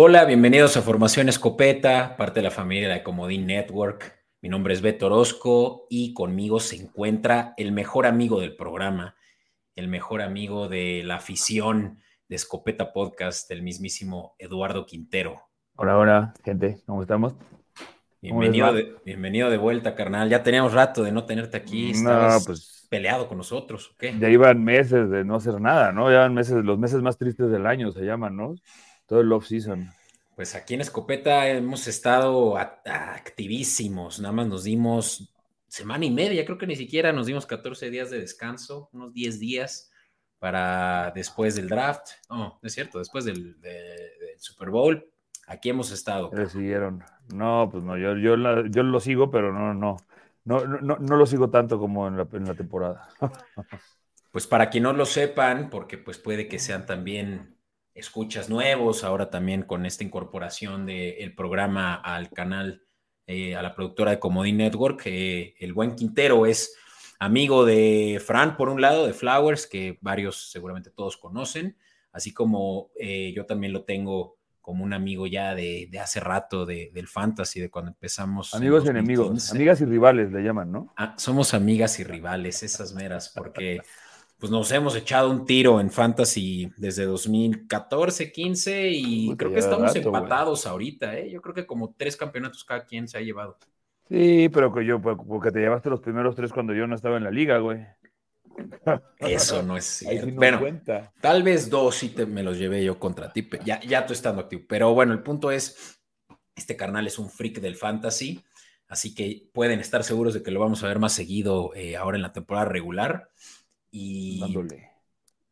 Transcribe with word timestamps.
Hola, 0.00 0.26
bienvenidos 0.26 0.76
a 0.76 0.82
Formación 0.82 1.28
Escopeta, 1.28 2.16
parte 2.16 2.38
de 2.38 2.44
la 2.44 2.52
familia 2.52 2.88
de 2.88 3.02
Comodín 3.02 3.48
Network. 3.48 4.16
Mi 4.40 4.48
nombre 4.48 4.72
es 4.72 4.80
Beto 4.80 5.06
Orozco 5.06 5.88
y 5.90 6.14
conmigo 6.14 6.60
se 6.60 6.76
encuentra 6.76 7.52
el 7.56 7.72
mejor 7.72 8.06
amigo 8.06 8.38
del 8.40 8.54
programa, 8.54 9.16
el 9.74 9.88
mejor 9.88 10.22
amigo 10.22 10.68
de 10.68 11.02
la 11.04 11.16
afición 11.16 11.98
de 12.28 12.36
Escopeta 12.36 12.92
Podcast, 12.92 13.50
el 13.50 13.64
mismísimo 13.64 14.36
Eduardo 14.38 14.86
Quintero. 14.86 15.40
Hola, 15.74 15.98
hola, 15.98 16.34
gente, 16.44 16.78
¿cómo 16.86 17.02
estamos? 17.02 17.34
Bienvenido 18.20 18.72
de, 18.72 18.94
bienvenido 19.04 19.50
de 19.50 19.56
vuelta, 19.56 19.96
carnal. 19.96 20.28
Ya 20.28 20.44
teníamos 20.44 20.74
rato 20.74 21.02
de 21.02 21.10
no 21.10 21.24
tenerte 21.24 21.56
aquí. 21.56 21.90
Estabas 21.90 22.46
pues, 22.46 22.86
peleado 22.88 23.26
con 23.26 23.36
nosotros. 23.36 23.96
Ya 24.00 24.28
iban 24.28 24.62
meses 24.62 25.10
de 25.10 25.24
no 25.24 25.34
hacer 25.34 25.60
nada, 25.60 25.90
¿no? 25.90 26.08
Ya 26.12 26.28
meses, 26.28 26.64
los 26.64 26.78
meses 26.78 27.02
más 27.02 27.18
tristes 27.18 27.50
del 27.50 27.66
año 27.66 27.90
se 27.90 28.02
llaman, 28.02 28.36
¿no? 28.36 28.54
Todo 29.08 29.22
el 29.22 29.32
off-season. 29.32 29.90
Pues 30.36 30.54
aquí 30.54 30.74
en 30.74 30.82
Escopeta 30.82 31.48
hemos 31.48 31.88
estado 31.88 32.56
activísimos, 32.56 34.20
nada 34.20 34.32
más 34.32 34.46
nos 34.46 34.64
dimos 34.64 35.34
semana 35.66 36.04
y 36.04 36.10
media, 36.10 36.44
creo 36.44 36.58
que 36.58 36.66
ni 36.66 36.76
siquiera 36.76 37.12
nos 37.12 37.26
dimos 37.26 37.46
14 37.46 37.90
días 37.90 38.10
de 38.10 38.20
descanso, 38.20 38.88
unos 38.92 39.12
10 39.12 39.40
días 39.40 39.90
para 40.38 41.10
después 41.14 41.56
del 41.56 41.68
draft, 41.68 42.10
no, 42.30 42.60
es 42.62 42.72
cierto, 42.72 42.98
después 42.98 43.24
del, 43.24 43.56
Super 44.36 44.70
Bowl, 44.70 45.10
aquí 45.48 45.70
hemos 45.70 45.90
estado. 45.90 46.30
Le 46.32 46.48
siguieron. 46.48 47.02
No, 47.34 47.68
pues 47.72 47.82
no, 47.82 47.96
yo, 47.96 48.16
yo, 48.16 48.36
yo 48.36 48.82
lo 48.84 49.00
sigo, 49.00 49.30
pero 49.32 49.52
no, 49.52 49.74
no, 49.74 49.96
no, 50.44 50.64
no, 50.64 50.98
no 50.98 51.16
lo 51.16 51.26
sigo 51.26 51.50
tanto 51.50 51.80
como 51.80 52.06
en 52.06 52.16
la, 52.16 52.28
en 52.32 52.44
la 52.44 52.54
temporada. 52.54 53.08
pues 54.30 54.46
para 54.46 54.70
que 54.70 54.80
no 54.80 54.92
lo 54.92 55.06
sepan, 55.06 55.70
porque 55.70 55.98
pues 55.98 56.18
puede 56.18 56.46
que 56.46 56.60
sean 56.60 56.86
también 56.86 57.57
escuchas 57.98 58.48
nuevos, 58.48 59.04
ahora 59.04 59.30
también 59.30 59.62
con 59.62 59.84
esta 59.86 60.04
incorporación 60.04 60.86
del 60.86 61.34
programa 61.34 61.94
al 61.94 62.30
canal, 62.30 62.82
eh, 63.26 63.56
a 63.56 63.62
la 63.62 63.74
productora 63.74 64.12
de 64.12 64.18
Comodín 64.18 64.58
Network. 64.58 65.02
el 65.06 65.72
buen 65.74 65.94
Quintero 65.94 66.46
es 66.46 66.74
amigo 67.18 67.64
de 67.64 68.22
Fran, 68.24 68.56
por 68.56 68.68
un 68.68 68.80
lado, 68.80 69.06
de 69.06 69.12
Flowers, 69.12 69.66
que 69.66 69.98
varios, 70.00 70.50
seguramente 70.50 70.90
todos 70.90 71.16
conocen, 71.16 71.76
así 72.12 72.32
como 72.32 72.90
eh, 72.98 73.32
yo 73.34 73.46
también 73.46 73.72
lo 73.72 73.84
tengo 73.84 74.38
como 74.60 74.84
un 74.84 74.92
amigo 74.92 75.26
ya 75.26 75.54
de, 75.54 75.90
hace 76.00 76.20
rato 76.20 76.66
del 76.66 77.08
fantasy, 77.08 77.58
de 77.58 77.70
cuando 77.70 77.90
empezamos. 77.90 78.54
Amigos 78.54 78.84
y 78.84 78.88
enemigos, 78.88 79.50
amigas 79.50 79.80
y 79.80 79.86
rivales 79.86 80.30
le 80.30 80.42
llaman, 80.42 80.70
¿no? 80.70 80.92
Ah, 80.94 81.14
somos 81.16 81.54
amigas 81.54 81.98
y 82.00 82.04
rivales, 82.04 82.62
esas 82.62 82.92
meras, 82.92 83.32
porque 83.34 83.80
pues 84.38 84.52
nos 84.52 84.70
hemos 84.70 84.94
echado 84.94 85.30
un 85.30 85.44
tiro 85.44 85.80
en 85.80 85.90
Fantasy 85.90 86.70
desde 86.76 87.04
2014, 87.04 88.30
15 88.30 88.88
y 88.90 89.36
creo 89.36 89.52
que 89.52 89.58
estamos 89.58 89.94
empatados 89.96 90.66
ahorita, 90.66 91.16
¿eh? 91.18 91.28
Yo 91.30 91.42
creo 91.42 91.54
que 91.54 91.66
como 91.66 91.94
tres 91.96 92.16
campeonatos 92.16 92.64
cada 92.64 92.84
quien 92.84 93.08
se 93.08 93.18
ha 93.18 93.20
llevado. 93.20 93.58
Sí, 94.08 94.48
pero 94.48 94.72
que 94.72 94.84
yo, 94.86 95.02
pues, 95.02 95.16
porque 95.26 95.50
te 95.50 95.58
llevaste 95.58 95.90
los 95.90 96.00
primeros 96.00 96.36
tres 96.36 96.52
cuando 96.52 96.72
yo 96.72 96.86
no 96.86 96.94
estaba 96.94 97.16
en 97.16 97.24
la 97.24 97.30
liga, 97.30 97.58
güey. 97.58 97.84
Eso 99.18 99.62
no 99.62 99.76
es 99.76 99.84
cierto. 99.84 100.32
bueno, 100.34 100.60
tal 101.20 101.42
vez 101.42 101.68
dos 101.68 101.96
sí 101.96 102.10
te, 102.10 102.24
me 102.24 102.42
los 102.42 102.58
llevé 102.58 102.84
yo 102.84 102.98
contra 102.98 103.32
ti, 103.32 103.48
ya, 103.64 103.80
ya 103.80 104.06
tú 104.06 104.12
estando 104.12 104.42
activo. 104.42 104.62
Pero 104.68 104.94
bueno, 104.94 105.12
el 105.12 105.22
punto 105.22 105.50
es, 105.50 106.00
este 106.54 106.76
carnal 106.76 107.06
es 107.08 107.18
un 107.18 107.28
freak 107.28 107.60
del 107.60 107.74
fantasy, 107.74 108.44
así 108.86 109.14
que 109.14 109.48
pueden 109.52 109.80
estar 109.80 110.04
seguros 110.04 110.32
de 110.32 110.42
que 110.44 110.52
lo 110.52 110.60
vamos 110.60 110.82
a 110.84 110.88
ver 110.88 111.00
más 111.00 111.12
seguido 111.12 111.72
eh, 111.74 111.96
ahora 111.96 112.16
en 112.16 112.22
la 112.22 112.32
temporada 112.32 112.66
regular. 112.66 113.30
Y, 113.90 114.42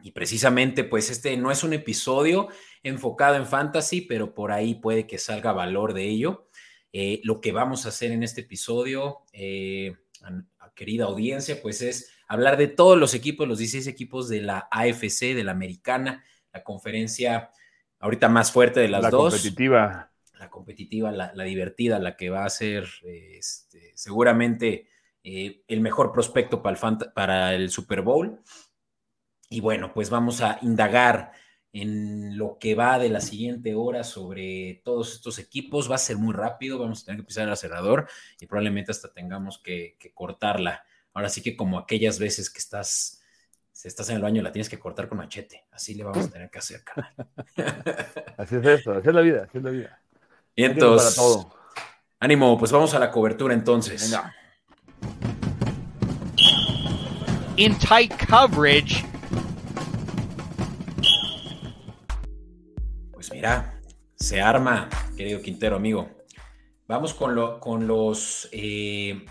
y 0.02 0.12
precisamente, 0.12 0.84
pues 0.84 1.10
este 1.10 1.36
no 1.36 1.50
es 1.50 1.64
un 1.64 1.72
episodio 1.72 2.48
enfocado 2.82 3.36
en 3.36 3.46
fantasy, 3.46 4.02
pero 4.02 4.34
por 4.34 4.52
ahí 4.52 4.74
puede 4.74 5.06
que 5.06 5.18
salga 5.18 5.52
valor 5.52 5.94
de 5.94 6.04
ello. 6.04 6.48
Eh, 6.92 7.20
lo 7.24 7.40
que 7.40 7.52
vamos 7.52 7.84
a 7.84 7.88
hacer 7.88 8.12
en 8.12 8.22
este 8.22 8.42
episodio, 8.42 9.22
eh, 9.32 9.94
querida 10.74 11.06
audiencia, 11.06 11.60
pues 11.60 11.82
es 11.82 12.12
hablar 12.28 12.56
de 12.56 12.68
todos 12.68 12.96
los 12.96 13.14
equipos, 13.14 13.48
los 13.48 13.58
16 13.58 13.86
equipos 13.86 14.28
de 14.28 14.42
la 14.42 14.68
AFC, 14.70 15.34
de 15.34 15.44
la 15.44 15.52
americana, 15.52 16.24
la 16.52 16.62
conferencia 16.62 17.50
ahorita 17.98 18.28
más 18.28 18.52
fuerte 18.52 18.80
de 18.80 18.88
las 18.88 19.02
la 19.02 19.10
dos. 19.10 19.32
La 19.32 19.38
competitiva. 19.38 20.12
La 20.38 20.50
competitiva, 20.50 21.10
la, 21.10 21.44
divertida, 21.44 21.98
la 21.98 22.16
que 22.16 22.28
va 22.28 22.44
a 22.44 22.50
ser 22.50 22.86
este, 23.04 23.92
seguramente 23.94 24.86
eh, 25.28 25.64
el 25.66 25.80
mejor 25.80 26.12
prospecto 26.12 26.62
para 26.62 26.76
el, 26.76 27.12
para 27.12 27.52
el 27.52 27.68
Super 27.70 28.00
Bowl. 28.00 28.38
Y 29.50 29.60
bueno, 29.60 29.92
pues 29.92 30.08
vamos 30.08 30.40
a 30.40 30.60
indagar 30.62 31.32
en 31.72 32.38
lo 32.38 32.58
que 32.60 32.76
va 32.76 33.00
de 33.00 33.08
la 33.08 33.20
siguiente 33.20 33.74
hora 33.74 34.04
sobre 34.04 34.82
todos 34.84 35.14
estos 35.14 35.40
equipos. 35.40 35.90
Va 35.90 35.96
a 35.96 35.98
ser 35.98 36.16
muy 36.16 36.32
rápido, 36.32 36.78
vamos 36.78 37.02
a 37.02 37.06
tener 37.06 37.20
que 37.20 37.26
pisar 37.26 37.42
el 37.42 37.52
acelerador 37.52 38.06
y 38.38 38.46
probablemente 38.46 38.92
hasta 38.92 39.12
tengamos 39.12 39.58
que, 39.58 39.98
cortarla. 40.14 40.84
Ahora 41.12 41.28
sí 41.28 41.42
que 41.42 41.56
como 41.56 41.80
aquellas 41.80 42.20
veces 42.20 42.48
que 42.48 42.60
estás, 42.60 43.20
si 43.72 43.88
estás 43.88 44.08
en 44.10 44.16
el 44.16 44.22
baño, 44.22 44.42
la 44.42 44.52
tienes 44.52 44.68
que 44.68 44.78
cortar 44.78 45.08
con 45.08 45.18
machete. 45.18 45.64
Así 45.72 45.96
le 45.96 46.04
vamos 46.04 46.26
a 46.26 46.30
tener 46.30 46.50
que 46.50 46.58
hacer, 46.58 46.84
carnal. 46.84 47.14
así 48.36 48.54
es 48.54 48.64
esto, 48.64 48.92
así 48.92 49.08
es 49.08 49.14
la 49.14 49.22
vida, 49.22 49.42
así 49.48 49.58
es 49.58 49.64
la 49.64 49.70
vida. 49.70 50.00
Y 50.54 50.62
entonces, 50.62 51.18
ánimo, 52.20 52.56
pues 52.56 52.70
vamos 52.70 52.94
a 52.94 53.00
la 53.00 53.10
cobertura 53.10 53.54
entonces. 53.54 54.08
Venga. 54.08 54.32
In 57.56 57.74
tight 57.78 58.12
coverage. 58.28 59.04
Pues 63.12 63.30
mira, 63.32 63.80
se 64.14 64.40
arma, 64.40 64.88
querido 65.16 65.40
Quintero, 65.40 65.76
amigo. 65.76 66.08
Vamos 66.86 67.14
con, 67.14 67.34
lo, 67.34 67.58
con 67.58 67.86
los, 67.86 68.48
eh, 68.52 69.24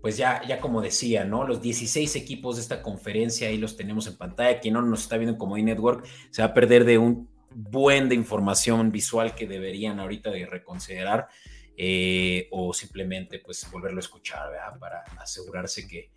pues 0.00 0.16
ya, 0.16 0.42
ya 0.46 0.58
como 0.58 0.80
decía, 0.80 1.24
¿no? 1.24 1.46
Los 1.46 1.60
16 1.62 2.16
equipos 2.16 2.56
de 2.56 2.62
esta 2.62 2.82
conferencia, 2.82 3.48
ahí 3.48 3.58
los 3.58 3.76
tenemos 3.76 4.06
en 4.06 4.16
pantalla. 4.16 4.58
Quien 4.58 4.74
no 4.74 4.82
nos 4.82 5.02
está 5.02 5.16
viendo 5.16 5.32
en 5.32 5.38
Comedy 5.38 5.62
Network 5.62 6.06
se 6.30 6.42
va 6.42 6.48
a 6.48 6.54
perder 6.54 6.84
de 6.84 6.98
un 6.98 7.28
buen 7.54 8.08
de 8.08 8.16
información 8.16 8.90
visual 8.90 9.34
que 9.34 9.46
deberían 9.46 10.00
ahorita 10.00 10.30
de 10.30 10.46
reconsiderar. 10.46 11.28
Eh, 11.76 12.48
o 12.52 12.72
simplemente 12.72 13.40
pues 13.40 13.68
volverlo 13.70 13.98
a 13.98 14.00
escuchar. 14.00 14.50
Para 14.78 15.02
asegurarse 15.18 15.86
que, 15.88 16.10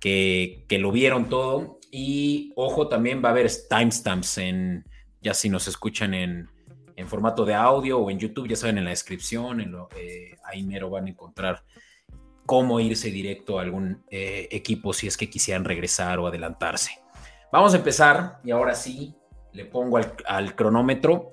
que, 0.00 0.78
lo 0.78 0.92
vieron 0.92 1.28
todo. 1.28 1.78
Y 1.90 2.52
ojo, 2.56 2.88
también 2.88 3.22
va 3.22 3.28
a 3.28 3.32
haber 3.32 3.50
timestamps 3.68 4.38
en, 4.38 4.84
ya 5.20 5.34
si 5.34 5.48
nos 5.48 5.68
escuchan 5.68 6.14
en, 6.14 6.50
en, 6.96 7.08
formato 7.08 7.44
de 7.44 7.54
audio 7.54 7.98
o 7.98 8.10
en 8.10 8.18
YouTube, 8.18 8.48
ya 8.48 8.56
saben, 8.56 8.78
en 8.78 8.84
la 8.84 8.90
descripción, 8.90 9.60
eh, 9.96 10.36
ahí 10.44 10.62
mero 10.62 10.88
van 10.88 11.06
a 11.06 11.10
encontrar 11.10 11.64
cómo 12.46 12.80
irse 12.80 13.10
directo 13.10 13.58
a 13.58 13.62
algún 13.62 14.04
eh, 14.10 14.48
equipo 14.50 14.92
si 14.92 15.06
es 15.06 15.16
que 15.16 15.30
quisieran 15.30 15.64
regresar 15.64 16.18
o 16.18 16.26
adelantarse. 16.26 16.98
Vamos 17.52 17.74
a 17.74 17.76
empezar 17.76 18.40
y 18.44 18.50
ahora 18.50 18.74
sí 18.74 19.14
le 19.52 19.66
pongo 19.66 19.98
al 20.26 20.56
cronómetro 20.56 21.32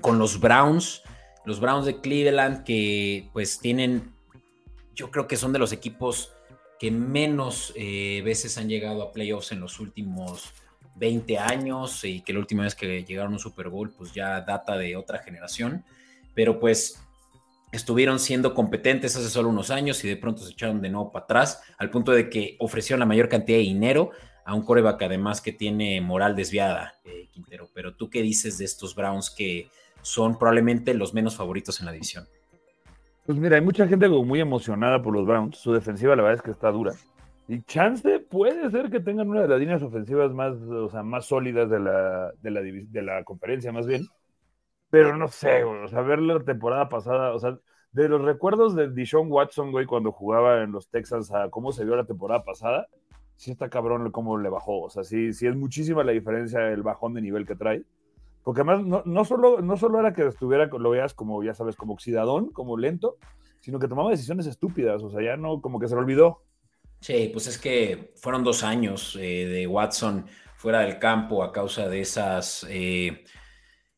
con 0.00 0.18
los 0.18 0.38
Browns 0.38 1.02
los 1.44 1.60
Browns 1.60 1.86
de 1.86 2.00
Cleveland 2.00 2.64
que 2.64 3.28
pues 3.32 3.58
tienen, 3.58 4.12
yo 4.94 5.10
creo 5.10 5.26
que 5.26 5.36
son 5.36 5.52
de 5.52 5.58
los 5.58 5.72
equipos 5.72 6.32
que 6.78 6.90
menos 6.90 7.72
eh, 7.76 8.22
veces 8.24 8.58
han 8.58 8.68
llegado 8.68 9.02
a 9.02 9.12
playoffs 9.12 9.52
en 9.52 9.60
los 9.60 9.80
últimos 9.80 10.52
20 10.96 11.38
años 11.38 12.04
y 12.04 12.20
que 12.22 12.32
la 12.32 12.38
última 12.38 12.64
vez 12.64 12.74
que 12.74 13.04
llegaron 13.04 13.32
a 13.32 13.36
un 13.36 13.40
Super 13.40 13.68
Bowl 13.68 13.90
pues 13.90 14.12
ya 14.12 14.40
data 14.40 14.76
de 14.76 14.96
otra 14.96 15.18
generación, 15.18 15.84
pero 16.34 16.58
pues 16.60 17.00
estuvieron 17.72 18.20
siendo 18.20 18.54
competentes 18.54 19.16
hace 19.16 19.28
solo 19.28 19.48
unos 19.48 19.70
años 19.70 20.02
y 20.04 20.08
de 20.08 20.16
pronto 20.16 20.44
se 20.44 20.52
echaron 20.52 20.80
de 20.80 20.90
nuevo 20.90 21.10
para 21.10 21.24
atrás, 21.24 21.62
al 21.76 21.90
punto 21.90 22.12
de 22.12 22.30
que 22.30 22.56
ofrecieron 22.60 23.00
la 23.00 23.06
mayor 23.06 23.28
cantidad 23.28 23.58
de 23.58 23.64
dinero 23.64 24.10
a 24.44 24.54
un 24.54 24.62
coreback 24.62 25.02
además 25.02 25.40
que 25.40 25.52
tiene 25.52 26.00
moral 26.00 26.36
desviada, 26.36 27.00
eh, 27.04 27.28
Quintero. 27.32 27.70
Pero 27.74 27.96
tú 27.96 28.10
qué 28.10 28.22
dices 28.22 28.58
de 28.58 28.64
estos 28.64 28.94
Browns 28.94 29.30
que 29.30 29.68
son 30.04 30.38
probablemente 30.38 30.94
los 30.94 31.14
menos 31.14 31.36
favoritos 31.36 31.80
en 31.80 31.86
la 31.86 31.92
división. 31.92 32.26
Pues 33.26 33.38
mira, 33.38 33.56
hay 33.56 33.62
mucha 33.62 33.88
gente 33.88 34.08
muy 34.08 34.40
emocionada 34.40 35.02
por 35.02 35.14
los 35.14 35.26
Browns. 35.26 35.56
Su 35.56 35.72
defensiva 35.72 36.14
la 36.14 36.22
verdad 36.22 36.38
es 36.38 36.42
que 36.42 36.50
está 36.50 36.70
dura. 36.70 36.92
Y 37.48 37.62
chance 37.62 38.20
puede 38.20 38.70
ser 38.70 38.90
que 38.90 39.00
tengan 39.00 39.28
una 39.28 39.42
de 39.42 39.48
las 39.48 39.58
líneas 39.58 39.82
ofensivas 39.82 40.32
más, 40.32 40.54
o 40.56 40.88
sea, 40.90 41.02
más 41.02 41.26
sólidas 41.26 41.68
de 41.68 41.80
la, 41.80 42.32
de 42.40 42.50
la, 42.50 42.60
de 42.60 43.02
la 43.02 43.24
conferencia, 43.24 43.72
más 43.72 43.86
bien. 43.86 44.06
Pero 44.90 45.16
no 45.16 45.28
sé, 45.28 45.64
o 45.64 45.88
sea, 45.88 46.02
ver 46.02 46.20
la 46.20 46.38
temporada 46.44 46.88
pasada, 46.88 47.34
o 47.34 47.38
sea, 47.38 47.58
de 47.92 48.08
los 48.08 48.22
recuerdos 48.22 48.74
de 48.74 48.90
Dishon 48.90 49.30
Watson, 49.30 49.72
güey, 49.72 49.86
cuando 49.86 50.12
jugaba 50.12 50.62
en 50.62 50.72
los 50.72 50.88
Texans, 50.88 51.32
a 51.32 51.48
cómo 51.48 51.72
se 51.72 51.84
vio 51.84 51.96
la 51.96 52.04
temporada 52.04 52.44
pasada, 52.44 52.86
sí 53.36 53.50
está 53.50 53.68
cabrón 53.68 54.10
cómo 54.10 54.38
le 54.38 54.48
bajó. 54.48 54.82
O 54.82 54.90
sea, 54.90 55.04
sí, 55.04 55.32
sí 55.32 55.46
es 55.46 55.56
muchísima 55.56 56.04
la 56.04 56.12
diferencia 56.12 56.68
el 56.70 56.82
bajón 56.82 57.14
de 57.14 57.22
nivel 57.22 57.46
que 57.46 57.56
trae. 57.56 57.82
Porque 58.44 58.60
además 58.60 58.86
no, 58.86 59.02
no, 59.06 59.24
solo, 59.24 59.62
no 59.62 59.76
solo 59.76 59.98
era 59.98 60.12
que 60.12 60.26
estuviera, 60.26 60.66
lo 60.66 60.90
veas 60.90 61.14
como, 61.14 61.42
ya 61.42 61.54
sabes, 61.54 61.76
como 61.76 61.94
oxidadón, 61.94 62.50
como 62.50 62.76
lento, 62.76 63.16
sino 63.60 63.78
que 63.78 63.88
tomaba 63.88 64.10
decisiones 64.10 64.46
estúpidas, 64.46 65.02
o 65.02 65.10
sea, 65.10 65.22
ya 65.22 65.36
no, 65.36 65.62
como 65.62 65.80
que 65.80 65.88
se 65.88 65.94
le 65.94 66.02
olvidó. 66.02 66.42
Sí, 67.00 67.30
pues 67.32 67.46
es 67.46 67.58
que 67.58 68.12
fueron 68.16 68.44
dos 68.44 68.62
años 68.62 69.16
eh, 69.20 69.46
de 69.46 69.66
Watson 69.66 70.26
fuera 70.56 70.80
del 70.80 70.98
campo 70.98 71.42
a 71.42 71.52
causa 71.52 71.88
de 71.88 72.00
esas, 72.00 72.66
eh, 72.68 73.24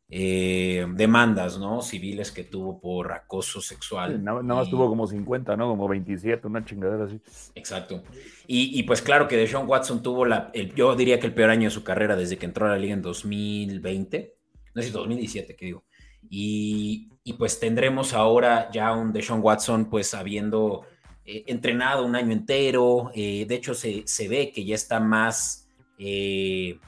eh, 0.09 0.87
demandas, 0.95 1.59
¿no? 1.59 1.83
Civiles 1.83 2.31
que 2.31 2.45
tuvo 2.45 2.81
por 2.81 3.13
acoso 3.13 3.61
sexual. 3.61 4.23
nada, 4.23 4.41
más 4.43 4.71
tuvo 4.71 4.89
como 4.89 5.07
50, 5.07 5.57
¿no? 5.57 5.69
Como 5.69 5.89
27, 5.89 6.47
una 6.47 6.65
chingadera 6.65 7.05
así. 7.05 7.21
Exacto. 7.55 8.03
Y, 8.47 8.83
pues 8.85 9.03
claro 9.03 9.27
que 9.27 9.37
Deshaun 9.37 9.69
Watson 9.69 10.03
tuvo 10.03 10.25
la, 10.25 10.51
el, 10.55 10.73
yo 10.75 10.95
diría 10.95 11.19
que 11.19 11.27
el 11.27 11.35
peor 11.35 11.51
año 11.51 11.65
de 11.65 11.71
su 11.71 11.83
carrera 11.83 12.15
desde 12.15 12.39
que 12.39 12.47
entró 12.47 12.67
a 12.67 12.71
la 12.71 12.79
liga 12.79 12.95
en 12.95 13.03
2020, 13.03 14.35
no 14.75 14.83
sé, 14.83 14.91
2017, 14.91 15.57
que 15.57 15.67
digo. 15.67 15.85
Y, 16.29 17.11
pues 17.39 17.59
tendremos 17.59 18.13
ahora 18.15 18.71
ya 18.71 18.93
un 18.93 19.13
Deshaun 19.13 19.41
Watson 19.43 19.91
pues 19.91 20.15
habiendo 20.15 20.83
eh, 21.25 21.43
entrenado 21.49 22.07
un 22.07 22.15
año 22.15 22.33
entero, 22.33 23.11
eh, 23.15 23.45
de 23.49 23.55
hecho 23.57 23.75
se, 23.75 24.05
se, 24.07 24.29
ve 24.29 24.53
que 24.53 24.65
ya 24.65 24.77
está 24.77 25.01
más... 25.01 25.69
Eh, 25.99 26.79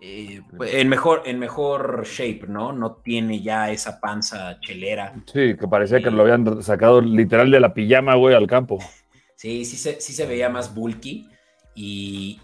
en, 0.00 0.88
mejor, 0.88 1.22
en 1.26 1.38
mejor 1.38 2.06
shape, 2.06 2.46
¿no? 2.48 2.72
No 2.72 2.96
tiene 2.96 3.40
ya 3.42 3.70
esa 3.70 4.00
panza 4.00 4.58
chelera. 4.60 5.14
Sí, 5.26 5.56
que 5.56 5.68
parecía 5.68 6.00
que 6.00 6.10
lo 6.10 6.22
habían 6.22 6.62
sacado 6.62 7.00
literal 7.00 7.50
de 7.50 7.60
la 7.60 7.74
pijama, 7.74 8.14
güey, 8.14 8.34
al 8.34 8.46
campo. 8.46 8.78
Sí, 9.34 9.64
sí 9.64 9.76
se, 9.76 10.00
sí 10.00 10.12
se 10.14 10.26
veía 10.26 10.48
más 10.48 10.74
bulky 10.74 11.28
y, 11.72 12.40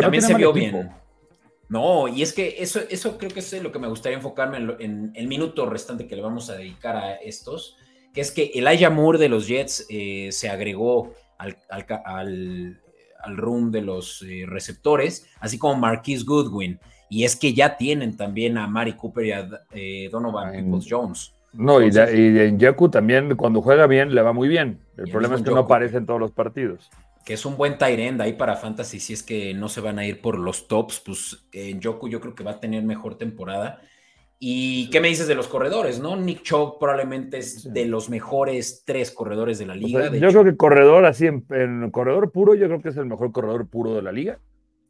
también 0.00 0.22
se 0.22 0.32
vio 0.32 0.50
bien. 0.50 0.90
No, 1.68 2.08
y 2.08 2.22
es 2.22 2.32
que 2.32 2.56
eso, 2.58 2.80
eso 2.88 3.18
creo 3.18 3.30
que 3.30 3.40
es 3.40 3.62
lo 3.62 3.70
que 3.70 3.78
me 3.78 3.86
gustaría 3.86 4.16
enfocarme 4.16 4.56
en, 4.78 5.12
el 5.14 5.28
minuto 5.28 5.66
restante 5.66 6.06
que 6.06 6.16
le 6.16 6.22
vamos 6.22 6.48
a 6.48 6.56
dedicar 6.56 6.96
a 6.96 7.16
estos, 7.16 7.76
que 8.14 8.22
es 8.22 8.32
que 8.32 8.50
Elijah 8.54 8.88
Moore 8.88 9.18
de 9.18 9.28
los 9.28 9.46
Jets 9.46 9.84
eh, 9.90 10.30
se 10.32 10.48
agregó 10.48 11.12
al, 11.36 11.58
al, 11.68 12.80
al, 13.22 13.36
room 13.36 13.70
de 13.70 13.82
los 13.82 14.22
eh, 14.22 14.44
receptores, 14.46 15.28
así 15.40 15.58
como 15.58 15.76
Marquise 15.76 16.24
Goodwin 16.24 16.80
y 17.08 17.24
es 17.24 17.36
que 17.36 17.54
ya 17.54 17.76
tienen 17.76 18.16
también 18.16 18.58
a 18.58 18.66
Mari 18.66 18.92
Cooper 18.94 19.24
y 19.24 19.32
a 19.32 19.48
eh, 19.72 20.08
Donovan 20.10 20.52
Peoples 20.52 20.86
Jones. 20.88 21.34
No, 21.52 21.80
y, 21.80 21.88
en 21.96 22.58
Yaku 22.58 22.90
también 22.90 23.34
cuando 23.36 23.62
juega 23.62 23.86
bien 23.86 24.14
le 24.14 24.22
va 24.22 24.32
muy 24.32 24.48
bien. 24.48 24.80
El 24.96 25.10
problema 25.10 25.36
es 25.36 25.42
que 25.42 25.50
no 25.50 25.58
aparece 25.58 25.96
en 25.96 26.06
todos 26.06 26.20
los 26.20 26.32
partidos. 26.32 26.90
Que 27.24 27.34
es 27.34 27.44
un 27.46 27.56
buen 27.56 27.78
tight 27.78 27.98
end 27.98 28.20
ahí 28.20 28.34
para 28.34 28.56
Fantasy, 28.56 29.00
si 29.00 29.12
es 29.12 29.22
que 29.22 29.54
no 29.54 29.68
se 29.68 29.80
van 29.80 29.98
a 29.98 30.06
ir 30.06 30.20
por 30.20 30.38
los 30.38 30.68
tops, 30.68 31.00
pues 31.04 31.46
en 31.52 31.80
Yoku 31.80 32.08
yo 32.08 32.20
creo 32.20 32.34
que 32.34 32.44
va 32.44 32.52
a 32.52 32.60
tener 32.60 32.82
mejor 32.84 33.16
temporada. 33.16 33.80
¿Y 34.40 34.88
qué 34.90 35.00
me 35.00 35.08
dices 35.08 35.26
de 35.26 35.34
los 35.34 35.48
corredores, 35.48 35.98
no? 35.98 36.16
Nick 36.16 36.42
Chubb 36.42 36.78
probablemente 36.78 37.38
es 37.38 37.72
de 37.72 37.86
los 37.86 38.08
mejores 38.08 38.84
tres 38.86 39.10
corredores 39.10 39.58
de 39.58 39.66
la 39.66 39.74
liga. 39.74 40.12
yo 40.12 40.28
creo 40.28 40.44
que 40.44 40.56
corredor, 40.56 41.06
así 41.06 41.26
en, 41.26 41.44
en, 41.50 41.90
corredor 41.90 42.30
puro, 42.30 42.54
yo 42.54 42.66
creo 42.66 42.80
que 42.80 42.90
es 42.90 42.96
el 42.96 43.06
mejor 43.06 43.32
corredor 43.32 43.66
puro 43.66 43.96
de 43.96 44.02
la 44.02 44.12
liga. 44.12 44.38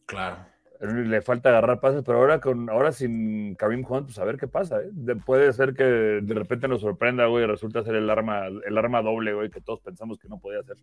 Claro 0.05 0.49
le 0.81 1.23
falta 1.23 1.49
agarrar 1.49 1.81
pases, 1.81 2.03
pero 2.05 2.19
ahora 2.19 2.41
con 2.41 2.71
ahora 2.71 2.93
sin 2.93 3.55
Karim 3.57 3.85
Hunt, 3.89 4.07
pues 4.07 4.19
a 4.19 4.25
ver 4.25 4.37
qué 4.37 4.47
pasa. 4.47 4.81
¿eh? 4.81 5.17
puede 5.27 5.53
ser 5.53 5.75
que 5.75 5.85
de 5.85 6.35
repente 6.35 6.69
nos 6.69 6.83
sorprenda, 6.83 7.27
güey, 7.27 7.47
resulta 7.47 7.83
ser 7.83 7.97
el 7.97 8.09
arma, 8.09 8.47
el 8.47 8.79
arma 8.79 9.03
doble, 9.03 9.35
güey, 9.35 9.51
que 9.51 9.61
todos 9.61 9.81
pensamos 9.81 10.19
que 10.19 10.29
no 10.29 10.39
podía 10.39 10.63
ser. 10.63 10.77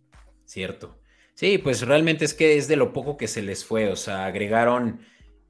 Cierto. 0.44 0.98
Sí, 1.34 1.58
pues 1.58 1.86
realmente 1.86 2.24
es 2.24 2.34
que 2.34 2.56
es 2.56 2.68
de 2.68 2.76
lo 2.76 2.92
poco 2.92 3.16
que 3.16 3.28
se 3.28 3.42
les 3.42 3.64
fue, 3.64 3.90
o 3.90 3.96
sea, 3.96 4.26
agregaron, 4.26 5.00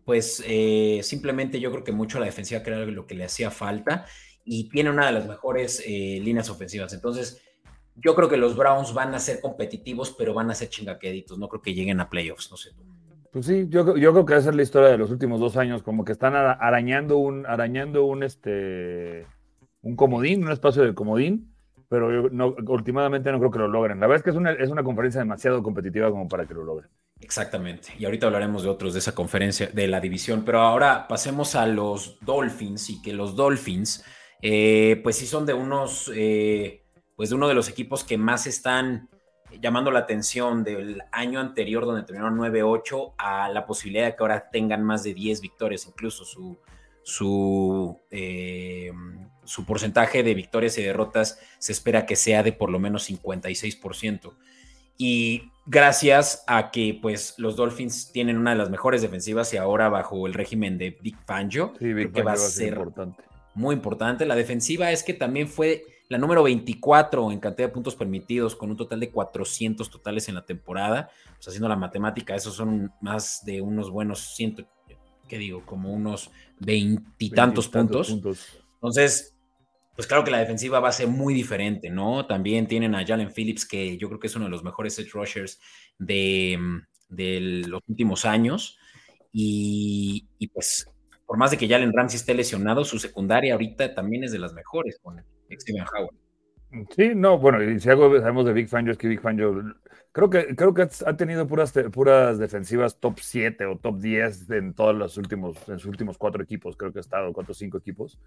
pues 0.04 0.42
eh, 0.46 1.00
simplemente 1.02 1.60
yo 1.60 1.70
creo 1.70 1.84
que 1.84 1.92
mucho 1.92 2.18
a 2.18 2.20
la 2.20 2.26
defensiva, 2.26 2.62
que 2.62 2.70
lo 2.70 3.06
que 3.06 3.14
le 3.14 3.24
hacía 3.24 3.50
falta, 3.50 4.04
y 4.44 4.68
tiene 4.68 4.90
una 4.90 5.06
de 5.06 5.12
las 5.12 5.26
mejores 5.26 5.82
eh, 5.86 6.20
líneas 6.22 6.50
ofensivas. 6.50 6.92
Entonces, 6.92 7.42
yo 7.96 8.14
creo 8.14 8.28
que 8.28 8.36
los 8.36 8.56
Browns 8.56 8.94
van 8.94 9.14
a 9.14 9.18
ser 9.18 9.40
competitivos, 9.40 10.14
pero 10.16 10.34
van 10.34 10.50
a 10.50 10.54
ser 10.54 10.68
chingaqueditos, 10.68 11.38
no 11.38 11.48
creo 11.48 11.62
que 11.62 11.74
lleguen 11.74 12.00
a 12.00 12.10
playoffs, 12.10 12.50
no 12.50 12.56
sé 12.56 12.70
tú. 12.74 12.84
Pues 13.36 13.44
sí, 13.44 13.66
yo, 13.68 13.84
creo 13.84 14.24
que 14.24 14.34
esa 14.34 14.48
es 14.48 14.56
la 14.56 14.62
historia 14.62 14.88
de 14.88 14.96
los 14.96 15.10
últimos 15.10 15.38
dos 15.38 15.58
años, 15.58 15.82
como 15.82 16.06
que 16.06 16.12
están 16.12 16.34
arañando 16.34 17.18
un, 17.18 17.44
arañando 17.44 18.06
un, 18.06 18.22
este, 18.22 19.26
un 19.82 19.94
comodín, 19.94 20.42
un 20.42 20.52
espacio 20.52 20.82
de 20.82 20.94
comodín, 20.94 21.54
pero 21.90 22.10
yo 22.10 22.30
no, 22.30 22.56
últimamente 22.66 23.30
no 23.30 23.38
creo 23.38 23.50
que 23.50 23.58
lo 23.58 23.68
logren. 23.68 24.00
La 24.00 24.06
verdad 24.06 24.20
es 24.20 24.22
que 24.22 24.30
es 24.30 24.36
una, 24.36 24.52
es 24.52 24.70
una 24.70 24.82
conferencia 24.82 25.18
demasiado 25.18 25.62
competitiva 25.62 26.10
como 26.10 26.26
para 26.28 26.46
que 26.46 26.54
lo 26.54 26.64
logren. 26.64 26.88
Exactamente. 27.20 27.88
Y 27.98 28.06
ahorita 28.06 28.26
hablaremos 28.26 28.62
de 28.62 28.70
otros 28.70 28.94
de 28.94 29.00
esa 29.00 29.14
conferencia, 29.14 29.66
de 29.66 29.86
la 29.86 30.00
división. 30.00 30.42
Pero 30.46 30.60
ahora 30.60 31.06
pasemos 31.06 31.56
a 31.56 31.66
los 31.66 32.18
Dolphins 32.22 32.88
y 32.88 33.02
que 33.02 33.12
los 33.12 33.36
Dolphins, 33.36 34.02
eh, 34.40 34.98
pues 35.02 35.16
sí 35.16 35.26
son 35.26 35.44
de 35.44 35.52
unos, 35.52 36.10
eh, 36.16 36.86
pues 37.16 37.28
de 37.28 37.34
uno 37.34 37.48
de 37.48 37.54
los 37.54 37.68
equipos 37.68 38.02
que 38.02 38.16
más 38.16 38.46
están 38.46 39.10
llamando 39.60 39.90
la 39.90 40.00
atención 40.00 40.64
del 40.64 41.02
año 41.12 41.40
anterior 41.40 41.84
donde 41.84 42.02
terminaron 42.02 42.38
9-8 42.38 43.14
a 43.18 43.48
la 43.48 43.66
posibilidad 43.66 44.06
de 44.06 44.16
que 44.16 44.22
ahora 44.22 44.50
tengan 44.50 44.82
más 44.82 45.02
de 45.02 45.14
10 45.14 45.40
victorias, 45.40 45.86
incluso 45.86 46.24
su, 46.24 46.58
su, 47.02 48.00
eh, 48.10 48.92
su 49.44 49.64
porcentaje 49.64 50.22
de 50.22 50.34
victorias 50.34 50.76
y 50.78 50.82
derrotas 50.82 51.38
se 51.58 51.72
espera 51.72 52.06
que 52.06 52.16
sea 52.16 52.42
de 52.42 52.52
por 52.52 52.70
lo 52.70 52.78
menos 52.78 53.08
56%. 53.08 54.32
Y 54.98 55.50
gracias 55.66 56.44
a 56.46 56.70
que 56.70 56.98
pues 57.00 57.34
los 57.38 57.56
Dolphins 57.56 58.12
tienen 58.12 58.38
una 58.38 58.52
de 58.52 58.56
las 58.56 58.70
mejores 58.70 59.02
defensivas 59.02 59.52
y 59.52 59.56
ahora 59.56 59.88
bajo 59.88 60.26
el 60.26 60.34
régimen 60.34 60.78
de 60.78 60.96
Big 61.00 61.16
Fangio, 61.26 61.74
que 61.74 62.22
va 62.22 62.32
a 62.32 62.36
ser 62.36 62.78
muy 63.54 63.74
importante. 63.74 64.24
La 64.26 64.36
defensiva 64.36 64.90
es 64.90 65.02
que 65.02 65.14
también 65.14 65.48
fue 65.48 65.84
la 66.08 66.18
número 66.18 66.42
24 66.42 67.32
en 67.32 67.40
cantidad 67.40 67.68
de 67.68 67.74
puntos 67.74 67.96
permitidos, 67.96 68.54
con 68.54 68.70
un 68.70 68.76
total 68.76 69.00
de 69.00 69.10
400 69.10 69.90
totales 69.90 70.28
en 70.28 70.36
la 70.36 70.44
temporada. 70.44 71.10
Pues 71.34 71.48
haciendo 71.48 71.68
la 71.68 71.76
matemática, 71.76 72.34
esos 72.34 72.54
son 72.54 72.92
más 73.00 73.44
de 73.44 73.60
unos 73.60 73.90
buenos 73.90 74.34
ciento, 74.34 74.64
¿qué 75.28 75.38
digo? 75.38 75.64
Como 75.66 75.92
unos 75.92 76.30
veintitantos 76.60 77.68
puntos. 77.68 78.10
puntos. 78.10 78.62
Entonces, 78.74 79.34
pues 79.96 80.06
claro 80.06 80.22
que 80.22 80.30
la 80.30 80.38
defensiva 80.38 80.78
va 80.78 80.90
a 80.90 80.92
ser 80.92 81.08
muy 81.08 81.34
diferente, 81.34 81.90
¿no? 81.90 82.26
También 82.26 82.68
tienen 82.68 82.94
a 82.94 83.04
Jalen 83.04 83.32
Phillips, 83.32 83.66
que 83.66 83.96
yo 83.98 84.08
creo 84.08 84.20
que 84.20 84.28
es 84.28 84.36
uno 84.36 84.44
de 84.44 84.50
los 84.50 84.62
mejores 84.62 84.98
edge 84.98 85.10
rushers 85.12 85.58
de, 85.98 86.58
los 87.66 87.80
últimos 87.88 88.24
años. 88.24 88.78
Y, 89.32 90.28
y, 90.38 90.48
pues, 90.48 90.88
por 91.26 91.36
más 91.36 91.50
de 91.50 91.58
que 91.58 91.68
Jalen 91.68 91.92
Ramsey 91.92 92.18
esté 92.18 92.34
lesionado, 92.34 92.84
su 92.84 92.98
secundaria 92.98 93.54
ahorita 93.54 93.94
también 93.94 94.22
es 94.24 94.32
de 94.32 94.38
las 94.38 94.52
mejores 94.52 94.98
con, 95.02 95.18
Sí, 96.94 97.12
no, 97.14 97.38
bueno, 97.38 97.62
y 97.62 97.78
si 97.80 97.88
algo 97.88 98.14
sabemos 98.18 98.44
de 98.44 98.52
Big 98.52 98.68
Fangio 98.68 98.92
es 98.92 98.98
que 98.98 99.08
Big 99.08 99.20
Fangio 99.20 99.62
creo 100.12 100.30
que, 100.30 100.56
creo 100.56 100.74
que 100.74 100.82
ha 100.82 101.16
tenido 101.16 101.46
puras, 101.46 101.72
puras 101.92 102.38
defensivas 102.38 102.98
top 102.98 103.18
7 103.20 103.66
o 103.66 103.76
top 103.76 103.98
10 103.98 104.50
en 104.50 104.74
todos 104.74 104.94
los 104.94 105.16
últimos, 105.16 105.56
en 105.68 105.78
sus 105.78 105.88
últimos 105.88 106.18
cuatro 106.18 106.42
equipos, 106.42 106.76
creo 106.76 106.92
que 106.92 106.98
ha 106.98 107.00
estado, 107.00 107.32
cuatro 107.32 107.52
o 107.52 107.54
cinco 107.54 107.78
equipos. 107.78 108.18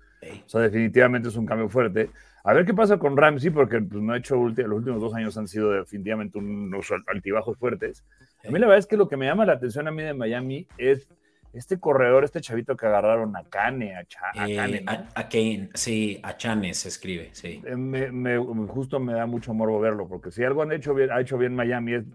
O 0.46 0.50
sea, 0.50 0.62
definitivamente 0.62 1.30
es 1.30 1.36
un 1.36 1.46
cambio 1.46 1.68
fuerte. 1.68 2.10
A 2.44 2.54
ver 2.54 2.66
qué 2.66 2.74
pasa 2.74 2.98
con 2.98 3.18
Ramsey, 3.18 3.50
porque 3.50 3.82
pues, 3.82 4.02
no 4.02 4.14
ha 4.14 4.18
hecho, 4.18 4.36
los 4.36 4.58
últimos 4.58 5.02
dos 5.02 5.14
años 5.14 5.38
han 5.38 5.48
sido 5.48 5.72
definitivamente 5.72 6.38
unos 6.38 6.88
altibajos 7.08 7.58
fuertes. 7.58 8.06
A 8.48 8.52
mí 8.52 8.60
la 8.60 8.68
verdad 8.68 8.80
es 8.80 8.88
que 8.88 8.98
lo 8.98 9.10
que 9.10 9.18
me 9.18 9.26
llama 9.26 9.46
la 9.46 9.54
atención 9.54 9.88
a 9.88 9.92
mí 9.92 10.02
de 10.02 10.14
Miami 10.14 10.68
es 10.78 11.08
este 11.54 11.80
corredor, 11.80 12.24
este 12.24 12.42
chavito 12.42 12.78
que 12.78 12.86
agarraron 12.86 13.36
a 13.36 13.44
Kane, 13.44 13.96
a, 13.96 14.06
Kane, 14.06 14.84
a, 14.86 15.30
Kane, 15.30 15.70
sí, 15.74 16.20
a 16.22 16.38
Chane 16.38 16.74
se 16.74 16.90
escribe, 16.90 17.30
sí. 17.34 17.62
Eh, 17.66 17.76
me, 17.76 18.38
justo 18.68 19.00
me 19.00 19.14
da 19.14 19.26
mucho 19.26 19.54
morbo 19.54 19.80
verlo, 19.80 20.08
porque 20.08 20.32
si 20.32 20.44
algo 20.44 20.62
han 20.62 20.72
hecho 20.72 20.94
bien, 20.94 21.12
ha 21.12 21.20
hecho 21.20 21.38
bien 21.38 21.56
Miami 21.56 21.94
es, 21.94 22.06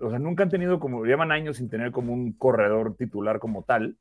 o 0.00 0.10
sea, 0.10 0.18
nunca 0.18 0.42
han 0.42 0.48
tenido 0.48 0.80
como, 0.80 1.04
llevan 1.04 1.30
años 1.30 1.58
sin 1.58 1.68
tener 1.68 1.92
como 1.92 2.12
un 2.12 2.32
corredor 2.32 2.96
titular 2.96 3.38
como 3.38 3.62
tal, 3.62 3.96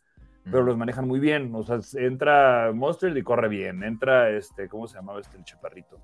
pero 0.46 0.64
los 0.64 0.78
manejan 0.78 1.08
muy 1.08 1.20
bien, 1.20 1.54
o 1.54 1.64
sea, 1.64 1.80
entra 2.02 2.72
Monster 2.74 3.16
y 3.16 3.24
corre 3.24 3.50
bien, 3.50 3.84
entra 3.84 4.30
este, 4.30 4.68
¿cómo 4.68 4.88
se 4.88 4.96
llamaba 4.96 5.20
este 5.20 5.38
el 5.38 5.44
chaparrito? 5.44 6.00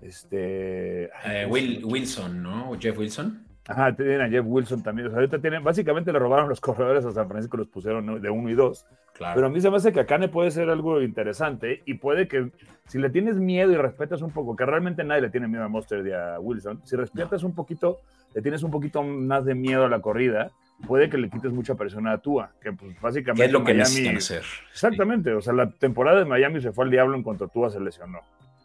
Este... 0.00 1.10
Eh, 1.24 1.46
Wilson, 1.46 2.42
¿no? 2.42 2.78
Jeff 2.78 2.96
Wilson. 2.96 3.49
Ajá, 3.70 3.94
tienen 3.94 4.20
a 4.20 4.28
Jeff 4.28 4.44
Wilson 4.44 4.82
también. 4.82 5.06
O 5.06 5.10
sea, 5.10 5.20
ahorita 5.20 5.38
tienen, 5.38 5.62
básicamente 5.62 6.12
le 6.12 6.18
robaron 6.18 6.48
los 6.48 6.60
corredores 6.60 7.04
a 7.04 7.12
San 7.12 7.28
Francisco, 7.28 7.56
los 7.56 7.68
pusieron 7.68 8.20
de 8.20 8.28
uno 8.28 8.50
y 8.50 8.54
dos. 8.54 8.84
Claro. 9.14 9.34
Pero 9.36 9.46
a 9.46 9.50
mí 9.50 9.60
se 9.60 9.70
me 9.70 9.76
hace 9.76 9.92
que 9.92 10.00
Akane 10.00 10.26
puede 10.26 10.50
ser 10.50 10.70
algo 10.70 11.00
interesante 11.00 11.80
y 11.86 11.94
puede 11.94 12.26
que, 12.26 12.50
si 12.88 12.98
le 12.98 13.10
tienes 13.10 13.36
miedo 13.36 13.70
y 13.70 13.76
respetas 13.76 14.22
un 14.22 14.32
poco, 14.32 14.56
que 14.56 14.66
realmente 14.66 15.04
nadie 15.04 15.22
le 15.22 15.30
tiene 15.30 15.46
miedo 15.46 15.62
a 15.62 15.68
Monster 15.68 16.04
y 16.04 16.12
a 16.12 16.40
Wilson, 16.40 16.80
si 16.84 16.96
respetas 16.96 17.44
un 17.44 17.54
poquito, 17.54 18.00
le 18.34 18.42
tienes 18.42 18.64
un 18.64 18.72
poquito 18.72 19.04
más 19.04 19.44
de 19.44 19.54
miedo 19.54 19.84
a 19.84 19.88
la 19.88 20.00
corrida, 20.00 20.50
puede 20.88 21.08
que 21.08 21.18
le 21.18 21.30
quites 21.30 21.52
mucha 21.52 21.76
presión 21.76 22.08
a 22.08 22.18
Tua, 22.18 22.50
que 22.60 22.72
pues 22.72 23.00
básicamente. 23.00 23.44
es 23.44 23.52
lo 23.52 23.62
que 23.62 23.74
Miami, 23.74 24.16
hacer. 24.16 24.42
Exactamente, 24.72 25.32
o 25.32 25.40
sea, 25.40 25.52
la 25.52 25.70
temporada 25.70 26.18
de 26.18 26.24
Miami 26.24 26.60
se 26.60 26.72
fue 26.72 26.86
al 26.86 26.90
diablo 26.90 27.16
en 27.16 27.22
cuanto 27.22 27.46
Tua 27.46 27.70
se 27.70 27.78
lesionó. 27.78 28.18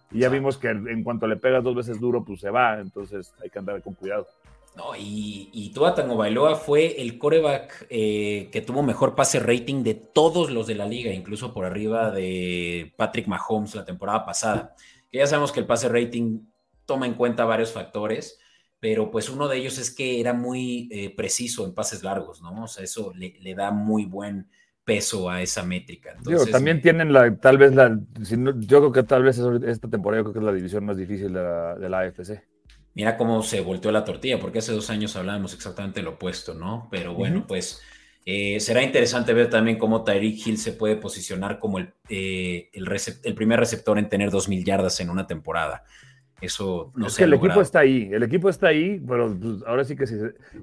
Y 0.09 0.19
ya 0.19 0.29
vimos 0.29 0.57
que 0.57 0.69
en 0.69 1.03
cuanto 1.03 1.27
le 1.27 1.35
pegas 1.35 1.63
dos 1.63 1.75
veces 1.75 1.99
duro, 1.99 2.23
pues 2.23 2.39
se 2.39 2.49
va, 2.49 2.79
entonces 2.79 3.35
hay 3.43 3.51
que 3.51 3.59
andar 3.59 3.81
con 3.83 3.93
cuidado. 3.93 4.25
No, 4.75 4.93
y, 4.95 5.49
y 5.53 5.69
Tua 5.69 5.95
Tango 5.95 6.17
Bailoa 6.17 6.55
fue 6.55 7.01
el 7.01 7.17
coreback 7.17 7.87
eh, 7.89 8.49
que 8.51 8.61
tuvo 8.61 8.83
mejor 8.83 9.15
pase 9.15 9.39
rating 9.39 9.83
de 9.83 9.93
todos 9.93 10.51
los 10.51 10.67
de 10.67 10.75
la 10.75 10.85
liga, 10.85 11.13
incluso 11.13 11.53
por 11.53 11.63
arriba 11.63 12.11
de 12.11 12.93
Patrick 12.97 13.27
Mahomes 13.27 13.73
la 13.73 13.85
temporada 13.85 14.25
pasada. 14.25 14.75
Que 15.09 15.19
ya 15.19 15.27
sabemos 15.27 15.53
que 15.53 15.61
el 15.61 15.65
pase 15.65 15.87
rating 15.87 16.41
toma 16.85 17.05
en 17.05 17.13
cuenta 17.13 17.45
varios 17.45 17.71
factores, 17.71 18.37
pero 18.79 19.09
pues 19.11 19.29
uno 19.29 19.47
de 19.47 19.57
ellos 19.57 19.77
es 19.77 19.91
que 19.91 20.19
era 20.19 20.33
muy 20.33 20.89
eh, 20.91 21.15
preciso 21.15 21.65
en 21.65 21.73
pases 21.73 22.03
largos, 22.03 22.41
¿no? 22.41 22.63
O 22.65 22.67
sea, 22.67 22.83
eso 22.83 23.13
le, 23.15 23.55
da 23.55 23.71
muy 23.71 24.03
buen 24.03 24.49
peso 24.83 25.29
a 25.29 25.41
esa 25.41 25.63
métrica. 25.63 26.15
Entonces, 26.17 26.51
también 26.51 26.81
tienen 26.81 27.13
la, 27.13 27.33
tal 27.37 27.57
vez 27.57 27.73
la, 27.73 27.97
yo 28.19 28.79
creo 28.79 28.91
que 28.91 29.03
tal 29.03 29.23
vez 29.23 29.39
esta 29.65 29.87
temporada 29.87 30.21
creo 30.23 30.33
que 30.33 30.39
es 30.39 30.45
la 30.45 30.53
división 30.53 30.85
más 30.85 30.97
difícil 30.97 31.33
de 31.33 31.41
la, 31.41 31.75
de 31.75 31.89
la 31.89 31.99
AFC. 32.01 32.54
Mira 32.95 33.17
cómo 33.17 33.43
se 33.43 33.59
volteó 33.59 33.91
la 33.91 34.05
tortilla, 34.05 34.39
porque 34.39 34.59
hace 34.59 34.71
dos 34.71 34.89
años 34.89 35.15
hablábamos 35.17 35.53
exactamente 35.53 36.01
lo 36.01 36.11
opuesto, 36.11 36.53
¿no? 36.53 36.87
Pero 36.89 37.13
bueno, 37.13 37.45
pues 37.45 37.81
eh, 38.25 38.59
será 38.61 38.81
interesante 38.81 39.33
ver 39.33 39.49
también 39.49 39.77
cómo 39.77 40.03
Tyreek 40.03 40.47
Hill 40.47 40.57
se 40.57 40.71
puede 40.71 40.95
posicionar 40.95 41.59
como 41.59 41.77
el, 41.77 41.93
eh, 42.09 42.69
el, 42.73 43.35
primer 43.35 43.59
receptor 43.59 43.99
en 43.99 44.07
tener 44.07 44.31
2.000 44.31 44.63
yardas 44.63 44.99
en 45.01 45.09
una 45.09 45.27
temporada. 45.27 45.83
Eso 46.39 46.91
no 46.95 47.09
sé. 47.09 47.25
el 47.25 47.33
equipo 47.33 47.61
está 47.61 47.79
ahí, 47.79 48.09
el 48.11 48.23
equipo 48.23 48.49
está 48.49 48.67
ahí, 48.67 49.01
pero 49.07 49.37
pues, 49.37 49.63
ahora 49.65 49.83
sí 49.83 49.95
que 49.95 50.07
si 50.07 50.15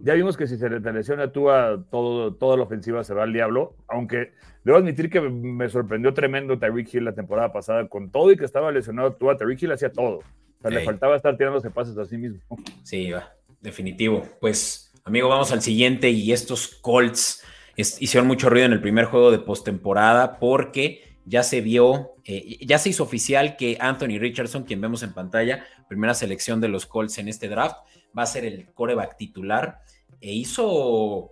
ya 0.02 0.14
vimos 0.14 0.36
que 0.36 0.46
si 0.46 0.56
se 0.56 0.68
le 0.68 0.80
lesiona 0.92 1.32
tú 1.32 1.50
a 1.50 1.82
todo, 1.90 2.34
toda 2.34 2.56
la 2.56 2.64
ofensiva 2.64 3.04
se 3.04 3.14
va 3.14 3.22
al 3.22 3.32
diablo, 3.32 3.74
aunque 3.88 4.32
debo 4.64 4.78
admitir 4.78 5.08
que 5.08 5.20
me 5.20 5.68
sorprendió 5.68 6.12
tremendo 6.14 6.58
Tyreek 6.58 6.92
Hill 6.94 7.04
la 7.04 7.14
temporada 7.14 7.52
pasada, 7.52 7.88
con 7.88 8.10
todo 8.10 8.32
y 8.32 8.36
que 8.36 8.44
estaba 8.44 8.72
lesionado 8.72 9.14
tú 9.14 9.30
a 9.30 9.36
Tyreek 9.36 9.62
Hill 9.62 9.72
hacía 9.72 9.92
todo. 9.92 10.20
Sea, 10.62 10.70
le 10.70 10.84
faltaba 10.84 11.16
estar 11.16 11.36
tirándose 11.36 11.70
pases 11.70 11.98
a 11.98 12.06
sí 12.06 12.16
mismo. 12.16 12.40
Sí, 12.82 13.10
va, 13.10 13.34
definitivo. 13.60 14.22
Pues, 14.40 14.92
amigo, 15.04 15.28
vamos 15.28 15.52
al 15.52 15.60
siguiente 15.60 16.10
y 16.10 16.32
estos 16.32 16.68
Colts 16.68 17.44
hicieron 17.76 18.26
mucho 18.26 18.48
ruido 18.48 18.66
en 18.66 18.72
el 18.72 18.80
primer 18.80 19.06
juego 19.06 19.30
de 19.30 19.38
postemporada 19.38 20.38
porque 20.38 21.16
ya 21.24 21.42
se 21.42 21.60
vio, 21.60 22.12
eh, 22.24 22.58
ya 22.66 22.78
se 22.78 22.90
hizo 22.90 23.02
oficial 23.02 23.56
que 23.56 23.76
Anthony 23.80 24.18
Richardson, 24.18 24.64
quien 24.64 24.80
vemos 24.80 25.02
en 25.02 25.12
pantalla, 25.12 25.64
primera 25.88 26.14
selección 26.14 26.60
de 26.60 26.68
los 26.68 26.86
Colts 26.86 27.18
en 27.18 27.28
este 27.28 27.48
draft, 27.48 27.76
va 28.16 28.22
a 28.22 28.26
ser 28.26 28.44
el 28.44 28.72
coreback 28.72 29.16
titular 29.16 29.80
e 30.20 30.32
hizo 30.32 31.30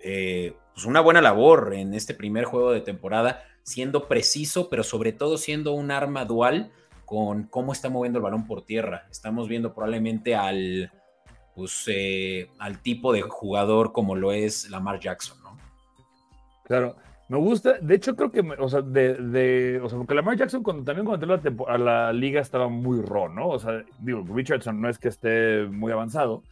eh, 0.00 0.54
pues 0.74 0.86
una 0.86 1.00
buena 1.00 1.20
labor 1.20 1.74
en 1.74 1.94
este 1.94 2.14
primer 2.14 2.44
juego 2.44 2.72
de 2.72 2.80
temporada, 2.80 3.44
siendo 3.62 4.08
preciso, 4.08 4.68
pero 4.68 4.82
sobre 4.82 5.12
todo 5.12 5.38
siendo 5.38 5.72
un 5.72 5.90
arma 5.90 6.24
dual 6.24 6.72
con 7.12 7.42
cómo 7.42 7.72
está 7.72 7.90
moviendo 7.90 8.20
el 8.20 8.22
balón 8.22 8.46
por 8.46 8.64
tierra. 8.64 9.06
Estamos 9.10 9.46
viendo 9.46 9.74
probablemente 9.74 10.34
al, 10.34 10.90
pues, 11.54 11.84
eh, 11.88 12.48
al 12.58 12.78
tipo 12.78 13.12
de 13.12 13.20
jugador 13.20 13.92
como 13.92 14.16
lo 14.16 14.32
es 14.32 14.70
Lamar 14.70 14.98
Jackson, 14.98 15.36
¿no? 15.42 15.58
Claro, 16.64 16.96
me 17.28 17.36
gusta, 17.36 17.74
de 17.82 17.96
hecho 17.96 18.16
creo 18.16 18.32
que, 18.32 18.40
o 18.40 18.66
sea, 18.66 18.80
de, 18.80 19.78
o 19.84 19.90
sea, 19.90 19.98
porque 19.98 20.14
Lamar 20.14 20.38
Jackson 20.38 20.62
cuando, 20.62 20.84
también 20.84 21.04
cuando 21.04 21.34
entró 21.34 21.68
a 21.68 21.76
la 21.76 22.14
liga 22.14 22.40
estaba 22.40 22.68
muy 22.68 23.02
raw, 23.02 23.28
¿no? 23.28 23.48
O 23.48 23.58
sea, 23.58 23.84
digo, 23.98 24.24
Richardson 24.26 24.80
no 24.80 24.88
es 24.88 24.98
que 24.98 25.08
esté 25.08 25.66
muy 25.66 25.92
avanzado, 25.92 26.42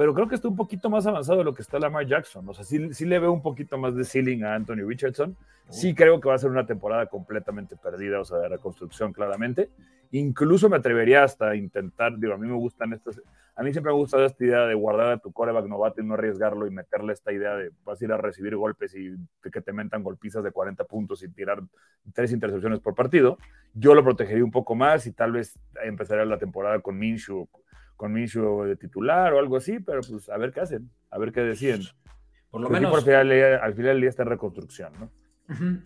pero 0.00 0.14
creo 0.14 0.28
que 0.28 0.34
está 0.34 0.48
un 0.48 0.56
poquito 0.56 0.88
más 0.88 1.06
avanzado 1.06 1.40
de 1.40 1.44
lo 1.44 1.52
que 1.52 1.60
está 1.60 1.78
Lamar 1.78 2.06
Jackson. 2.06 2.48
O 2.48 2.54
sea, 2.54 2.64
sí, 2.64 2.94
sí 2.94 3.04
le 3.04 3.18
veo 3.18 3.32
un 3.32 3.42
poquito 3.42 3.76
más 3.76 3.94
de 3.94 4.02
ceiling 4.02 4.44
a 4.44 4.54
Anthony 4.54 4.76
Richardson. 4.86 5.36
Sí 5.68 5.94
creo 5.94 6.18
que 6.22 6.28
va 6.30 6.36
a 6.36 6.38
ser 6.38 6.48
una 6.48 6.64
temporada 6.64 7.04
completamente 7.04 7.76
perdida, 7.76 8.18
o 8.18 8.24
sea, 8.24 8.38
de 8.38 8.48
reconstrucción 8.48 9.12
claramente. 9.12 9.68
Incluso 10.12 10.70
me 10.70 10.78
atrevería 10.78 11.22
hasta 11.22 11.50
a 11.50 11.54
intentar, 11.54 12.18
digo, 12.18 12.32
a 12.32 12.38
mí 12.38 12.48
me 12.48 12.54
gustan 12.54 12.94
estas, 12.94 13.20
a 13.54 13.62
mí 13.62 13.72
siempre 13.72 13.92
me 13.92 13.98
gusta 13.98 14.24
esta 14.24 14.42
idea 14.42 14.60
de 14.60 14.72
guardar 14.72 15.12
a 15.12 15.18
tu 15.18 15.32
coreback 15.32 15.66
novato 15.66 16.00
y 16.00 16.06
no 16.06 16.14
arriesgarlo 16.14 16.66
y 16.66 16.70
meterle 16.70 17.12
esta 17.12 17.30
idea 17.30 17.54
de 17.56 17.70
vas 17.84 18.00
a 18.00 18.04
ir 18.06 18.12
a 18.12 18.16
recibir 18.16 18.56
golpes 18.56 18.94
y 18.94 19.14
que 19.52 19.60
te 19.60 19.74
mentan 19.74 20.02
golpizas 20.02 20.42
de 20.42 20.50
40 20.50 20.82
puntos 20.84 21.22
y 21.22 21.28
tirar 21.28 21.60
tres 22.14 22.32
intercepciones 22.32 22.80
por 22.80 22.94
partido. 22.94 23.36
Yo 23.74 23.94
lo 23.94 24.02
protegería 24.02 24.44
un 24.44 24.50
poco 24.50 24.74
más 24.74 25.06
y 25.06 25.12
tal 25.12 25.32
vez 25.32 25.60
empezaría 25.84 26.24
la 26.24 26.38
temporada 26.38 26.80
con 26.80 26.98
Minshew, 26.98 27.46
con 28.00 28.12
Minshew 28.12 28.64
de 28.64 28.76
titular 28.76 29.34
o 29.34 29.38
algo 29.38 29.58
así, 29.58 29.78
pero 29.78 30.00
pues 30.00 30.30
a 30.30 30.38
ver 30.38 30.52
qué 30.52 30.60
hacen, 30.60 30.90
a 31.10 31.18
ver 31.18 31.32
qué 31.32 31.42
deciden. 31.42 31.82
Por 32.50 32.62
lo 32.62 32.70
menos. 32.70 32.94
Al 32.94 33.02
final, 33.02 33.30
al 33.30 33.74
final 33.74 33.92
del 33.92 34.00
día 34.00 34.10
está 34.10 34.22
en 34.22 34.30
reconstrucción, 34.30 34.92
¿no? 34.98 35.10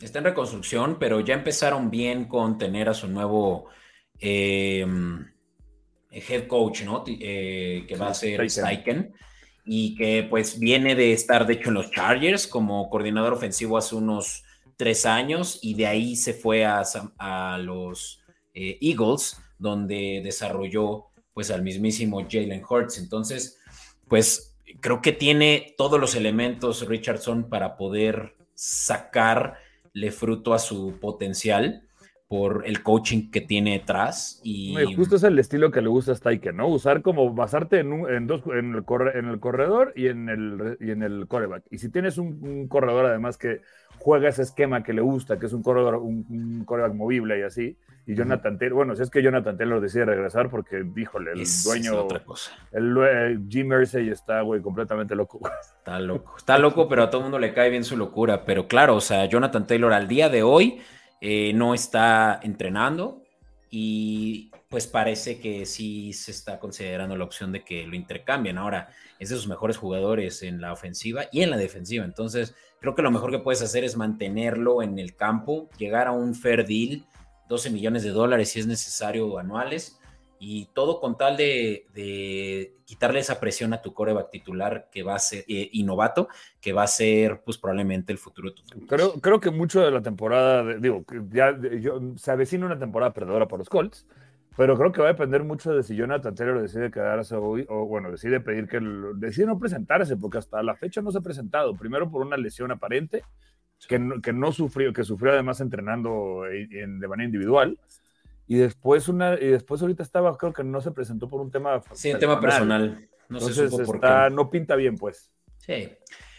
Está 0.01 0.19
en 0.19 0.27
reconstrucción, 0.27 0.99
pero 0.99 1.21
ya 1.21 1.35
empezaron 1.35 1.91
bien 1.91 2.27
con 2.27 2.57
tener 2.59 2.89
a 2.89 2.95
su 2.95 3.09
nuevo 3.09 3.69
Em, 4.21 5.27
head 6.11 6.47
coach, 6.47 6.83
¿no? 6.83 7.05
Eh, 7.07 7.85
que 7.89 7.97
va 7.97 8.09
a 8.09 8.15
ser 8.15 8.49
Steichen. 8.49 9.13
Y 9.67 9.95
que 9.97 10.27
pues 10.29 10.59
viene 10.59 10.95
de 10.95 11.13
estar, 11.13 11.47
de 11.47 11.55
hecho, 11.55 11.71
en 11.71 11.75
los 11.75 11.91
Chargers 11.91 12.47
como 12.47 12.91
coordinador 12.91 13.33
ofensivo 13.33 13.79
hace 13.79 13.97
unos 13.97 14.45
tres 14.77 15.07
años 15.07 15.59
y 15.63 15.75
de 15.75 15.87
ahí 15.87 16.17
se 16.17 16.35
fue 16.35 16.67
a, 16.67 16.83
a 17.19 17.59
los 17.59 18.23
eh, 18.53 18.77
Eagles, 18.83 19.41
donde 19.59 20.21
desarrolló 20.23 21.07
pues 21.35 21.51
al 21.51 21.63
mismísimo 21.63 22.27
Jalen 22.29 22.63
Hurts. 22.69 22.99
Entonces, 22.99 23.59
pues 24.09 24.57
creo 24.81 25.03
que 25.03 25.13
tiene 25.13 25.75
todos 25.77 26.01
los 26.01 26.15
elementos 26.15 26.87
Richardson 26.89 27.49
para 27.49 27.77
poder 27.77 28.35
sacarle 28.55 30.11
fruto 30.11 30.55
a 30.55 30.59
su 30.59 30.99
potencial 31.01 31.83
por 32.29 32.65
el 32.67 32.83
coaching 32.83 33.31
que 33.31 33.41
tiene 33.41 33.73
detrás. 33.73 34.41
Y 34.43 34.75
justo 34.97 35.17
es 35.17 35.23
el 35.23 35.39
estilo 35.39 35.71
que 35.71 35.83
le 35.83 35.89
gusta 35.89 36.13
a 36.13 36.53
¿no? 36.53 36.69
Usar 36.69 37.03
como 37.03 37.33
basarte 37.35 37.81
en, 37.81 38.27
dos, 38.27 38.43
en, 38.47 38.75
el, 38.75 38.85
en 39.15 39.29
el 39.29 39.41
corredor 39.41 39.93
y 39.95 40.09
en 40.09 40.29
el, 40.29 40.77
y 40.81 40.91
en 40.91 41.03
el 41.03 41.27
coreback. 41.29 41.65
Y 41.71 41.79
si 41.79 41.91
tienes 41.91 42.19
un, 42.19 42.67
corredor 42.69 43.07
además 43.07 43.39
que 43.39 43.61
juega 44.05 44.29
ese 44.29 44.43
esquema 44.43 44.83
que 44.83 44.93
le 44.93 45.01
gusta, 45.01 45.39
que 45.39 45.47
es 45.47 45.55
un 45.55 45.63
corredor, 45.63 45.95
un, 45.95 46.63
coreback 46.67 46.93
movible 46.93 47.39
y 47.39 47.43
así, 47.43 47.79
y 48.07 48.15
Jonathan 48.15 48.59
Taylor, 48.59 48.77
bueno, 48.77 48.95
si 48.95 49.03
es 49.03 49.09
que 49.09 49.23
Jonathan 49.23 49.57
Taylor 49.57 49.81
decide 49.81 50.05
regresar 50.05 50.51
porque, 50.51 50.83
díjole, 50.85 51.33
el 51.33 51.43
dueño, 51.65 52.05
otra 52.05 52.23
cosa. 52.23 52.53
el, 52.73 53.47
Jim 53.49 53.69
Mersey 53.69 54.11
está, 54.11 54.43
güey, 54.43 54.61
completamente 54.61 55.15
loco. 55.15 55.41
Está 55.79 55.99
loco, 56.01 56.35
está 56.37 56.59
loco, 56.59 56.87
pero 56.87 57.05
a 57.05 57.09
todo 57.09 57.23
el 57.23 57.25
mundo 57.25 57.39
le 57.39 57.55
cae 57.55 57.71
bien 57.71 57.83
su 57.83 57.97
locura. 57.97 58.45
Pero 58.45 58.69
claro, 58.69 58.97
o 58.97 59.01
sea, 59.01 59.25
Jonathan 59.25 59.67
Taylor 59.67 59.95
al 59.95 60.07
día 60.07 60.29
de 60.29 60.43
hoy 60.43 60.83
eh, 61.23 61.55
no 61.55 61.73
está 61.73 62.39
entrenando 62.43 63.24
y 63.77 64.53
pues 64.69 64.87
parece 64.87 65.41
que 65.41 65.67
sí 65.67 66.13
se 66.13 66.31
está 66.31 66.61
considerando 66.61 67.17
la 67.17 67.25
opción 67.25 67.51
de 67.51 67.65
que 67.65 67.85
lo 67.89 67.97
intercambien. 67.97 68.57
Ahora, 68.57 68.91
es 69.19 69.31
de 69.31 69.35
sus 69.35 69.49
mejores 69.49 69.79
jugadores 69.79 70.45
en 70.45 70.61
la 70.61 70.73
ofensiva 70.73 71.25
y 71.33 71.43
en 71.43 71.51
la 71.51 71.57
defensiva. 71.57 72.05
Entonces, 72.05 72.55
creo 72.81 72.95
que 72.95 73.03
lo 73.03 73.11
mejor 73.11 73.33
que 73.33 73.41
puedes 73.41 73.63
hacer 73.63 73.83
es 73.83 73.97
mantenerlo 73.97 74.81
en 74.81 75.01
el 75.01 75.17
campo, 75.17 75.69
llegar 75.77 76.07
a 76.07 76.13
un 76.13 76.37
fair 76.37 76.65
deal, 76.65 77.05
12 77.49 77.71
millones 77.71 78.05
de 78.05 78.11
dólares 78.11 78.51
si 78.51 78.61
es 78.61 78.69
necesario 78.69 79.41
anuales, 79.41 79.99
y 80.47 80.67
todo 80.75 81.01
con 81.01 81.17
tal 81.17 81.39
de, 81.39 82.75
quitarle 82.85 83.21
esa 83.21 83.41
presión 83.41 83.73
a 83.73 83.81
tu 83.81 83.95
coreback 83.95 84.31
titular 84.31 84.89
que 84.93 85.03
va 85.03 85.15
a 85.15 85.19
ser 85.19 85.43
eh, 85.49 85.71
y 85.73 85.85
novato, 85.85 86.29
que 86.61 86.75
va 86.75 86.83
a 86.83 86.87
ser 86.87 87.41
pues 87.43 87.57
probablemente 87.57 88.13
el 88.13 88.19
futuro 88.19 88.51
de 88.51 88.57
tu 88.57 88.87
creo, 88.87 89.15
creo 89.23 89.41
que 89.41 89.51
mucho 89.51 89.81
de 89.81 89.91
la 89.91 90.03
temporada, 90.03 90.75
digo, 90.75 91.03
ya 91.31 91.59
yo, 91.81 91.99
se 92.17 92.31
avecina 92.31 92.67
una 92.67 92.79
temporada 92.79 93.15
perdedora 93.15 93.49
por 93.49 93.59
los 93.59 93.71
Colts, 93.71 94.07
pero 94.55 94.77
creo 94.77 94.93
que 94.93 95.01
va 95.01 95.09
a 95.09 95.13
depender 95.13 95.43
mucho 95.45 95.73
de 95.73 95.83
si 95.83 95.97
Jonathan 95.97 96.35
Taylor 96.35 96.61
decide 96.61 96.91
quedarse 96.91 97.35
hoy 97.37 97.65
o 97.71 97.87
bueno, 97.87 98.11
decide 98.11 98.41
pedir 98.41 98.69
que 98.69 98.81
decide 99.15 99.47
no 99.47 99.59
presentarse, 99.59 100.19
porque 100.19 100.39
hasta 100.39 100.63
la 100.63 100.77
fecha 100.77 101.01
no 101.01 101.11
se 101.11 101.19
ha 101.19 101.23
presentado, 101.23 101.75
primero 101.75 102.11
por 102.11 102.21
una 102.21 102.37
lesión 102.37 102.71
aparente, 102.71 103.25
que, 103.89 103.99
que 104.23 104.33
no 104.35 104.53
sufrió, 104.53 104.93
que 104.93 105.05
sufrió 105.05 105.33
además 105.33 105.63
entrenando 105.63 106.43
de 106.43 107.09
manera 107.09 107.25
individual 107.25 107.79
y 108.47 108.57
después 108.57 109.09
una 109.09 109.35
y 109.35 109.47
después 109.47 109.81
ahorita 109.81 110.03
estaba 110.03 110.37
creo 110.37 110.53
que 110.53 110.65
no 110.65 110.81
se 110.81 110.91
presentó 110.91 111.29
por 111.29 111.41
un 111.41 111.51
tema 111.51 111.81
sí 111.93 112.13
un 112.13 112.19
tema 112.19 112.41
personal. 112.41 113.09
no 113.29 113.39
Entonces 113.39 113.73
está, 113.73 114.31
no 114.31 114.51
pinta 114.51 114.77
bien 114.77 114.97
pues. 114.97 115.33
Sí. 115.59 115.91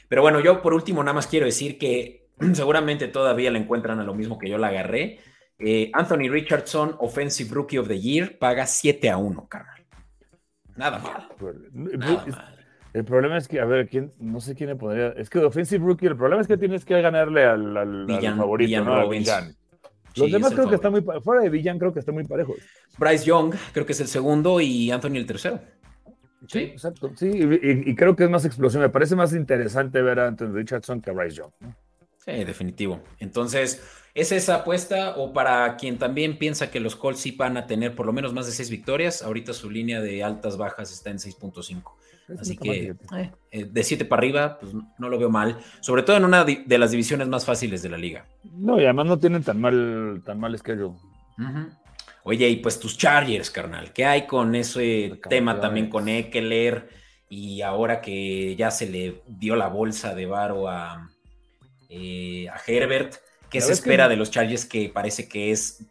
Pero 0.07 0.21
bueno 0.21 0.39
yo 0.39 0.61
por 0.61 0.73
último 0.73 1.03
nada 1.03 1.13
más 1.13 1.27
quiero 1.27 1.45
decir 1.45 1.77
que 1.77 2.27
seguramente 2.53 3.07
todavía 3.07 3.51
le 3.51 3.59
encuentran 3.59 3.99
a 3.99 4.03
lo 4.03 4.13
mismo 4.13 4.37
que 4.37 4.49
yo 4.49 4.57
la 4.57 4.67
agarré. 4.67 5.19
Eh, 5.57 5.89
Anthony 5.93 6.29
Richardson 6.29 6.95
Offensive 6.99 7.49
Rookie 7.53 7.77
of 7.77 7.87
the 7.87 7.99
Year 7.99 8.37
paga 8.37 8.67
7 8.67 9.09
a 9.09 9.17
1 9.17 9.47
carnal. 9.47 9.85
Nada 10.75 10.99
mal, 10.99 11.29
El 12.91 13.05
problema 13.05 13.37
es 13.37 13.47
que, 13.47 13.61
a 13.61 13.65
ver, 13.65 13.87
¿quién, 13.87 14.13
no 14.19 14.41
sé 14.41 14.55
quién 14.55 14.69
le 14.69 14.75
podría. 14.75 15.09
Es 15.11 15.29
que 15.29 15.39
Offensive 15.39 15.85
Rookie, 15.85 16.07
el 16.07 16.17
problema 16.17 16.41
es 16.41 16.47
que 16.47 16.57
tienes 16.57 16.83
que 16.83 17.01
ganarle 17.01 17.45
al, 17.45 17.77
al, 17.77 18.35
favorito, 18.35 18.83
¿no? 18.83 19.09
Los 20.15 20.31
demás 20.31 20.53
creo 20.53 20.69
que 20.69 20.75
están 20.75 20.91
muy 20.91 21.03
fuera 21.21 21.41
de 21.41 21.49
Villan 21.49 21.79
creo 21.79 21.93
que 21.93 21.99
están 21.99 22.15
muy 22.15 22.25
parejos. 22.25 22.57
Bryce 22.97 23.25
Young 23.25 23.53
creo 23.73 23.85
que 23.85 23.91
es 23.93 23.99
el 23.99 24.07
segundo 24.07 24.61
y 24.61 24.91
Anthony 24.91 25.15
el 25.15 25.25
tercero. 25.25 25.59
Sí, 26.47 26.59
exacto. 26.59 27.11
Sí, 27.15 27.29
y, 27.31 27.95
creo 27.95 28.15
que 28.15 28.25
es 28.25 28.29
más 28.29 28.45
explosión. 28.45 28.81
Me 28.81 28.89
parece 28.89 29.15
más 29.15 29.33
interesante 29.33 30.01
ver 30.01 30.19
a 30.19 30.27
Anthony 30.27 30.51
Richardson 30.53 31.01
que 31.01 31.09
a 31.09 31.13
Bryce 31.13 31.37
Young. 31.37 31.51
Sí, 32.25 32.43
definitivo. 32.43 33.01
Entonces, 33.19 33.83
¿es 34.15 34.31
esa 34.31 34.55
apuesta 34.55 35.15
o 35.17 35.31
para 35.31 35.75
quien 35.77 35.99
también 35.99 36.39
piensa 36.39 36.71
que 36.71 36.79
los 36.79 36.95
Colts 36.95 37.19
sí 37.19 37.31
van 37.31 37.55
a 37.57 37.67
tener 37.67 37.95
por 37.95 38.07
lo 38.07 38.13
menos 38.13 38.33
más 38.33 38.47
de 38.47 38.51
seis 38.51 38.69
victorias? 38.69 39.21
Ahorita 39.21 39.53
su 39.53 39.69
línea 39.69 40.01
de 40.01 40.23
altas 40.23 40.57
bajas 40.57 40.91
está 40.91 41.11
en 41.11 41.17
6.5. 41.17 41.83
Así 42.39 42.57
que 42.57 42.95
eh, 43.15 43.31
eh, 43.51 43.65
de 43.65 43.83
7 43.83 44.05
para 44.05 44.19
arriba, 44.19 44.57
pues 44.59 44.73
no 44.73 45.09
lo 45.09 45.19
veo 45.19 45.29
mal. 45.29 45.59
Sobre 45.81 46.01
todo 46.01 46.17
en 46.17 46.25
una 46.25 46.43
de 46.43 46.77
las 46.79 46.89
divisiones 46.89 47.27
más 47.27 47.45
fáciles 47.45 47.83
de 47.83 47.89
la 47.89 47.97
liga. 47.97 48.25
No, 48.43 48.79
y 48.79 48.85
además 48.85 49.05
no 49.05 49.19
tienen 49.19 49.43
tan 49.43 49.61
mal, 49.61 50.23
tan 50.25 50.39
mal 50.39 50.57
schedule. 50.57 50.95
Oye, 52.23 52.49
y 52.49 52.55
pues 52.55 52.79
tus 52.79 52.97
Chargers, 52.97 53.51
carnal. 53.51 53.93
¿Qué 53.93 54.05
hay 54.05 54.25
con 54.25 54.55
ese 54.55 55.19
tema 55.29 55.59
también 55.59 55.89
con 55.89 56.09
Eckler? 56.09 56.89
Y 57.29 57.61
ahora 57.61 58.01
que 58.01 58.55
ya 58.55 58.71
se 58.71 58.89
le 58.89 59.21
dio 59.27 59.55
la 59.55 59.67
bolsa 59.67 60.15
de 60.15 60.25
varo 60.25 60.67
a, 60.67 61.11
eh, 61.97 62.49
a 62.49 62.59
Herbert. 62.67 63.15
¿Qué 63.49 63.61
se 63.61 63.71
espera 63.71 64.09
de 64.09 64.17
los 64.17 64.31
Chargers 64.31 64.65
que 64.65 64.89
parece 64.89 65.29
que 65.29 65.51
es 65.51 65.85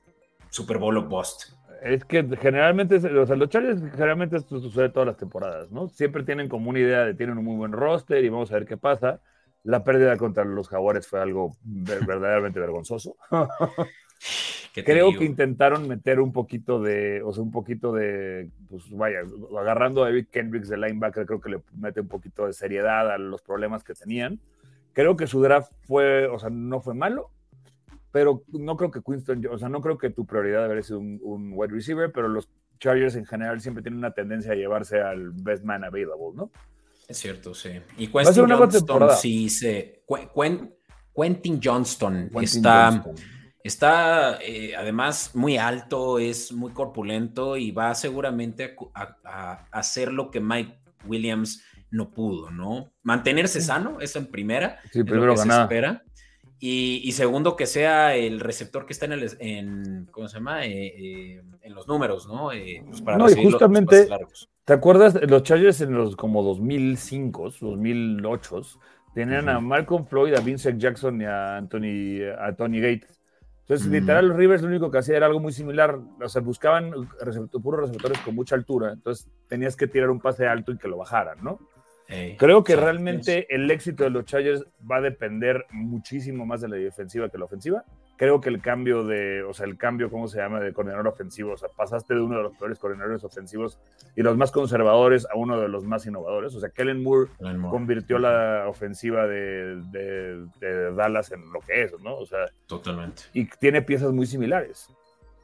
Super 0.50 0.76
Bowl 0.76 0.98
of 0.98 1.08
bust? 1.08 1.54
Es 1.82 2.04
que 2.04 2.24
generalmente, 2.36 2.96
o 2.96 3.26
sea, 3.26 3.36
los 3.36 3.48
Chargers 3.48 3.80
generalmente 3.92 4.36
esto 4.36 4.60
sucede 4.60 4.90
todas 4.90 5.06
las 5.06 5.16
temporadas, 5.16 5.70
¿no? 5.70 5.88
Siempre 5.88 6.22
tienen 6.22 6.48
como 6.48 6.70
una 6.70 6.80
idea 6.80 7.04
de 7.04 7.14
tienen 7.14 7.38
un 7.38 7.44
muy 7.44 7.56
buen 7.56 7.72
roster 7.72 8.22
y 8.22 8.28
vamos 8.28 8.50
a 8.50 8.54
ver 8.54 8.66
qué 8.66 8.76
pasa. 8.76 9.20
La 9.62 9.82
pérdida 9.82 10.16
contra 10.18 10.44
los 10.44 10.68
Jaguares 10.68 11.06
fue 11.06 11.22
algo 11.22 11.56
verdaderamente 11.64 12.60
vergonzoso. 12.60 13.16
Creo 14.74 15.16
que 15.16 15.24
intentaron 15.24 15.86
meter 15.86 16.20
un 16.20 16.32
poquito 16.32 16.82
de, 16.82 17.22
o 17.22 17.32
sea, 17.32 17.42
un 17.42 17.52
poquito 17.52 17.92
de, 17.92 18.50
pues 18.68 18.90
vaya, 18.90 19.20
agarrando 19.58 20.04
a 20.04 20.10
Eric 20.10 20.30
Kendricks 20.30 20.68
de 20.68 20.76
linebacker, 20.76 21.26
creo 21.26 21.40
que 21.40 21.50
le 21.50 21.60
mete 21.76 22.00
un 22.00 22.08
poquito 22.08 22.46
de 22.46 22.52
seriedad 22.52 23.10
a 23.10 23.16
los 23.16 23.40
problemas 23.40 23.84
que 23.84 23.94
tenían. 23.94 24.40
Creo 24.94 25.16
que 25.16 25.26
su 25.26 25.42
draft 25.42 25.70
fue, 25.82 26.26
o 26.28 26.38
sea, 26.38 26.48
no 26.48 26.80
fue 26.80 26.94
malo, 26.94 27.30
pero 28.10 28.44
no 28.48 28.76
creo 28.76 28.90
que 28.90 29.00
Winston, 29.04 29.46
o 29.50 29.58
sea, 29.58 29.68
no 29.68 29.82
creo 29.82 29.98
que 29.98 30.08
tu 30.08 30.24
prioridad 30.24 30.62
debería 30.62 30.82
ser 30.82 30.96
un, 30.96 31.20
un 31.22 31.52
wide 31.52 31.74
receiver, 31.74 32.10
pero 32.10 32.28
los 32.28 32.48
Chargers 32.80 33.16
en 33.16 33.26
general 33.26 33.60
siempre 33.60 33.82
tienen 33.82 33.98
una 33.98 34.12
tendencia 34.12 34.52
a 34.52 34.54
llevarse 34.54 35.00
al 35.00 35.30
best 35.32 35.64
man 35.64 35.84
available, 35.84 36.32
¿no? 36.34 36.50
Es 37.08 37.18
cierto, 37.18 37.54
sí. 37.54 37.80
Y 37.98 38.08
Quentin 38.08 38.48
Johnston, 38.48 39.10
sí, 39.20 39.50
se, 39.50 40.02
Quentin 41.14 41.60
Johnston 41.62 42.30
está... 42.40 43.04
Está 43.64 44.40
eh, 44.42 44.76
además 44.76 45.30
muy 45.32 45.56
alto, 45.56 46.18
es 46.18 46.52
muy 46.52 46.72
corpulento 46.72 47.56
y 47.56 47.70
va 47.70 47.94
seguramente 47.94 48.76
a, 48.92 49.66
hacer 49.70 50.12
lo 50.12 50.30
que 50.30 50.38
Mike 50.38 50.78
Williams 51.06 51.62
no 51.94 52.10
pudo, 52.10 52.50
¿no? 52.50 52.92
Mantenerse 53.02 53.60
sano, 53.60 54.00
eso 54.00 54.18
en 54.18 54.26
primera, 54.26 54.80
sí, 54.92 55.04
primero 55.04 55.34
que 55.34 55.40
se 55.40 55.48
espera. 55.48 56.02
Y, 56.66 57.12
segundo, 57.12 57.56
que 57.56 57.66
sea 57.66 58.16
el 58.16 58.40
receptor 58.40 58.86
que 58.86 58.94
está 58.94 59.04
en 59.04 59.12
el, 59.12 59.30
en, 59.38 60.08
¿cómo 60.10 60.28
se 60.28 60.38
llama? 60.38 60.64
Eh, 60.64 60.86
eh, 60.86 61.42
en 61.60 61.74
los 61.74 61.86
números, 61.86 62.26
¿no? 62.26 62.48
Pues 62.88 63.02
para 63.02 63.18
no, 63.18 63.28
y 63.28 63.34
justamente, 63.34 64.08
¿te 64.64 64.72
acuerdas? 64.72 65.14
Los 65.28 65.42
Chargers 65.42 65.82
en 65.82 65.92
los 65.92 66.16
como 66.16 66.42
2005, 66.42 67.50
2008, 67.60 68.62
tenían 69.14 69.50
a 69.50 69.60
Malcolm 69.60 70.06
Floyd, 70.06 70.34
a 70.34 70.40
Vincent 70.40 70.80
Jackson 70.80 71.20
y 71.20 71.26
a 71.26 71.58
Anthony, 71.58 72.22
a 72.38 72.54
Tony 72.56 72.80
Gates. 72.80 73.20
Entonces, 73.60 73.86
literal, 73.86 74.28
los 74.28 74.36
Rivers 74.36 74.62
lo 74.62 74.68
único 74.68 74.90
que 74.90 74.98
hacía 74.98 75.18
era 75.18 75.26
algo 75.26 75.40
muy 75.40 75.52
similar. 75.52 75.98
O 76.22 76.28
sea, 76.28 76.40
buscaban 76.40 76.92
puros 77.62 77.80
receptores 77.80 78.18
con 78.20 78.34
mucha 78.34 78.54
altura. 78.54 78.92
Entonces, 78.92 79.28
tenías 79.48 79.76
que 79.76 79.86
tirar 79.86 80.10
un 80.10 80.20
pase 80.20 80.46
alto 80.46 80.72
y 80.72 80.78
que 80.78 80.88
lo 80.88 80.98
bajaran, 80.98 81.42
¿no? 81.42 81.58
Creo 82.06 82.62
que 82.62 82.76
realmente 82.76 83.46
el 83.54 83.70
éxito 83.70 84.04
de 84.04 84.10
los 84.10 84.24
Chargers 84.24 84.64
va 84.90 84.96
a 84.96 85.00
depender 85.00 85.66
muchísimo 85.70 86.44
más 86.44 86.60
de 86.60 86.68
la 86.68 86.76
defensiva 86.76 87.28
que 87.28 87.38
la 87.38 87.46
ofensiva. 87.46 87.84
Creo 88.16 88.40
que 88.40 88.48
el 88.48 88.60
cambio 88.60 89.04
de, 89.04 89.42
o 89.42 89.52
sea, 89.52 89.66
el 89.66 89.76
cambio, 89.76 90.08
¿cómo 90.08 90.28
se 90.28 90.38
llama?, 90.38 90.60
de 90.60 90.72
coordinador 90.72 91.08
ofensivo, 91.08 91.52
o 91.52 91.56
sea, 91.56 91.68
pasaste 91.68 92.14
de 92.14 92.20
uno 92.20 92.36
de 92.36 92.42
los 92.44 92.56
peores 92.56 92.78
coordinadores 92.78 93.24
ofensivos 93.24 93.80
y 94.14 94.22
los 94.22 94.36
más 94.36 94.52
conservadores 94.52 95.26
a 95.32 95.36
uno 95.36 95.60
de 95.60 95.68
los 95.68 95.84
más 95.84 96.06
innovadores. 96.06 96.54
O 96.54 96.60
sea, 96.60 96.68
Kellen 96.68 97.02
Moore, 97.02 97.30
convirtió 97.70 98.18
la 98.18 98.66
ofensiva 98.68 99.26
de, 99.26 100.46
Dallas 100.96 101.32
en 101.32 101.50
lo 101.52 101.60
que 101.60 101.82
es, 101.82 101.92
¿no? 102.00 102.16
O 102.16 102.26
sea, 102.26 102.46
totalmente. 102.66 103.22
Y 103.32 103.46
tiene 103.46 103.82
piezas 103.82 104.12
muy 104.12 104.26
similares. 104.26 104.88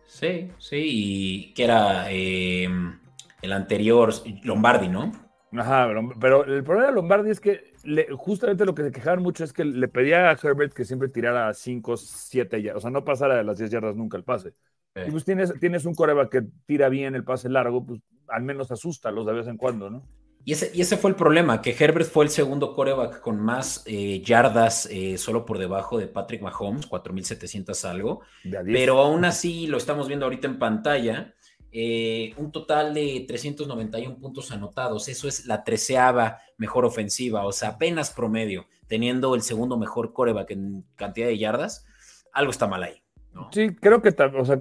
Sí, 0.07 0.51
sí, 0.59 0.77
y 0.81 1.55
que 1.55 1.65
era 1.65 2.07
eh, 2.11 2.69
el 3.43 3.53
anterior 3.53 4.13
Lombardi, 4.45 4.89
¿no? 4.89 5.30
Ajá, 5.53 5.89
pero, 6.21 6.45
el 6.45 6.63
problema 6.63 6.89
de 6.89 6.95
Lombardi 6.95 7.31
es 7.31 7.41
que 7.41 7.73
justamente 8.17 8.65
lo 8.65 8.75
que 8.75 8.85
se 8.85 8.93
quejaban 8.93 9.23
mucho 9.23 9.43
es 9.43 9.53
que 9.53 9.65
le 9.65 9.89
pedía 9.89 10.31
a 10.31 10.39
Herbert 10.41 10.73
que 10.73 10.85
siempre 10.85 11.09
tirara 11.09 11.53
5, 11.53 11.97
7 11.97 12.63
yardas, 12.63 12.79
o 12.79 12.81
sea, 12.83 12.91
no 12.91 13.05
pasara 13.05 13.37
de 13.37 13.45
las 13.45 13.59
10 13.59 13.71
yardas 13.71 13.97
nunca 13.97 14.17
el 14.17 14.25
pase. 14.25 14.55
Y 15.07 15.11
pues 15.11 15.25
tienes, 15.25 15.53
tienes 15.61 15.85
un 15.85 15.95
coreback 15.95 16.31
que 16.31 16.43
tira 16.67 16.89
bien 16.89 17.15
el 17.15 17.25
pase 17.25 17.49
largo, 17.49 17.85
pues 17.85 18.01
al 18.29 18.43
menos 18.43 18.71
asusta 18.71 19.11
los 19.11 19.27
de 19.27 19.33
vez 19.33 19.47
en 19.47 19.57
cuando, 19.57 19.91
¿no? 19.91 20.03
Y 20.45 20.53
ese, 20.53 20.71
y 20.75 20.81
ese 20.81 20.97
fue 20.97 21.11
el 21.11 21.17
problema, 21.17 21.61
que 21.61 21.77
Herbert 21.79 22.09
fue 22.09 22.25
el 22.25 22.31
segundo 22.31 22.75
coreback 22.75 23.21
con 23.21 23.39
más 23.39 23.83
eh, 23.87 24.23
yardas 24.23 24.87
eh, 24.91 25.19
solo 25.19 25.45
por 25.45 25.59
debajo 25.59 25.99
de 25.99 26.07
Patrick 26.07 26.41
Mahomes, 26.41 26.89
4.700 26.89 27.85
algo. 27.85 28.23
Pero 28.65 28.99
aún 29.01 29.27
así, 29.27 29.67
lo 29.67 29.77
estamos 29.77 30.09
viendo 30.09 30.25
ahorita 30.25 30.49
en 30.49 30.59
pantalla, 30.59 31.35
eh, 31.73 32.35
un 32.37 32.51
total 32.51 32.95
de 32.95 33.25
391 33.27 34.17
puntos 34.19 34.51
anotados. 34.51 35.09
Eso 35.09 35.29
es 35.29 35.47
la 35.47 35.65
treceava 35.65 36.39
mejor 36.59 36.85
ofensiva, 36.85 37.45
o 37.45 37.53
sea, 37.53 37.71
apenas 37.71 38.11
promedio, 38.11 38.67
teniendo 38.87 39.35
el 39.35 39.43
segundo 39.43 39.79
mejor 39.79 40.13
coreback 40.13 40.51
en 40.51 40.85
cantidad 40.97 41.27
de 41.27 41.39
yardas. 41.39 41.87
Algo 42.33 42.51
está 42.51 42.67
mal 42.67 42.83
ahí. 42.83 43.03
Sí, 43.53 43.75
creo 43.75 44.03
que, 44.03 44.09
o 44.09 44.45
sea, 44.45 44.61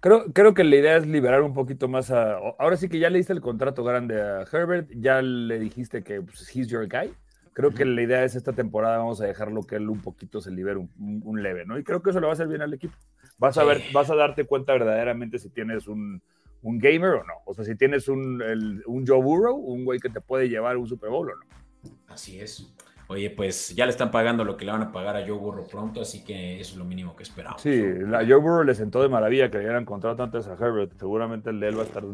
creo, 0.00 0.32
creo 0.32 0.54
que 0.54 0.64
la 0.64 0.76
idea 0.76 0.96
es 0.96 1.06
liberar 1.06 1.42
un 1.42 1.54
poquito 1.54 1.88
más 1.88 2.10
a. 2.10 2.36
Ahora 2.58 2.76
sí 2.76 2.88
que 2.88 2.98
ya 2.98 3.10
le 3.10 3.18
diste 3.18 3.32
el 3.32 3.40
contrato 3.40 3.84
grande 3.84 4.20
a 4.20 4.44
Herbert, 4.50 4.90
ya 4.94 5.22
le 5.22 5.58
dijiste 5.58 6.02
que 6.02 6.20
pues, 6.20 6.54
he's 6.54 6.68
your 6.68 6.86
guy. 6.86 7.10
Creo 7.52 7.72
que 7.72 7.84
la 7.84 8.00
idea 8.00 8.24
es 8.24 8.36
esta 8.36 8.52
temporada 8.52 8.98
vamos 8.98 9.20
a 9.20 9.26
dejarlo 9.26 9.62
que 9.64 9.76
él 9.76 9.88
un 9.88 10.00
poquito 10.00 10.40
se 10.40 10.50
libere 10.50 10.78
un, 10.78 11.42
leve, 11.42 11.66
¿no? 11.66 11.78
Y 11.78 11.84
creo 11.84 12.00
que 12.00 12.10
eso 12.10 12.20
le 12.20 12.26
va 12.26 12.32
a 12.32 12.34
hacer 12.34 12.46
bien 12.46 12.62
al 12.62 12.72
equipo. 12.72 12.94
Vas 13.40 13.58
a 13.58 13.64
ver, 13.64 13.82
vas 13.92 14.10
a 14.10 14.14
darte 14.14 14.44
cuenta 14.44 14.74
verdaderamente 14.74 15.38
si 15.38 15.48
tienes 15.48 15.88
un, 15.88 16.22
gamer 16.62 17.10
o 17.14 17.24
no. 17.24 17.34
O 17.46 17.54
sea, 17.54 17.64
si 17.64 17.74
tienes 17.74 18.06
un, 18.06 18.42
un 18.86 19.06
Joe 19.06 19.22
Burrow, 19.22 19.56
un 19.56 19.84
güey 19.84 19.98
que 19.98 20.10
te 20.10 20.20
puede 20.20 20.48
llevar 20.48 20.76
un 20.76 20.86
Super 20.86 21.10
Bowl 21.10 21.30
o 21.30 21.34
no. 21.34 21.94
Así 22.08 22.38
es. 22.38 22.72
Oye, 23.10 23.30
pues 23.30 23.74
ya 23.74 23.86
le 23.86 23.90
están 23.90 24.12
pagando 24.12 24.44
lo 24.44 24.56
que 24.56 24.64
le 24.64 24.70
van 24.70 24.82
a 24.82 24.92
pagar 24.92 25.16
a 25.16 25.26
Joe 25.26 25.38
Burrow 25.38 25.66
pronto, 25.66 26.00
así 26.00 26.22
que 26.22 26.60
eso 26.60 26.72
es 26.72 26.76
lo 26.76 26.84
mínimo 26.84 27.16
que 27.16 27.24
esperamos. 27.24 27.60
Sí, 27.60 27.82
la 28.06 28.18
Joe 28.18 28.36
Burrow 28.36 28.62
le 28.62 28.74
sentó 28.74 29.02
de 29.02 29.08
maravilla 29.08 29.50
que 29.50 29.56
le 29.56 29.64
hubieran 29.64 29.84
contratado 29.84 30.22
antes 30.22 30.46
a 30.46 30.52
Herbert. 30.52 30.92
Seguramente 30.96 31.50
el 31.50 31.58
de 31.58 31.68
él 31.68 31.76
va 31.76 31.82
a 31.82 31.86
estar 31.86 32.04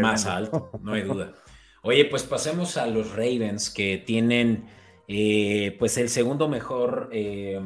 más 0.00 0.26
alto, 0.26 0.72
no 0.82 0.92
hay 0.92 1.02
duda. 1.02 1.32
Oye, 1.82 2.04
pues 2.06 2.24
pasemos 2.24 2.76
a 2.76 2.86
los 2.86 3.12
Ravens 3.12 3.70
que 3.70 4.02
tienen 4.04 4.66
eh, 5.06 5.76
pues 5.78 5.96
el 5.96 6.08
segundo 6.08 6.48
mejor, 6.48 7.08
eh, 7.12 7.58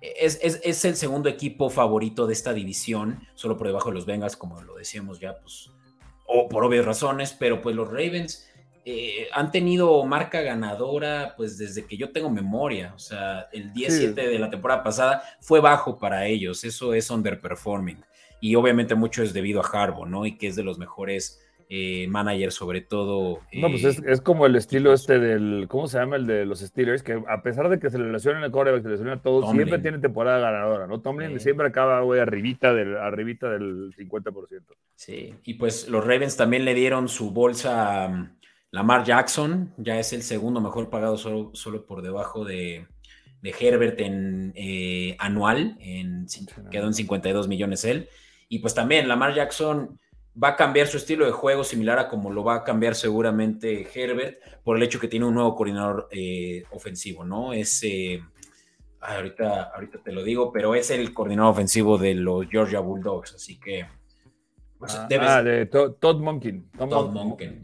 es, 0.00 0.84
el 0.84 0.96
segundo 0.96 1.28
equipo 1.28 1.70
favorito 1.70 2.26
de 2.26 2.32
esta 2.32 2.52
división, 2.52 3.26
solo 3.34 3.56
por 3.56 3.66
debajo 3.66 3.88
de 3.88 3.96
los 3.96 4.06
Bengals, 4.06 4.36
como 4.36 4.60
lo 4.62 4.76
decíamos 4.76 5.18
ya, 5.18 5.38
pues, 5.40 5.70
o 6.26 6.48
por 6.48 6.64
obvias 6.64 6.84
razones, 6.84 7.34
pero 7.38 7.60
pues 7.62 7.74
los 7.74 7.88
Ravens 7.88 8.46
eh, 8.84 9.28
han 9.32 9.50
tenido 9.50 10.04
marca 10.04 10.40
ganadora 10.40 11.34
pues 11.36 11.58
desde 11.58 11.86
que 11.86 11.96
yo 11.96 12.12
tengo 12.12 12.30
memoria, 12.30 12.92
o 12.94 12.98
sea, 12.98 13.48
el 13.52 13.72
17 13.72 14.28
de 14.28 14.38
la 14.38 14.50
temporada 14.50 14.82
pasada 14.82 15.22
fue 15.40 15.60
bajo 15.60 15.98
para 15.98 16.26
ellos, 16.26 16.64
eso 16.64 16.94
es 16.94 17.10
underperforming, 17.10 18.04
y 18.40 18.54
obviamente 18.54 18.94
mucho 18.94 19.22
es 19.22 19.32
debido 19.32 19.60
a 19.60 19.66
Harbaugh, 19.66 20.06
¿no? 20.06 20.26
Y 20.26 20.38
que 20.38 20.46
es 20.46 20.56
de 20.56 20.62
los 20.62 20.78
mejores 20.78 21.40
eh, 21.70 22.06
manager 22.08 22.50
sobre 22.50 22.80
todo. 22.80 23.40
no, 23.52 23.68
pues 23.68 23.84
es, 23.84 23.98
eh, 23.98 24.22
como 24.22 24.46
el 24.46 24.56
estilo 24.56 24.94
este 24.94 25.18
del, 25.18 25.66
¿cómo 25.68 25.86
se 25.86 25.98
llama? 25.98 26.16
El 26.16 26.26
de 26.26 26.46
los 26.46 26.60
Steelers, 26.60 27.02
que 27.02 27.22
a 27.28 27.42
pesar 27.42 27.68
de 27.68 27.78
que 27.78 27.90
se 27.90 27.98
le 27.98 28.10
lesiona 28.10 28.42
el 28.42 28.50
coreback, 28.50 28.80
se 28.80 28.88
le 28.88 28.94
lesiona 28.94 29.20
todo, 29.20 29.52
siempre 29.52 29.78
tiene 29.78 29.98
temporada 29.98 30.38
ganadora, 30.38 30.86
¿no? 30.86 31.00
Tomlin 31.00 31.38
siempre 31.40 31.66
acaba, 31.66 32.00
güey, 32.00 32.20
arribita 32.20 32.72
del, 32.72 32.96
arribita 32.96 33.50
del 33.50 33.94
50%. 33.94 34.62
Sí, 34.94 35.34
y 35.44 35.54
pues 35.54 35.88
los 35.88 36.06
Ravens 36.06 36.38
también 36.38 36.64
le 36.64 36.72
dieron 36.72 37.06
su 37.08 37.32
bolsa 37.32 38.06
a 38.06 38.32
Lamar 38.70 39.04
Jackson, 39.04 39.74
ya 39.76 39.98
es 39.98 40.14
el 40.14 40.22
segundo 40.22 40.62
mejor 40.62 40.88
pagado 40.88 41.18
solo, 41.18 41.50
solo 41.52 41.84
por 41.84 42.00
debajo 42.00 42.46
de, 42.46 42.86
Herbert 43.42 44.00
en 44.00 44.52
eh, 44.56 45.16
anual, 45.18 45.76
en, 45.80 46.26
quedó 46.70 46.86
en 46.86 46.94
52 46.94 47.46
millones 47.46 47.84
él. 47.84 48.08
Y 48.48 48.60
pues 48.60 48.74
también 48.74 49.06
Lamar 49.06 49.34
Jackson 49.34 49.98
va 50.42 50.48
a 50.48 50.56
cambiar 50.56 50.86
su 50.86 50.96
estilo 50.96 51.24
de 51.24 51.32
juego 51.32 51.64
similar 51.64 51.98
a 51.98 52.08
como 52.08 52.30
lo 52.30 52.44
va 52.44 52.56
a 52.56 52.64
cambiar 52.64 52.94
seguramente 52.94 53.88
Herbert 53.92 54.38
por 54.62 54.76
el 54.76 54.82
hecho 54.82 55.00
que 55.00 55.08
tiene 55.08 55.26
un 55.26 55.34
nuevo 55.34 55.54
coordinador 55.54 56.08
eh, 56.10 56.64
ofensivo, 56.70 57.24
¿no? 57.24 57.52
Es, 57.52 57.82
eh, 57.82 58.22
ahorita, 59.00 59.72
ahorita 59.74 59.98
te 60.02 60.12
lo 60.12 60.22
digo, 60.22 60.52
pero 60.52 60.74
es 60.74 60.90
el 60.90 61.12
coordinador 61.12 61.52
ofensivo 61.52 61.98
de 61.98 62.14
los 62.14 62.46
Georgia 62.48 62.80
Bulldogs, 62.80 63.34
así 63.34 63.58
que... 63.58 63.86
Pues, 64.78 64.94
ah, 64.94 65.08
ah, 65.10 65.42
de 65.42 65.66
Todd 65.66 66.20
Monken. 66.20 66.70
Todd, 66.70 67.10
Monken. 67.10 67.60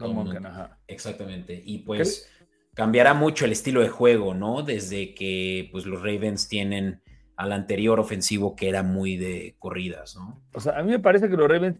Exactamente. 0.85 1.61
Y 1.65 1.77
pues 1.79 2.29
cambiará 2.73 3.13
mucho 3.13 3.45
el 3.45 3.53
estilo 3.53 3.81
de 3.81 3.87
juego, 3.87 4.33
¿no? 4.33 4.63
Desde 4.63 5.15
que 5.15 5.69
pues, 5.71 5.85
los 5.85 6.01
Ravens 6.01 6.49
tienen 6.49 7.01
al 7.37 7.51
anterior 7.51 7.99
ofensivo 7.99 8.55
que 8.55 8.69
era 8.69 8.81
muy 8.81 9.17
de 9.17 9.55
corridas, 9.59 10.15
¿no? 10.15 10.41
O 10.53 10.59
sea, 10.59 10.79
a 10.79 10.83
mí 10.83 10.91
me 10.91 10.99
parece 10.99 11.29
que 11.29 11.35
los 11.35 11.49
Ravens 11.49 11.77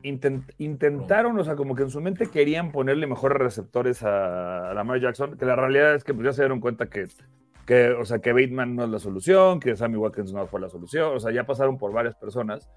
intentaron, 0.58 1.40
o 1.40 1.44
sea, 1.44 1.56
como 1.56 1.76
que 1.76 1.84
en 1.84 1.90
su 1.90 2.02
mente 2.02 2.30
querían 2.30 2.72
ponerle 2.72 3.08
mejores 3.08 3.38
receptores 3.38 4.04
a, 4.04 4.74
Lamar 4.74 5.00
Jackson, 5.00 5.38
que 5.38 5.46
la 5.46 5.56
realidad 5.56 5.96
es 5.96 6.04
que 6.04 6.14
pues, 6.14 6.26
ya 6.26 6.34
se 6.34 6.42
dieron 6.42 6.60
cuenta 6.60 6.90
que, 6.90 7.08
que, 7.66 7.92
o 7.92 8.04
sea, 8.04 8.20
que 8.20 8.34
Bateman 8.34 8.76
no 8.76 8.84
es 8.84 8.90
la 8.90 9.00
solución, 9.00 9.60
que 9.60 9.76
Sammy 9.76 9.96
Watkins 9.96 10.34
no 10.34 10.46
fue 10.48 10.60
la 10.60 10.70
solución, 10.70 11.16
o 11.16 11.20
sea, 11.20 11.32
ya 11.32 11.46
pasaron 11.46 11.78
por 11.78 11.94
varias 11.94 12.16
personas. 12.16 12.68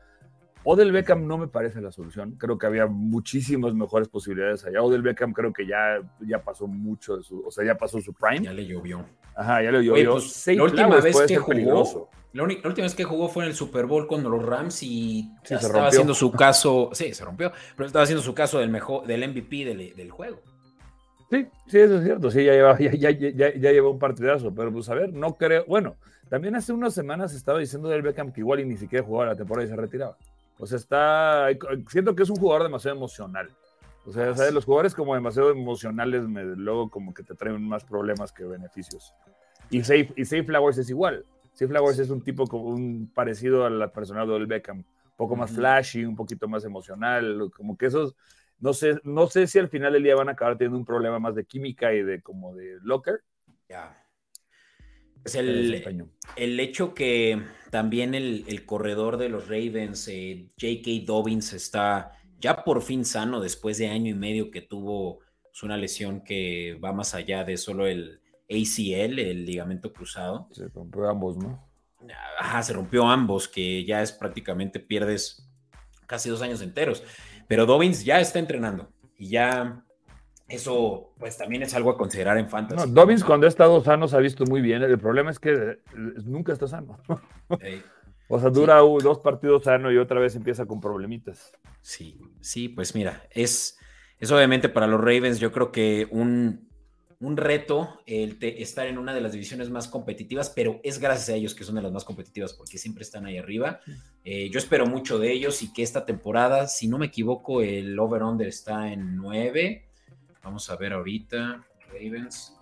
Odell 0.65 0.93
Beckham 0.93 1.27
no 1.27 1.39
me 1.39 1.47
parece 1.47 1.81
la 1.81 1.91
solución. 1.91 2.33
Creo 2.33 2.59
que 2.59 2.67
había 2.67 2.87
muchísimas 2.87 3.75
mejores 3.75 4.09
posibilidades 4.09 4.65
allá. 4.67 4.83
Odell 4.83 5.03
Beckham 5.03 5.33
creo 5.33 5.53
que 5.53 5.67
ya, 5.67 5.99
ya 6.21 6.43
pasó 6.43 6.67
mucho 6.67 7.17
de 7.17 7.23
su, 7.23 7.41
o 7.47 7.51
sea, 7.51 7.65
ya 7.65 7.77
pasó 7.77 8.01
su 8.01 8.13
prime. 8.13 8.45
Ya 8.45 8.53
le 8.53 8.67
llovió. 8.67 9.05
Ajá, 9.35 9.63
ya 9.63 9.71
le 9.71 9.79
llovió. 9.85 9.95
Oye, 9.95 10.07
pues, 10.07 10.47
la 10.49 10.65
última 10.65 11.01
vez 11.01 11.17
que 11.23 11.37
jugó, 11.37 11.49
peligroso. 11.49 12.11
La, 12.33 12.43
única- 12.43 12.63
la 12.63 12.69
última 12.69 12.85
vez 12.85 12.95
que 12.95 13.05
jugó 13.05 13.29
fue 13.29 13.45
en 13.45 13.51
el 13.51 13.55
Super 13.57 13.87
Bowl 13.87 14.07
con 14.07 14.23
los 14.23 14.45
Rams 14.45 14.83
y 14.83 15.31
Sí, 15.45 15.55
estaba 15.55 15.73
rompió. 15.73 15.89
haciendo 15.89 16.15
su 16.15 16.31
caso, 16.33 16.91
sí, 16.93 17.15
se 17.15 17.25
rompió, 17.25 17.53
pero 17.77 17.87
estaba 17.87 18.03
haciendo 18.05 18.23
su 18.23 18.35
caso 18.35 18.59
del 18.59 18.71
mejor, 18.71 19.07
del 19.07 19.29
MVP 19.29 19.65
del, 19.65 19.97
del 19.97 20.11
juego. 20.11 20.41
Sí, 21.31 21.47
sí, 21.67 21.79
eso 21.79 21.99
es 21.99 22.05
cierto. 22.05 22.31
Sí, 22.31 22.45
ya 22.45 22.53
lleva, 22.53 22.79
ya, 22.79 22.91
ya, 22.93 23.11
ya, 23.11 23.55
ya 23.55 23.73
lleva 23.73 23.91
un 23.91 23.99
partidazo. 23.99 24.55
Pero 24.55 24.73
pues 24.73 24.89
a 24.89 24.95
ver, 24.95 25.13
no 25.13 25.35
creo. 25.35 25.65
Bueno, 25.67 25.97
también 26.31 26.55
hace 26.57 26.73
unas 26.73 26.95
semanas 26.95 27.35
estaba 27.35 27.59
diciendo 27.59 27.89
del 27.91 28.01
Beckham 28.03 28.33
que 28.33 28.41
igual 28.41 28.61
y 28.61 28.65
ni 28.65 28.77
siquiera 28.79 29.05
jugaba 29.05 29.27
la 29.33 29.37
temporada 29.37 29.67
y 29.67 29.69
se 29.71 29.77
retiraba. 29.77 30.17
O 30.59 30.67
sea, 30.67 30.79
está. 30.79 31.47
Siento 31.91 32.15
que 32.17 32.23
es 32.23 32.31
un 32.31 32.37
jugador 32.37 32.63
demasiado 32.63 32.97
emocional. 32.97 33.51
O 34.07 34.11
sea, 34.13 34.31
Ah, 34.31 34.35
¿sabes? 34.37 34.55
los 34.55 34.65
jugadores 34.65 34.95
como 34.95 35.15
demasiado 35.15 35.51
emocionales 35.51 36.23
me, 36.27 36.43
luego 36.45 36.89
como 36.89 37.13
que 37.13 37.23
te 37.23 37.35
traen 37.35 37.63
más 37.69 37.85
problemas 37.85 38.33
que 38.33 38.45
beneficios. 38.45 39.13
Y 39.69 39.83
Safe, 39.83 40.11
y 40.17 40.25
Safe 40.25 40.45
Flowers 40.45 40.79
es 40.79 40.89
igual. 40.89 41.27
Safe 41.59 41.67
Flowers 41.67 41.99
es 41.99 42.11
un 42.11 42.23
tipo 42.23 42.47
como 42.47 42.69
un 42.69 43.11
parecido 43.13 43.67
al 43.67 43.91
personal 43.91 44.29
del 44.29 44.47
Beckham. 44.47 44.79
Un 44.79 45.17
poco 45.17 45.35
más 45.35 45.51
flashy, 45.51 46.05
un 46.05 46.15
poquito 46.15 46.47
más 46.47 46.65
emocional. 46.65 47.51
Como 47.57 47.77
que 47.77 47.87
esos. 47.87 48.15
No 48.61 48.73
sé, 48.73 49.01
no 49.03 49.27
sé 49.27 49.49
si 49.49 49.59
al 49.59 49.69
final 49.69 49.93
del 49.93 50.05
día 50.05 50.15
van 50.15 50.29
a 50.29 50.33
acabar 50.33 50.57
teniendo 50.57 50.79
un 50.79 50.85
problema 50.85 51.19
más 51.19 51.35
de 51.35 51.45
química 51.45 51.93
y 51.93 52.05
de 52.05 52.23
como 52.23 52.55
de 52.55 52.79
locker. 52.83 53.23
Ya. 53.69 54.01
Es 55.25 55.35
el, 55.35 55.85
el 56.37 56.61
hecho 56.61 56.95
que 56.95 57.43
también 57.71 58.15
el, 58.15 58.45
el 58.47 58.65
corredor 58.65 59.17
de 59.17 59.29
los 59.29 59.49
Ravens, 59.49 60.07
eh, 60.07 60.51
J.K. 60.61 61.07
Dobbins, 61.07 61.55
está 61.55 62.13
ya 62.39 62.63
por 62.63 62.83
fin 62.83 63.05
sano 63.05 63.41
después 63.41 63.79
de 63.79 63.89
año 63.89 64.13
y 64.13 64.15
medio 64.15 64.53
que 64.53 64.63
tuvo 64.63 65.19
una 65.65 65.77
lesión 65.77 66.21
que 66.21 66.79
va 66.83 66.93
más 66.93 67.17
allá 67.17 67.43
de 67.43 67.57
solo 67.57 67.89
el 67.89 68.21
ACL, 68.49 69.19
el 69.19 69.45
ligamento 69.45 69.93
cruzado. 69.93 70.49
Se 70.53 70.69
rompió 70.69 71.09
ambos, 71.09 71.37
¿no? 71.37 71.67
Ajá, 72.39 72.63
se 72.63 72.73
rompió 72.73 73.07
ambos, 73.07 73.49
que 73.49 73.85
ya 73.85 74.03
es 74.03 74.13
prácticamente 74.13 74.81
pierdes 74.81 75.49
casi 76.07 76.31
dos 76.31 76.43
años 76.43 76.63
enteros. 76.63 77.03
Pero 77.47 77.67
Dobbins 77.67 78.05
ya 78.05 78.21
está 78.21 78.39
entrenando 78.39 78.91
y 79.17 79.29
ya 79.29 79.85
eso 80.49 81.13
pues 81.19 81.37
también 81.37 81.63
es 81.63 81.75
algo 81.75 81.91
a 81.91 81.99
considerar 81.99 82.39
en 82.39 82.45
No, 82.45 82.51
fantasy. 82.51 82.91
Dobbins 82.91 83.25
cuando 83.25 83.47
ha 83.47 83.49
estado 83.49 83.83
sano 83.83 84.09
se 84.09 84.17
ha 84.17 84.21
visto 84.21 84.45
muy 84.47 84.61
bien. 84.61 84.83
El 84.83 84.99
problema 84.99 85.31
es 85.31 85.39
que 85.39 85.53
eh, 85.53 85.79
nunca 86.25 86.53
está 86.53 86.67
sano. 86.67 86.99
O 88.31 88.39
sea, 88.39 88.51
dura 88.51 88.77
dos 88.77 89.21
partidos 89.21 89.65
sano 89.65 89.91
y 89.91 89.97
otra 89.97 90.21
vez 90.21 90.37
empieza 90.37 90.67
con 90.67 90.83
problemitas. 90.83 91.51
Sí, 91.81 92.21
sí, 92.43 92.69
pues 92.69 92.95
mira, 92.95 93.23
es, 93.31 93.79
es 94.19 94.31
obviamente 94.31 94.69
para 94.69 94.87
los 94.87 95.01
Ravens, 95.01 95.41
yo 95.41 95.51
creo 95.51 95.73
que 95.73 96.07
un, 96.11 96.68
un 97.21 97.37
reto 97.37 98.01
el 98.07 98.39
te- 98.39 98.63
estar 98.63 98.87
en 98.87 98.97
una 98.97 99.13
de 99.13 99.21
las 99.21 99.33
divisiones 99.33 99.71
más 99.71 99.89
competitivas, 99.89 100.51
pero 100.51 100.81
es 100.85 100.99
gracias 101.01 101.31
a 101.31 101.35
ellos 101.35 101.55
que 101.55 101.65
son 101.65 101.75
de 101.75 101.83
las 101.83 101.91
más 101.93 102.05
competitivas 102.05 102.53
porque 102.53 102.79
siempre 102.79 103.03
están 103.03 103.27
ahí 103.27 103.37
arriba. 103.39 103.81
Eh, 104.25 104.49
yo 104.51 104.59
espero 104.59 104.87
mucho 104.87 105.19
de 105.19 105.33
ellos 105.33 105.63
y 105.63 105.73
que 105.73 105.83
esta 105.83 106.07
temporada, 106.07 106.69
si 106.69 106.87
no 106.87 106.97
me 106.99 107.07
equivoco, 107.07 107.61
el 107.63 107.99
over-under 107.99 108.47
está 108.47 108.93
en 108.93 109.17
9. 109.17 109.85
Vamos 110.45 110.71
a 110.71 110.77
ver 110.77 110.93
ahorita, 110.93 111.65
Ravens. 111.93 112.55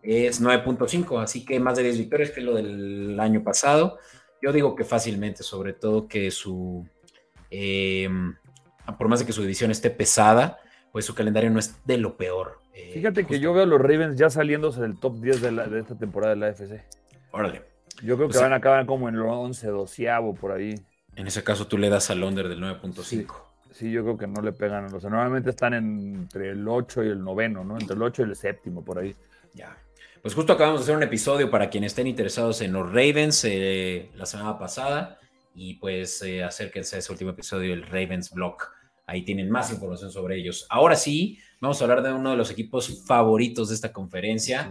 Es 0.00 0.40
9.5, 0.40 1.20
así 1.20 1.44
que 1.44 1.58
más 1.58 1.76
de 1.76 1.82
10 1.82 1.98
victorias 1.98 2.30
que 2.30 2.40
lo 2.40 2.54
del 2.54 3.18
año 3.18 3.42
pasado. 3.42 3.98
Yo 4.40 4.52
digo 4.52 4.76
que 4.76 4.84
fácilmente, 4.84 5.42
sobre 5.42 5.72
todo 5.72 6.06
que 6.06 6.30
su... 6.30 6.86
eh, 7.50 8.08
por 8.96 9.08
más 9.08 9.18
de 9.20 9.26
que 9.26 9.32
su 9.32 9.42
división 9.42 9.70
esté 9.72 9.90
pesada, 9.90 10.58
pues 10.98 11.06
su 11.06 11.14
calendario 11.14 11.48
no 11.48 11.60
es 11.60 11.76
de 11.86 11.96
lo 11.96 12.16
peor. 12.16 12.58
Eh, 12.74 12.90
Fíjate 12.92 13.20
que 13.20 13.28
justo- 13.28 13.40
yo 13.40 13.52
veo 13.52 13.62
a 13.62 13.66
los 13.66 13.80
Ravens 13.80 14.16
ya 14.16 14.30
saliéndose 14.30 14.80
del 14.80 14.98
top 14.98 15.20
10 15.20 15.40
de, 15.40 15.52
la- 15.52 15.68
de 15.68 15.78
esta 15.78 15.96
temporada 15.96 16.34
de 16.34 16.40
la 16.40 16.46
AFC. 16.48 16.82
Órale. 17.30 17.62
Yo 18.02 18.16
creo 18.16 18.26
O 18.26 18.30
que 18.30 18.32
sea- 18.34 18.42
van 18.42 18.52
a 18.52 18.56
acabar 18.56 18.84
como 18.84 19.08
en 19.08 19.14
el 19.14 19.20
11, 19.20 19.68
12 19.68 20.08
por 20.40 20.50
ahí. 20.50 20.74
En 21.14 21.28
ese 21.28 21.44
caso 21.44 21.68
tú 21.68 21.78
le 21.78 21.88
das 21.88 22.10
al 22.10 22.24
under 22.24 22.48
del 22.48 22.58
9.5. 22.60 23.44
Sí, 23.70 23.92
yo 23.92 24.02
creo 24.02 24.18
que 24.18 24.26
no 24.26 24.42
le 24.42 24.50
pegan. 24.50 24.92
O 24.92 24.98
sea, 24.98 25.08
normalmente 25.08 25.50
están 25.50 25.72
entre 25.74 26.50
el 26.50 26.66
8 26.66 27.04
y 27.04 27.10
el 27.10 27.22
noveno, 27.22 27.62
¿no? 27.62 27.78
Entre 27.78 27.94
el 27.94 28.02
8 28.02 28.22
y 28.22 28.24
el 28.24 28.34
séptimo, 28.34 28.84
por 28.84 28.98
ahí. 28.98 29.14
Ya. 29.54 29.76
Pues 30.20 30.34
justo 30.34 30.52
acabamos 30.52 30.80
de 30.80 30.82
hacer 30.82 30.96
un 30.96 31.04
episodio 31.04 31.48
para 31.48 31.70
quienes 31.70 31.92
estén 31.92 32.08
interesados 32.08 32.60
en 32.60 32.72
los 32.72 32.88
Ravens 32.88 33.44
eh, 33.44 34.10
la 34.16 34.26
semana 34.26 34.58
pasada. 34.58 35.20
Y 35.54 35.74
pues 35.74 36.20
eh, 36.22 36.42
acérquense 36.42 36.96
a 36.96 36.98
ese 36.98 37.12
último 37.12 37.30
episodio 37.30 37.70
del 37.70 37.84
Ravens 37.86 38.32
Blog. 38.32 38.56
Ahí 39.08 39.22
tienen 39.24 39.50
más 39.50 39.72
información 39.72 40.12
sobre 40.12 40.36
ellos. 40.36 40.66
Ahora 40.68 40.94
sí, 40.94 41.38
vamos 41.62 41.80
a 41.80 41.84
hablar 41.84 42.02
de 42.02 42.12
uno 42.12 42.30
de 42.30 42.36
los 42.36 42.50
equipos 42.50 43.04
favoritos 43.06 43.70
de 43.70 43.74
esta 43.74 43.90
conferencia. 43.90 44.70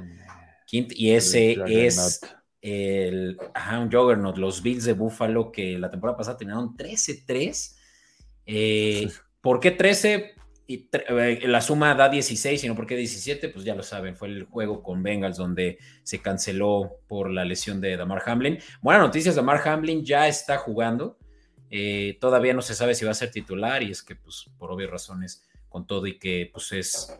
Quint- 0.71 0.93
y 0.95 1.11
ese 1.11 1.53
El 1.53 1.71
es 1.71 2.21
el 2.61 3.37
ajá, 3.55 3.79
un 3.79 3.91
Juggernaut, 3.91 4.37
los 4.37 4.61
Bills 4.61 4.83
de 4.83 4.93
Buffalo, 4.93 5.51
que 5.51 5.79
la 5.79 5.89
temporada 5.89 6.17
pasada 6.17 6.37
terminaron 6.37 6.77
13-3. 6.77 7.77
Eh. 8.45 9.09
¿Por 9.41 9.59
qué 9.59 9.71
13? 9.71 10.35
Y 10.67 10.87
eh, 10.91 11.39
la 11.47 11.61
suma 11.61 11.95
da 11.95 12.07
16, 12.07 12.61
sino 12.61 12.75
por 12.75 12.85
qué 12.85 12.95
17, 12.95 13.49
pues 13.49 13.65
ya 13.65 13.73
lo 13.73 13.81
saben, 13.81 14.15
fue 14.15 14.27
el 14.27 14.43
juego 14.43 14.83
con 14.83 15.01
Bengals 15.01 15.37
donde 15.37 15.79
se 16.03 16.21
canceló 16.21 16.99
por 17.07 17.31
la 17.31 17.43
lesión 17.43 17.81
de 17.81 17.97
Damar 17.97 18.21
Hamlin. 18.27 18.59
Buenas 18.81 19.01
noticias, 19.01 19.33
Damar 19.35 19.67
Hamlin 19.67 20.05
ya 20.05 20.27
está 20.27 20.57
jugando. 20.57 21.17
Eh, 21.69 22.17
todavía 22.19 22.53
no 22.53 22.61
se 22.61 22.75
sabe 22.75 22.95
si 22.95 23.05
va 23.05 23.11
a 23.11 23.15
ser 23.15 23.31
titular 23.31 23.83
y 23.83 23.91
es 23.91 24.03
que, 24.03 24.15
pues, 24.15 24.45
por 24.57 24.71
obvias 24.71 24.91
razones, 24.91 25.43
con 25.69 25.85
todo 25.85 26.07
y 26.07 26.17
que, 26.17 26.49
pues, 26.51 26.71
es 26.71 27.17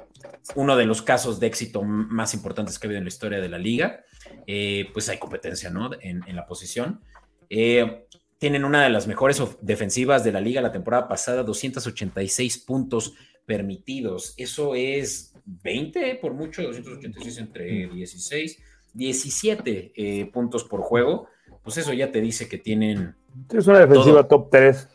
uno 0.56 0.76
de 0.76 0.86
los 0.86 1.02
casos 1.02 1.40
de 1.40 1.48
éxito 1.48 1.84
más 1.84 2.34
importantes 2.34 2.80
que 2.80 2.88
ha 2.88 2.90
habido 2.90 3.00
en 3.00 3.06
la 3.06 3.10
historia 3.10 3.40
de 3.40 3.50
la 3.50 3.58
liga, 3.58 4.04
eh, 4.46 4.90
pues 4.94 5.10
hay 5.10 5.18
competencia, 5.18 5.70
¿no? 5.70 5.92
En, 6.02 6.22
en 6.28 6.36
la 6.36 6.46
posición. 6.46 7.02
Eh, 7.50 8.06
tienen 8.38 8.66
una 8.66 8.84
de 8.84 8.90
las 8.90 9.08
mejores 9.08 9.42
defensivas 9.62 10.24
de 10.24 10.32
la 10.32 10.42
liga 10.42 10.62
la 10.62 10.72
temporada 10.72 11.08
pasada, 11.08 11.44
286 11.44 12.60
puntos 12.60 13.14
permitidos. 13.46 14.34
Eso 14.38 14.76
es 14.76 15.34
20 15.46 16.16
por 16.16 16.34
mucho, 16.34 16.62
286 16.64 17.38
entre 17.40 17.88
16, 17.88 18.60
17 18.94 19.94
eh, 19.96 20.26
puntos 20.32 20.64
por 20.66 20.82
juego. 20.82 21.28
Pues 21.64 21.78
eso 21.78 21.94
ya 21.94 22.12
te 22.12 22.22
dice 22.22 22.48
que 22.48 22.58
tienen 22.58 23.16
es 23.52 23.68
una 23.68 23.80
defensiva 23.80 24.28
Todo. 24.28 24.42
top 24.44 24.50
3. 24.52 24.88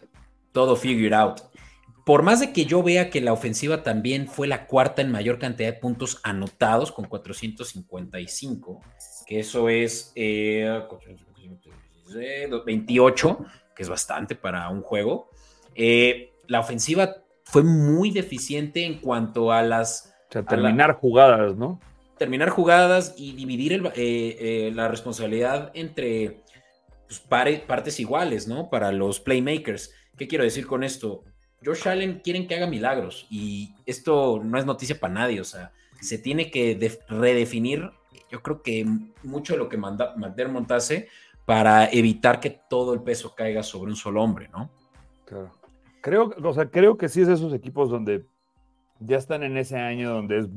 todo 0.52 0.76
figured 0.76 1.12
out. 1.14 1.40
Por 2.04 2.22
más 2.22 2.40
de 2.40 2.52
que 2.52 2.64
yo 2.66 2.82
vea 2.82 3.10
que 3.10 3.20
la 3.20 3.32
ofensiva 3.32 3.82
también 3.84 4.26
fue 4.26 4.48
la 4.48 4.66
cuarta 4.66 5.02
en 5.02 5.10
mayor 5.12 5.38
cantidad 5.38 5.72
de 5.72 5.78
puntos 5.78 6.18
anotados 6.24 6.90
con 6.90 7.04
455, 7.06 8.80
que 9.26 9.38
eso 9.40 9.68
es 9.68 10.12
eh, 10.16 10.82
28, 12.66 13.38
que 13.74 13.82
es 13.82 13.88
bastante 13.88 14.34
para 14.34 14.68
un 14.68 14.82
juego. 14.82 15.30
Eh, 15.74 16.32
la 16.48 16.60
ofensiva 16.60 17.16
fue 17.44 17.62
muy 17.62 18.10
deficiente 18.10 18.84
en 18.84 18.98
cuanto 19.00 19.52
a 19.52 19.62
las 19.62 20.12
O 20.28 20.32
sea, 20.32 20.42
la- 20.42 20.48
terminar 20.48 20.94
jugadas, 20.96 21.56
¿no? 21.56 21.80
terminar 22.18 22.50
jugadas 22.50 23.14
y 23.16 23.32
dividir 23.32 23.72
el- 23.72 23.86
eh, 23.86 23.92
eh, 23.96 24.72
la 24.74 24.86
responsabilidad 24.86 25.72
entre 25.74 26.42
pues, 27.20 27.60
partes 27.60 28.00
iguales, 28.00 28.48
¿no? 28.48 28.70
Para 28.70 28.92
los 28.92 29.20
playmakers. 29.20 29.92
¿Qué 30.16 30.28
quiero 30.28 30.44
decir 30.44 30.66
con 30.66 30.84
esto? 30.84 31.24
Josh 31.64 31.88
Allen 31.88 32.20
quieren 32.24 32.46
que 32.48 32.56
haga 32.56 32.66
milagros 32.66 33.26
y 33.30 33.74
esto 33.86 34.40
no 34.42 34.58
es 34.58 34.66
noticia 34.66 34.98
para 34.98 35.14
nadie, 35.14 35.40
o 35.40 35.44
sea, 35.44 35.72
se 36.00 36.18
tiene 36.18 36.50
que 36.50 36.74
def- 36.74 36.98
redefinir, 37.08 37.90
yo 38.30 38.42
creo 38.42 38.62
que 38.62 38.84
mucho 39.22 39.52
de 39.52 39.60
lo 39.60 39.68
que 39.68 39.76
manda 39.76 40.14
McDermott 40.16 40.70
hace 40.72 41.08
para 41.46 41.88
evitar 41.90 42.40
que 42.40 42.50
todo 42.68 42.94
el 42.94 43.02
peso 43.02 43.34
caiga 43.36 43.62
sobre 43.62 43.90
un 43.92 43.96
solo 43.96 44.22
hombre, 44.22 44.48
¿no? 44.48 44.70
Claro. 45.24 45.52
Creo, 46.00 46.34
o 46.42 46.52
sea, 46.52 46.68
creo 46.68 46.96
que 46.96 47.08
sí 47.08 47.20
es 47.20 47.28
de 47.28 47.34
esos 47.34 47.54
equipos 47.54 47.90
donde 47.90 48.26
ya 48.98 49.16
están 49.16 49.44
en 49.44 49.56
ese 49.56 49.76
año 49.76 50.10
donde 50.10 50.38
es 50.38 50.48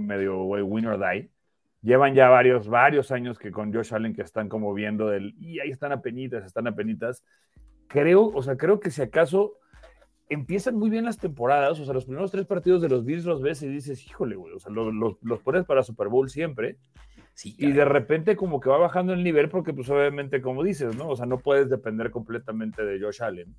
medio 0.00 0.42
win 0.44 0.86
or 0.86 0.98
die. 0.98 1.30
Llevan 1.82 2.14
ya 2.14 2.28
varios, 2.28 2.68
varios 2.68 3.12
años 3.12 3.38
que 3.38 3.50
con 3.50 3.72
Josh 3.72 3.94
Allen 3.94 4.14
que 4.14 4.22
están 4.22 4.48
como 4.48 4.74
viendo 4.74 5.08
del, 5.08 5.34
y 5.38 5.60
ahí 5.60 5.70
están 5.70 5.92
apenitas, 5.92 6.44
están 6.44 6.66
apenitas. 6.66 7.24
Creo, 7.86 8.26
o 8.26 8.42
sea, 8.42 8.56
creo 8.56 8.80
que 8.80 8.90
si 8.90 9.02
acaso 9.02 9.54
empiezan 10.28 10.76
muy 10.76 10.90
bien 10.90 11.04
las 11.04 11.18
temporadas, 11.18 11.80
o 11.80 11.84
sea, 11.84 11.94
los 11.94 12.04
primeros 12.04 12.30
tres 12.30 12.46
partidos 12.46 12.82
de 12.82 12.88
los 12.88 13.04
Bills 13.04 13.24
los 13.24 13.40
ves 13.40 13.62
y 13.62 13.68
dices, 13.68 14.04
híjole, 14.06 14.36
güey, 14.36 14.52
o 14.52 14.58
sea, 14.58 14.70
los, 14.72 14.92
los, 14.92 15.16
los 15.22 15.40
pones 15.40 15.64
para 15.64 15.82
Super 15.82 16.08
Bowl 16.08 16.28
siempre, 16.28 16.76
Sí, 17.32 17.54
y 17.56 17.70
de 17.70 17.84
repente 17.84 18.34
como 18.34 18.58
que 18.58 18.68
va 18.68 18.78
bajando 18.78 19.12
el 19.12 19.22
nivel 19.22 19.48
porque 19.48 19.72
pues 19.72 19.88
obviamente 19.90 20.42
como 20.42 20.64
dices, 20.64 20.96
¿no? 20.96 21.08
O 21.08 21.14
sea, 21.14 21.24
no 21.24 21.38
puedes 21.38 21.70
depender 21.70 22.10
completamente 22.10 22.84
de 22.84 23.00
Josh 23.00 23.22
Allen. 23.22 23.54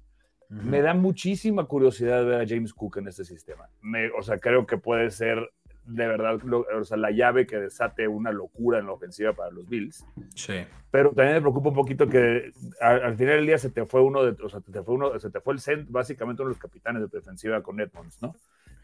Me 0.49 0.81
da 0.81 0.93
muchísima 0.93 1.63
curiosidad 1.63 2.25
ver 2.25 2.41
a 2.41 2.45
James 2.45 2.73
Cook 2.73 2.97
en 2.97 3.07
este 3.07 3.23
sistema. 3.23 3.69
Me- 3.81 4.09
o 4.11 4.21
sea, 4.21 4.37
creo 4.37 4.65
que 4.65 4.77
puede 4.77 5.11
ser 5.11 5.49
de 5.89 6.07
verdad 6.07 6.39
o 6.53 6.83
sea, 6.83 6.97
la 6.97 7.11
llave 7.11 7.45
que 7.47 7.57
desate 7.57 8.07
una 8.07 8.31
locura 8.31 8.79
en 8.79 8.85
la 8.85 8.93
ofensiva 8.93 9.33
para 9.33 9.51
los 9.51 9.67
Bills. 9.67 10.05
Sí. 10.35 10.65
Pero 10.91 11.11
también 11.11 11.35
me 11.35 11.41
preocupa 11.41 11.69
un 11.69 11.75
poquito 11.75 12.07
que 12.07 12.51
al, 12.79 13.15
final 13.15 13.35
del 13.35 13.45
día 13.45 13.57
se 13.57 13.69
te 13.69 13.85
fue 13.85 14.01
uno 14.01 14.23
de, 14.23 14.41
o 14.43 14.49
sea, 14.49 14.61
te 14.61 14.81
fue 14.83 14.95
uno, 14.95 15.19
se 15.19 15.29
te 15.29 15.41
fue 15.41 15.53
el 15.53 15.59
cent, 15.59 15.89
básicamente 15.89 16.41
uno 16.41 16.49
de 16.49 16.55
los 16.55 16.61
capitanes 16.61 17.01
de 17.01 17.07
defensiva 17.11 17.61
con 17.61 17.79
Edmonds, 17.79 18.21
¿no? 18.21 18.35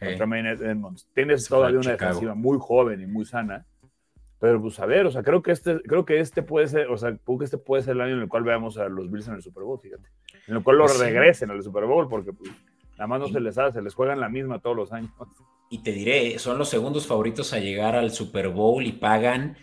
Edmonds. 0.02 1.08
Tienes 1.14 1.48
todavía 1.48 1.80
una 1.80 1.92
defensiva 1.92 2.36
muy 2.36 2.58
joven 2.60 3.02
y 3.02 3.06
muy 3.06 3.26
sana. 3.26 3.66
Pero 4.40 4.62
pues 4.62 4.80
a 4.80 4.86
ver, 4.86 5.06
o 5.06 5.12
sea, 5.12 5.24
creo 5.24 5.42
que 5.42 5.52
este, 5.52 5.82
creo 5.82 6.06
que 6.06 6.20
este 6.20 6.44
puede 6.44 6.68
ser, 6.68 6.88
o 6.90 6.98
sea, 6.98 7.18
creo 7.18 7.38
que 7.38 7.46
este 7.46 7.58
puede 7.58 7.84
ser 7.84 7.94
el 7.96 8.02
año 8.02 8.16
en 8.16 8.22
el 8.22 8.28
cual 8.28 8.44
veamos 8.44 8.78
a 8.78 8.90
los 8.90 9.10
Bills 9.10 9.28
en 9.28 9.36
el 9.36 9.42
Super 9.42 9.64
Bowl, 9.64 9.80
fíjate. 9.80 10.10
En 10.48 10.58
el 10.58 10.64
cual 10.64 10.78
lo 10.78 10.86
pues 10.86 11.00
regresen 11.00 11.50
al 11.50 11.64
Super 11.64 11.86
Bowl, 11.86 12.08
porque 12.10 12.34
pues, 12.34 12.52
nada 12.98 13.08
más 13.08 13.20
no 13.20 13.28
se 13.28 13.40
les 13.40 13.58
hace, 13.58 13.80
se 13.80 13.82
les 13.82 13.94
juegan 13.94 14.20
la 14.20 14.30
misma 14.30 14.60
todos 14.60 14.76
los 14.76 14.92
años. 14.92 15.12
Y 15.68 15.80
te 15.80 15.92
diré, 15.92 16.38
son 16.38 16.60
los 16.60 16.70
segundos 16.70 17.08
favoritos 17.08 17.52
a 17.52 17.58
llegar 17.58 17.96
al 17.96 18.12
Super 18.12 18.50
Bowl 18.50 18.86
y 18.86 18.92
pagan 18.92 19.58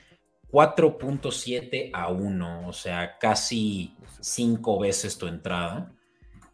4.7 0.51 1.91
a 1.93 2.09
1, 2.09 2.69
o 2.69 2.73
sea, 2.73 3.19
casi 3.19 3.97
cinco 4.21 4.81
veces 4.81 5.17
tu 5.17 5.27
entrada. 5.29 5.93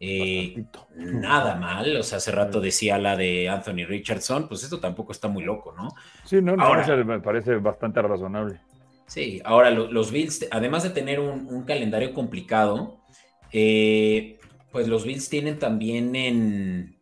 Eh, 0.01 0.63
nada 0.95 1.55
mal, 1.55 1.97
o 1.97 2.03
sea, 2.03 2.19
hace 2.19 2.31
rato 2.31 2.61
decía 2.61 2.97
la 2.97 3.17
de 3.17 3.49
Anthony 3.49 3.85
Richardson, 3.85 4.47
pues 4.47 4.63
esto 4.63 4.79
tampoco 4.79 5.11
está 5.11 5.27
muy 5.27 5.43
loco, 5.43 5.73
¿no? 5.75 5.89
Sí, 6.23 6.41
no, 6.41 6.55
ahora, 6.57 6.95
me 7.03 7.19
parece 7.19 7.55
bastante 7.55 8.01
razonable. 8.01 8.61
Sí, 9.07 9.41
ahora 9.43 9.71
los 9.71 10.11
Bills, 10.11 10.47
además 10.51 10.83
de 10.83 10.91
tener 10.91 11.19
un, 11.19 11.63
calendario 11.65 12.13
complicado, 12.13 12.99
eh, 13.51 14.38
pues 14.71 14.87
los 14.87 15.03
Bills 15.03 15.29
tienen 15.29 15.59
también 15.59 16.15
en, 16.15 16.95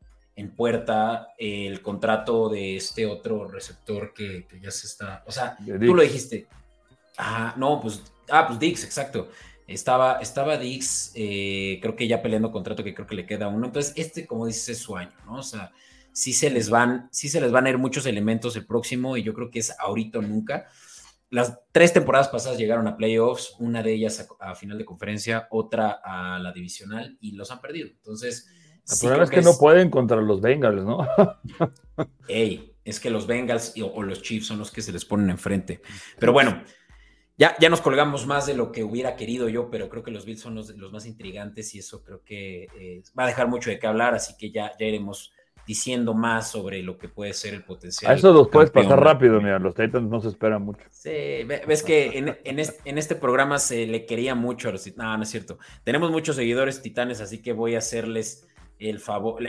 puerta 0.56 1.30
el 1.38 1.82
contrato 1.82 2.50
de 2.50 2.78
este 2.78 3.06
otro 3.06 3.48
receptor 3.48 4.14
que, 4.14 4.48
ya 4.62 4.72
se 4.72 4.88
está, 4.88 5.24
o 5.26 5.32
sea, 5.32 5.58
tú 5.58 5.96
lo 5.96 6.02
dijiste. 6.02 6.48
Ah, 7.18 7.56
no, 7.58 7.82
pues, 7.82 8.04
ah, 8.30 8.46
pues 8.48 8.60
Dix, 8.60 8.84
exacto. 8.84 9.30
Estaba, 9.68 10.20
estaba 10.20 10.58
Dix, 10.58 11.12
eh, 11.16 11.80
creo 11.82 11.96
que 11.96 12.08
ya 12.08 12.22
peleando 12.22 12.52
contrato 12.52 12.84
que 12.84 12.94
creo 12.94 13.08
que 13.08 13.16
le 13.16 13.26
queda 13.26 13.48
uno. 13.48 13.66
Entonces, 13.66 13.94
este, 13.96 14.28
como 14.28 14.46
dices, 14.46 14.70
es 14.70 14.78
su 14.78 14.96
año, 14.96 15.12
¿no? 15.26 15.40
O 15.40 15.44
sea, 15.44 15.72
sí 16.14 16.34
se 16.34 16.50
les 16.50 16.70
van, 16.70 17.10
sí 17.12 17.28
se 17.28 17.42
les 17.42 17.52
van 17.52 17.66
a 17.66 17.70
ir 17.70 17.78
muchos 17.78 18.06
elementos 18.06 18.56
el 18.56 18.66
próximo, 18.66 19.18
y 19.18 19.24
yo 19.24 19.34
creo 19.34 19.50
que 19.50 19.60
es 19.60 19.78
ahorita 19.80 20.20
o 20.20 20.22
nunca. 20.22 20.68
Las 21.30 21.60
tres 21.72 21.92
temporadas 21.94 22.30
pasadas 22.30 22.58
llegaron 22.58 22.88
a 22.88 22.96
playoffs, 22.96 23.56
una 23.60 23.84
de 23.84 23.94
ellas 23.94 24.28
a, 24.40 24.56
final 24.56 24.78
de 24.78 24.86
conferencia, 24.86 25.48
otra 25.52 26.00
a 26.04 26.40
la 26.40 26.54
divisional, 26.54 27.18
y 27.20 27.34
los 27.34 27.52
han 27.52 27.60
perdido. 27.60 27.90
Entonces, 27.90 28.50
el 28.90 29.00
problema 29.00 29.24
es 29.26 29.30
que, 29.30 29.42
no 29.42 29.58
pueden 29.58 29.90
contra 29.90 30.22
los 30.22 30.40
Bengals, 30.40 30.86
¿no? 30.86 31.06
Ey, 32.30 32.74
es 32.86 33.02
que 33.02 33.10
los 33.10 33.28
Bengals 33.28 33.74
o, 33.82 34.02
los 34.02 34.22
Chiefs 34.22 34.48
son 34.48 34.60
los 34.60 34.72
que 34.72 34.82
se 34.82 34.94
les 34.94 35.04
ponen 35.04 35.30
enfrente. 35.30 35.82
Pero 36.18 36.32
bueno, 36.32 36.64
ya, 37.38 37.58
ya 37.60 37.70
nos 37.70 37.82
colgamos 37.82 38.26
más 38.26 38.46
de 38.46 38.54
lo 38.54 38.72
que 38.72 38.86
hubiera 38.86 39.18
querido 39.18 39.50
yo, 39.50 39.70
pero 39.70 39.90
creo 39.90 40.04
que 40.04 40.12
los 40.12 40.26
Bills 40.26 40.40
son 40.40 40.56
los, 40.56 40.70
los 40.70 40.94
más 40.94 41.06
intrigantes 41.06 41.76
y 41.76 41.80
eso 41.80 42.04
creo 42.04 42.24
que 42.24 42.68
eh, 42.80 43.04
va 43.18 43.26
a 43.26 43.28
dejar 43.28 43.50
mucho 43.50 43.70
de 43.70 43.78
qué 43.78 43.88
hablar, 43.88 44.16
así 44.16 44.36
que 44.38 44.52
ya, 44.52 44.72
ya 44.80 44.86
iremos 44.86 45.34
diciendo 45.68 46.14
más 46.14 46.50
sobre 46.50 46.82
lo 46.82 46.98
que 46.98 47.10
puede 47.10 47.34
ser 47.34 47.54
el 47.54 47.64
potencial. 47.64 48.10
A 48.10 48.16
eso 48.16 48.32
los 48.32 48.48
puedes 48.48 48.72
pasar 48.72 49.04
rápido, 49.04 49.42
mira, 49.42 49.60
los 49.60 49.76
Titans 49.76 50.10
no 50.10 50.22
se 50.22 50.30
esperan 50.30 50.64
mucho. 50.64 50.80
Sí, 50.90 51.44
ves 51.44 51.84
que 51.84 52.18
en, 52.18 52.98
este, 52.98 53.16
programa 53.16 53.60
se 53.60 53.86
le 53.86 54.06
quería 54.06 54.34
mucho 54.34 54.70
a 54.70 54.72
los 54.72 54.84
Titanes. 54.84 55.06
No, 55.06 55.18
no 55.18 55.24
es 55.24 55.30
cierto. 55.30 55.60
Tenemos 55.84 56.10
muchos 56.10 56.38
seguidores 56.38 56.82
titanes, 56.82 57.20
así 57.20 57.42
que 57.42 57.52
voy 57.52 57.76
a 57.76 57.80
hacerles 57.80 58.48
el 58.80 59.00
favor. 59.00 59.44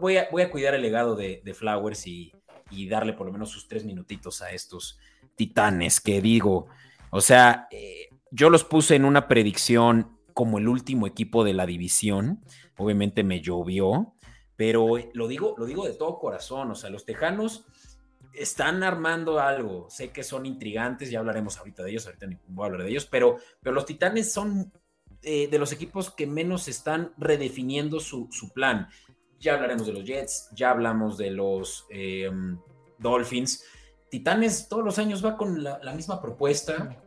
voy, 0.00 0.16
a, 0.16 0.28
voy 0.30 0.42
a 0.42 0.50
cuidar 0.50 0.74
el 0.74 0.82
legado 0.82 1.16
de, 1.16 1.42
Flowers 1.54 2.06
y, 2.06 2.32
y 2.70 2.88
darle 2.88 3.12
por 3.12 3.26
lo 3.26 3.32
menos 3.32 3.50
sus 3.50 3.66
tres 3.66 3.84
minutitos 3.84 4.42
a 4.42 4.52
estos 4.52 5.00
titanes 5.34 6.00
que 6.00 6.20
digo. 6.20 6.68
O 7.10 7.20
sea, 7.20 7.66
eh, 7.72 8.10
yo 8.30 8.48
los 8.48 8.62
puse 8.62 8.94
en 8.94 9.04
una 9.04 9.26
predicción 9.26 10.16
como 10.34 10.58
el 10.58 10.68
último 10.68 11.08
equipo 11.08 11.42
de 11.42 11.52
la 11.52 11.66
división. 11.66 12.44
Obviamente 12.76 13.24
me 13.24 13.40
llovió, 13.40 14.14
pero 14.62 14.86
lo 15.12 15.26
digo, 15.26 15.56
lo 15.58 15.66
digo 15.66 15.84
de 15.84 15.94
todo 15.94 16.20
corazón. 16.20 16.70
O 16.70 16.76
sea, 16.76 16.88
los 16.88 17.04
Tejanos 17.04 17.64
están 18.32 18.84
armando 18.84 19.40
algo. 19.40 19.90
Sé 19.90 20.12
que 20.12 20.22
son 20.22 20.46
intrigantes, 20.46 21.10
ya 21.10 21.18
hablaremos 21.18 21.58
ahorita 21.58 21.82
de 21.82 21.90
ellos, 21.90 22.06
ahorita 22.06 22.28
ni 22.28 22.38
voy 22.46 22.62
a 22.62 22.66
hablar 22.66 22.84
de 22.84 22.90
ellos, 22.90 23.04
pero, 23.04 23.38
pero 23.60 23.74
los 23.74 23.86
Titanes 23.86 24.32
son 24.32 24.72
eh, 25.22 25.48
de 25.48 25.58
los 25.58 25.72
equipos 25.72 26.12
que 26.12 26.28
menos 26.28 26.68
están 26.68 27.12
redefiniendo 27.18 27.98
su, 27.98 28.28
plan. 28.54 28.86
Ya 29.40 29.54
hablaremos 29.54 29.84
de 29.84 29.94
los 29.94 30.04
Jets, 30.04 30.50
ya 30.54 30.70
hablamos 30.70 31.18
de 31.18 31.32
los 31.32 31.84
em, 31.90 32.56
Dolphins. 33.00 33.64
Titanes 34.10 34.68
todos 34.68 34.84
los 34.84 34.96
años 35.00 35.24
va 35.24 35.36
con 35.36 35.64
la, 35.64 35.92
misma 35.92 36.22
propuesta, 36.22 37.02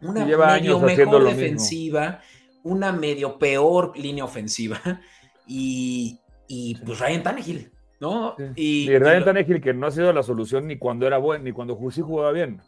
una 0.00 0.24
medio 0.24 0.80
mejor 0.80 1.24
defensiva, 1.24 2.22
una 2.62 2.92
medio 2.92 3.38
peor 3.38 3.92
línea 3.94 4.24
ofensiva 4.24 4.80
y, 5.46 6.18
y 6.48 6.76
pues 6.76 6.98
Ryan 6.98 7.22
Tannehill, 7.22 7.70
¿no? 8.00 8.36
Y, 8.56 8.96
Ryan 8.98 9.24
Tannehill 9.24 9.60
que 9.60 9.74
no 9.74 9.86
ha 9.86 9.90
sido 9.90 10.12
la 10.12 10.22
solución 10.22 10.66
ni 10.66 10.76
cuando 10.76 11.06
era 11.06 11.18
bueno, 11.18 11.44
ni 11.44 11.52
cuando 11.52 11.78
sí 11.90 12.00
jugaba 12.00 12.32
bien. 12.32 12.60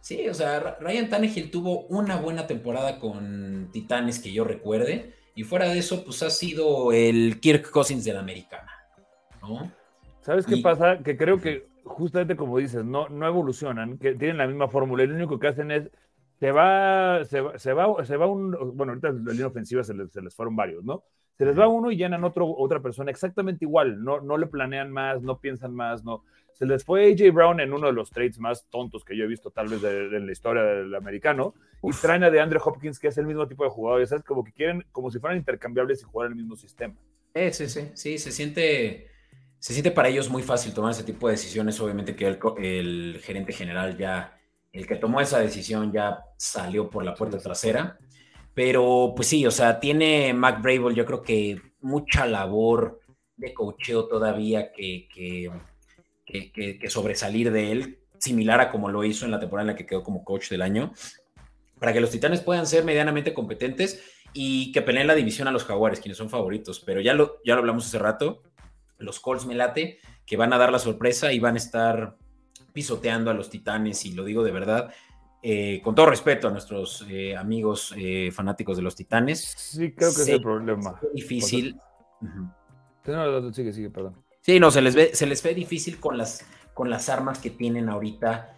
sí, 0.00 0.28
o 0.28 0.34
sea, 0.34 0.76
Ryan 0.80 1.08
Tannehill 1.08 1.50
tuvo 1.50 1.82
una 1.86 2.16
buena 2.16 2.46
temporada 2.46 2.98
con 2.98 3.70
Titanes 3.72 4.18
que 4.18 4.32
yo 4.32 4.44
recuerde 4.44 5.14
y 5.34 5.44
fuera 5.44 5.68
de 5.68 5.78
eso 5.78 6.04
pues 6.04 6.22
ha 6.22 6.30
sido 6.30 6.92
el 6.92 7.40
Kirk 7.40 7.70
Cousins 7.70 8.04
de 8.04 8.12
la 8.12 8.20
americana, 8.20 8.70
¿no? 9.42 9.70
¿Sabes 10.20 10.46
qué 10.46 10.56
pasa? 10.58 10.98
Que 10.98 11.16
creo 11.16 11.40
que 11.40 11.66
justamente 11.84 12.36
como 12.36 12.58
dices, 12.58 12.84
no, 12.84 13.08
no 13.08 13.26
evolucionan, 13.26 13.98
que 13.98 14.14
tienen 14.14 14.38
la 14.38 14.46
misma 14.46 14.68
fórmula 14.68 15.04
y 15.04 15.06
lo 15.06 15.14
único 15.14 15.38
que 15.38 15.48
hacen 15.48 15.70
es, 15.70 15.90
se 16.40 16.50
va, 16.50 17.24
se 17.24 17.40
va, 17.40 17.58
se 17.58 17.72
va, 17.72 18.04
se 18.04 18.16
va 18.16 18.26
un, 18.26 18.76
bueno, 18.76 18.92
ahorita 18.92 19.10
la 19.10 19.32
línea 19.32 19.46
ofensiva 19.46 19.84
se 19.84 19.94
les, 19.94 20.10
se 20.10 20.22
les, 20.22 20.34
fueron 20.34 20.56
varios, 20.56 20.84
¿no? 20.84 21.04
Se 21.36 21.44
les 21.44 21.58
va 21.58 21.68
uno 21.68 21.90
y 21.90 21.96
llenan 21.96 22.24
otro, 22.24 22.48
otra 22.56 22.80
persona 22.80 23.10
exactamente 23.10 23.64
igual, 23.64 24.02
no, 24.02 24.20
no 24.20 24.36
le 24.38 24.46
planean 24.46 24.90
más, 24.90 25.22
no 25.22 25.38
piensan 25.38 25.74
más, 25.74 26.04
no. 26.04 26.24
Se 26.52 26.66
les 26.66 26.84
fue 26.84 27.12
AJ 27.12 27.32
Brown 27.32 27.58
en 27.60 27.72
uno 27.72 27.88
de 27.88 27.92
los 27.92 28.10
trades 28.10 28.38
más 28.38 28.64
tontos 28.70 29.04
que 29.04 29.16
yo 29.16 29.24
he 29.24 29.26
visto 29.26 29.50
tal 29.50 29.66
vez 29.66 29.82
de, 29.82 30.20
la 30.20 30.30
historia 30.30 30.62
del 30.62 30.94
americano 30.94 31.54
y 31.82 31.90
traen 31.92 32.22
a 32.22 32.30
de 32.30 32.40
Andre 32.40 32.60
Hopkins 32.64 33.00
que 33.00 33.08
es 33.08 33.18
el 33.18 33.26
mismo 33.26 33.48
tipo 33.48 33.64
de 33.64 33.70
jugador, 33.70 34.06
¿sabes? 34.06 34.24
Como 34.24 34.44
que 34.44 34.52
quieren, 34.52 34.84
como 34.92 35.10
si 35.10 35.18
fueran 35.18 35.38
intercambiables 35.38 36.02
y 36.02 36.04
jugar 36.04 36.26
en 36.26 36.32
el 36.34 36.38
mismo 36.38 36.54
sistema. 36.54 36.94
Eh, 37.34 37.52
sí, 37.52 37.68
sí, 37.68 37.90
sí, 37.94 38.18
se 38.18 38.30
siente 38.30 39.08
se 39.64 39.72
siente 39.72 39.92
para 39.92 40.10
ellos 40.10 40.28
muy 40.28 40.42
fácil 40.42 40.74
tomar 40.74 40.90
ese 40.90 41.04
tipo 41.04 41.26
de 41.26 41.36
decisiones. 41.36 41.80
Obviamente 41.80 42.14
que 42.14 42.26
el, 42.58 43.18
gerente 43.24 43.54
general 43.54 43.96
ya, 43.96 44.38
el 44.70 44.86
que 44.86 44.96
tomó 44.96 45.22
esa 45.22 45.38
decisión 45.38 45.90
ya 45.90 46.18
salió 46.36 46.90
por 46.90 47.02
la 47.02 47.14
puerta 47.14 47.38
trasera. 47.38 47.98
Pero 48.54 49.12
pues 49.16 49.28
sí, 49.28 49.46
o 49.46 49.50
sea, 49.50 49.80
tiene 49.80 50.32
Mac 50.32 50.62
Brable 50.62 50.94
yo 50.94 51.04
creo 51.04 51.22
que 51.22 51.60
mucha 51.80 52.26
labor 52.26 53.00
de 53.36 53.52
cocheo 53.52 54.06
todavía 54.06 54.72
que, 54.72 55.08
que, 55.12 55.50
que, 56.52 56.90
sobresalir 56.90 57.50
de 57.50 57.72
él, 57.72 57.98
similar 58.18 58.60
a 58.60 58.70
como 58.70 58.90
lo 58.90 59.04
hizo 59.04 59.24
en 59.24 59.32
la 59.32 59.40
temporada 59.40 59.68
en 59.68 59.74
la 59.74 59.76
que 59.76 59.86
quedó 59.86 60.02
como 60.02 60.24
coach 60.24 60.48
del 60.48 60.62
año, 60.62 60.92
para 61.78 61.92
que 61.92 62.00
los 62.00 62.10
Titanes 62.10 62.40
puedan 62.40 62.66
ser 62.66 62.84
medianamente 62.84 63.34
competentes 63.34 64.02
y 64.32 64.72
que 64.72 64.82
peleen 64.82 65.06
la 65.06 65.14
división 65.14 65.48
a 65.48 65.52
los 65.52 65.64
Jaguares, 65.64 66.00
quienes 66.00 66.16
son 66.16 66.30
favoritos. 66.30 66.80
Pero 66.80 67.00
ya 67.00 67.14
lo, 67.14 67.40
ya 67.44 67.54
lo 67.54 67.60
hablamos 67.60 67.86
hace 67.86 67.98
rato, 67.98 68.42
los 68.98 69.20
Colts 69.20 69.46
me 69.46 69.54
late, 69.54 69.98
que 70.24 70.36
van 70.36 70.52
a 70.52 70.58
dar 70.58 70.72
la 70.72 70.78
sorpresa 70.78 71.32
y 71.32 71.40
van 71.40 71.54
a 71.54 71.58
estar 71.58 72.16
pisoteando 72.72 73.30
a 73.30 73.34
los 73.34 73.50
Titanes, 73.50 74.04
y 74.04 74.12
lo 74.12 74.24
digo 74.24 74.42
de 74.42 74.52
verdad, 74.52 74.92
eh, 75.46 75.82
con 75.84 75.94
todo 75.94 76.06
respeto 76.06 76.48
a 76.48 76.50
nuestros 76.50 77.04
eh, 77.10 77.36
amigos 77.36 77.92
eh, 77.98 78.30
fanáticos 78.32 78.78
de 78.78 78.82
los 78.82 78.96
Titanes. 78.96 79.40
Sí, 79.42 79.92
creo 79.92 80.08
que 80.14 80.22
es 80.22 80.28
el 80.28 80.40
problema. 80.40 80.98
Difícil. 81.12 81.76
sigue, 83.52 83.70
sigue, 83.74 83.90
perdón. 83.90 84.24
Sí, 84.40 84.58
no, 84.58 84.70
se 84.70 84.80
les 84.80 84.94
ve, 84.94 85.10
se 85.12 85.26
les 85.26 85.42
ve 85.42 85.54
difícil 85.54 86.00
con 86.00 86.16
las, 86.16 86.46
con 86.72 86.88
las 86.88 87.10
armas 87.10 87.40
que 87.40 87.50
tienen 87.50 87.90
ahorita, 87.90 88.56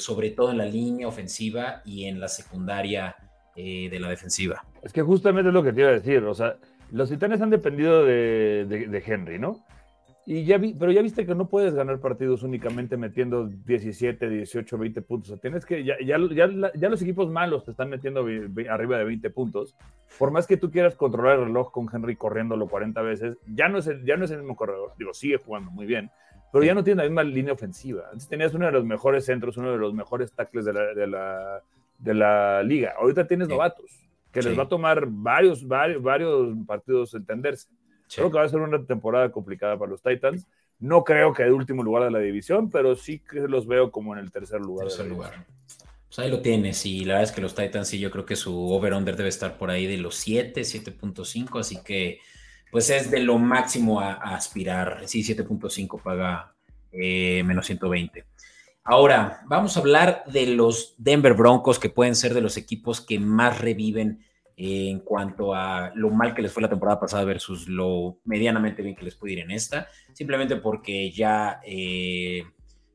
sobre 0.00 0.30
todo 0.30 0.50
en 0.50 0.58
la 0.58 0.66
línea 0.66 1.06
ofensiva 1.06 1.82
y 1.84 2.06
en 2.06 2.18
la 2.18 2.26
secundaria 2.26 3.14
de 3.54 3.98
la 4.00 4.08
defensiva. 4.08 4.64
Es 4.82 4.92
que 4.92 5.02
justamente 5.02 5.50
es 5.50 5.54
lo 5.54 5.62
que 5.62 5.72
te 5.72 5.82
iba 5.82 5.90
a 5.90 5.92
decir, 5.92 6.24
o 6.24 6.34
sea, 6.34 6.56
los 6.90 7.10
titanes 7.10 7.40
han 7.40 7.50
dependido 7.50 8.04
de, 8.04 9.02
Henry, 9.06 9.38
¿no? 9.38 9.64
Y 10.30 10.44
ya 10.44 10.58
vi, 10.58 10.74
pero 10.74 10.92
ya 10.92 11.00
viste 11.00 11.24
que 11.24 11.34
no 11.34 11.48
puedes 11.48 11.72
ganar 11.72 12.00
partidos 12.00 12.42
únicamente 12.42 12.98
metiendo 12.98 13.46
17, 13.46 14.28
18, 14.28 14.76
20 14.76 15.00
puntos. 15.00 15.30
O 15.30 15.32
sea, 15.32 15.40
tienes 15.40 15.64
que, 15.64 15.82
ya, 15.82 15.94
ya, 16.04 16.18
ya, 16.74 16.88
los 16.90 17.00
equipos 17.00 17.30
malos 17.30 17.64
te 17.64 17.70
están 17.70 17.88
metiendo 17.88 18.26
arriba 18.68 18.98
de 18.98 19.04
20 19.04 19.30
puntos. 19.30 19.74
Por 20.18 20.30
más 20.30 20.46
que 20.46 20.58
tú 20.58 20.70
quieras 20.70 20.96
controlar 20.96 21.38
el 21.38 21.46
reloj 21.46 21.72
con 21.72 21.88
Henry 21.90 22.14
corriéndolo 22.14 22.68
40 22.68 23.00
veces, 23.00 23.38
ya 23.46 23.70
no 23.70 23.78
es 23.78 23.86
el, 23.86 24.04
ya 24.04 24.18
no 24.18 24.26
es 24.26 24.30
el 24.30 24.40
mismo 24.40 24.54
corredor. 24.54 24.92
Digo, 24.98 25.14
sigue 25.14 25.38
jugando 25.38 25.70
muy 25.70 25.86
bien, 25.86 26.10
pero 26.52 26.62
ya 26.62 26.74
no 26.74 26.84
tiene 26.84 27.04
la 27.04 27.08
misma 27.08 27.24
línea 27.24 27.54
ofensiva. 27.54 28.02
Antes 28.12 28.28
tenías 28.28 28.52
uno 28.52 28.66
de 28.66 28.72
los 28.72 28.84
mejores 28.84 29.24
centros, 29.24 29.56
uno 29.56 29.72
de 29.72 29.78
los 29.78 29.94
mejores 29.94 30.30
tackles 30.32 30.66
de 30.66 30.74
la, 30.74 30.92
de 30.92 31.06
la, 31.06 31.62
de 32.00 32.12
la 32.12 32.62
liga. 32.62 32.92
Ahorita 32.98 33.26
tienes 33.26 33.48
novatos 33.48 34.06
que 34.30 34.42
les 34.42 34.58
va 34.58 34.64
a 34.64 34.68
tomar 34.68 35.06
varios, 35.08 35.66
varios, 35.66 36.02
varios 36.02 36.54
partidos 36.66 37.14
entenderse. 37.14 37.68
Creo 38.14 38.30
que 38.30 38.38
va 38.38 38.44
a 38.44 38.48
ser 38.48 38.60
una 38.60 38.84
temporada 38.84 39.30
complicada 39.30 39.78
para 39.78 39.90
los 39.90 40.02
Titans, 40.02 40.46
No 40.78 41.02
creo 41.04 41.32
que 41.32 41.42
de 41.42 41.52
último 41.52 41.82
lugar 41.82 42.04
de 42.04 42.10
la 42.10 42.20
división, 42.20 42.70
pero 42.70 42.94
sí 42.94 43.18
que 43.18 43.40
los 43.40 43.66
veo 43.66 43.90
como 43.90 44.14
en 44.14 44.20
el 44.20 44.30
tercer 44.30 44.60
lugar. 44.60 44.88
Tercer 44.88 45.06
lugar. 45.06 45.46
Pues 46.06 46.18
ahí 46.20 46.30
lo 46.30 46.40
tienes, 46.40 46.86
y 46.86 47.04
la 47.04 47.14
verdad 47.14 47.30
es 47.30 47.32
que 47.32 47.40
los 47.40 47.54
Titans 47.54 47.88
sí, 47.88 47.98
yo 47.98 48.10
creo 48.10 48.24
que 48.24 48.36
su 48.36 48.72
over-under 48.72 49.16
debe 49.16 49.28
estar 49.28 49.58
por 49.58 49.70
ahí 49.70 49.86
de 49.86 49.98
los 49.98 50.14
7, 50.16 50.60
7.5, 50.62 51.60
así 51.60 51.82
que 51.82 52.20
pues 52.70 52.90
es 52.90 53.10
de 53.10 53.20
lo 53.20 53.38
máximo 53.38 54.00
a, 54.00 54.14
aspirar. 54.14 55.02
Sí, 55.06 55.22
7.5 55.22 56.02
paga 56.02 56.54
eh, 56.92 57.42
menos 57.44 57.66
120. 57.66 58.24
Ahora, 58.84 59.42
vamos 59.46 59.76
a 59.76 59.80
hablar 59.80 60.24
de 60.26 60.46
los 60.46 60.94
Denver 60.96 61.34
Broncos, 61.34 61.78
que 61.78 61.90
pueden 61.90 62.14
ser 62.14 62.32
de 62.32 62.40
los 62.40 62.56
equipos 62.56 63.00
que 63.00 63.18
más 63.18 63.60
reviven 63.60 64.24
en 64.60 64.98
cuanto 65.00 65.54
a 65.54 65.92
lo 65.94 66.10
mal 66.10 66.34
que 66.34 66.42
les 66.42 66.52
fue 66.52 66.62
la 66.62 66.68
temporada 66.68 66.98
pasada 66.98 67.24
versus 67.24 67.68
lo 67.68 68.18
medianamente 68.24 68.82
bien 68.82 68.96
que 68.96 69.04
les 69.04 69.14
puede 69.14 69.34
ir 69.34 69.38
en 69.38 69.52
esta, 69.52 69.86
simplemente 70.12 70.56
porque 70.56 71.12
ya 71.12 71.60
eh, 71.64 72.42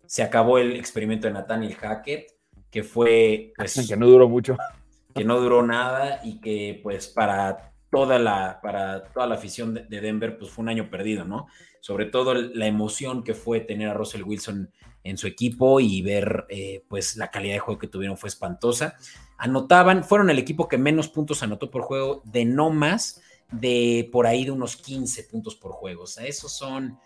se 0.05 0.23
acabó 0.23 0.57
el 0.57 0.75
experimento 0.75 1.27
de 1.27 1.33
Nathaniel 1.33 1.75
Hackett, 1.75 2.31
que 2.69 2.83
fue... 2.83 3.53
Pues, 3.55 3.87
que 3.89 3.95
no 3.95 4.07
duró 4.07 4.27
mucho. 4.29 4.57
Que 5.15 5.23
no 5.23 5.39
duró 5.39 5.61
nada 5.61 6.21
y 6.23 6.41
que 6.41 6.79
pues 6.81 7.07
para 7.07 7.71
toda 7.91 8.17
la, 8.17 8.59
para 8.63 9.03
toda 9.03 9.27
la 9.27 9.35
afición 9.35 9.75
de, 9.75 10.01
Denver, 10.01 10.39
pues 10.39 10.49
fue 10.49 10.63
un 10.63 10.69
año 10.69 10.89
perdido, 10.89 11.23
¿no? 11.23 11.45
Sobre 11.81 12.07
todo 12.07 12.33
la 12.33 12.65
emoción 12.65 13.23
que 13.23 13.35
fue 13.35 13.59
tener 13.59 13.89
a 13.89 13.93
Russell 13.93 14.23
Wilson 14.23 14.71
en 15.03 15.17
su 15.19 15.27
equipo 15.27 15.79
y 15.79 16.01
ver, 16.01 16.45
eh, 16.49 16.83
pues, 16.89 17.15
la 17.15 17.29
calidad 17.29 17.53
de 17.53 17.59
juego 17.59 17.79
que 17.79 17.87
tuvieron 17.87 18.17
fue 18.17 18.29
espantosa. 18.29 18.95
Anotaban, 19.43 20.05
fueron 20.05 20.29
el 20.29 20.39
equipo 20.39 20.69
que 20.69 20.77
menos 20.77 21.09
puntos 21.09 21.43
anotó 21.43 21.69
por 21.69 21.81
juego, 21.81 22.21
de 22.23 22.45
no 22.45 22.69
más 22.69 23.21
de 23.51 24.09
por 24.11 24.25
ahí 24.25 24.45
de 24.45 24.51
unos 24.51 24.77
15 24.77 25.25
puntos 25.25 25.55
por 25.55 25.73
juego. 25.73 26.03
O 26.03 26.07
sea, 26.07 26.25
esos 26.25 26.53
son, 26.53 26.97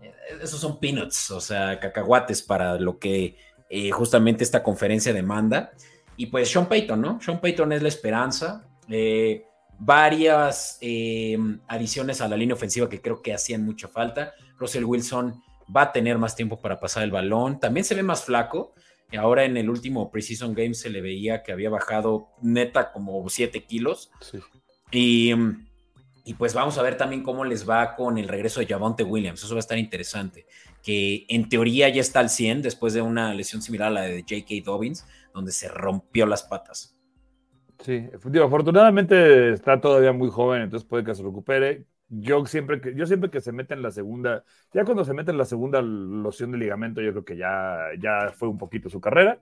eh, 0.00 0.14
esos 0.40 0.60
son 0.60 0.78
peanuts, 0.78 1.32
o 1.32 1.40
sea, 1.40 1.80
cacahuates 1.80 2.42
para 2.42 2.78
lo 2.78 2.98
que 2.98 3.36
eh, 3.68 3.90
justamente 3.90 4.44
esta 4.44 4.62
conferencia 4.62 5.12
demanda. 5.12 5.72
Y 6.16 6.26
pues 6.26 6.48
Sean 6.48 6.66
Payton, 6.66 7.00
¿no? 7.00 7.20
Sean 7.20 7.40
Payton 7.40 7.72
es 7.72 7.82
la 7.82 7.88
esperanza. 7.88 8.68
Eh, 8.88 9.46
varias 9.80 10.78
eh, 10.80 11.36
adiciones 11.66 12.20
a 12.20 12.28
la 12.28 12.36
línea 12.36 12.54
ofensiva 12.54 12.88
que 12.88 13.00
creo 13.00 13.20
que 13.20 13.34
hacían 13.34 13.64
mucha 13.64 13.88
falta. 13.88 14.34
Russell 14.58 14.84
Wilson 14.84 15.42
va 15.74 15.82
a 15.82 15.92
tener 15.92 16.18
más 16.18 16.36
tiempo 16.36 16.60
para 16.60 16.78
pasar 16.78 17.02
el 17.02 17.10
balón. 17.10 17.58
También 17.58 17.84
se 17.84 17.96
ve 17.96 18.02
más 18.04 18.24
flaco. 18.24 18.74
Ahora 19.18 19.44
en 19.44 19.56
el 19.56 19.68
último 19.68 20.10
Precision 20.10 20.54
Game 20.54 20.74
se 20.74 20.90
le 20.90 21.00
veía 21.00 21.42
que 21.42 21.52
había 21.52 21.70
bajado 21.70 22.28
neta 22.42 22.92
como 22.92 23.28
7 23.28 23.64
kilos. 23.64 24.10
Y, 24.92 25.32
y, 26.24 26.34
pues 26.34 26.54
vamos 26.54 26.78
a 26.78 26.82
ver 26.82 26.96
también 26.96 27.22
cómo 27.22 27.44
les 27.44 27.68
va 27.68 27.96
con 27.96 28.18
el 28.18 28.28
regreso 28.28 28.60
de 28.60 28.66
Javonte 28.66 29.02
Williams. 29.02 29.42
Eso 29.42 29.54
va 29.54 29.58
a 29.58 29.60
estar 29.60 29.78
interesante. 29.78 30.46
Que 30.82 31.26
en 31.28 31.48
teoría 31.48 31.88
ya 31.88 32.00
está 32.00 32.20
al 32.20 32.30
100 32.30 32.62
después 32.62 32.94
de 32.94 33.02
una 33.02 33.34
lesión 33.34 33.62
similar 33.62 33.88
a 33.88 33.92
la 33.92 34.02
de 34.02 34.22
J.K. 34.22 34.64
Dobbins, 34.64 35.06
donde 35.34 35.52
se 35.52 35.68
rompió 35.68 36.26
las 36.26 36.42
patas. 36.42 36.96
Sí, 37.84 38.08
afortunadamente 38.42 39.52
está 39.52 39.80
todavía 39.80 40.12
muy 40.12 40.28
joven, 40.28 40.62
entonces 40.62 40.86
puede 40.86 41.04
que 41.04 41.14
se 41.14 41.22
recupere. 41.22 41.86
Yo 42.10 42.44
siempre 42.44 42.80
que, 42.80 42.94
yo 42.94 43.06
siempre 43.06 43.30
que 43.30 43.40
se 43.40 43.52
mete 43.52 43.72
en 43.72 43.82
la 43.82 43.92
segunda, 43.92 44.42
ya 44.74 44.84
cuando 44.84 45.04
se 45.04 45.14
mete 45.14 45.30
en 45.30 45.38
la 45.38 45.44
segunda 45.44 45.80
loción 45.80 46.50
de 46.50 46.58
ligamento, 46.58 47.00
yo 47.00 47.12
creo 47.12 47.24
que 47.24 47.36
ya, 47.36 47.78
ya 48.00 48.32
fue 48.34 48.48
un 48.48 48.58
poquito 48.58 48.90
su 48.90 49.00
carrera. 49.00 49.40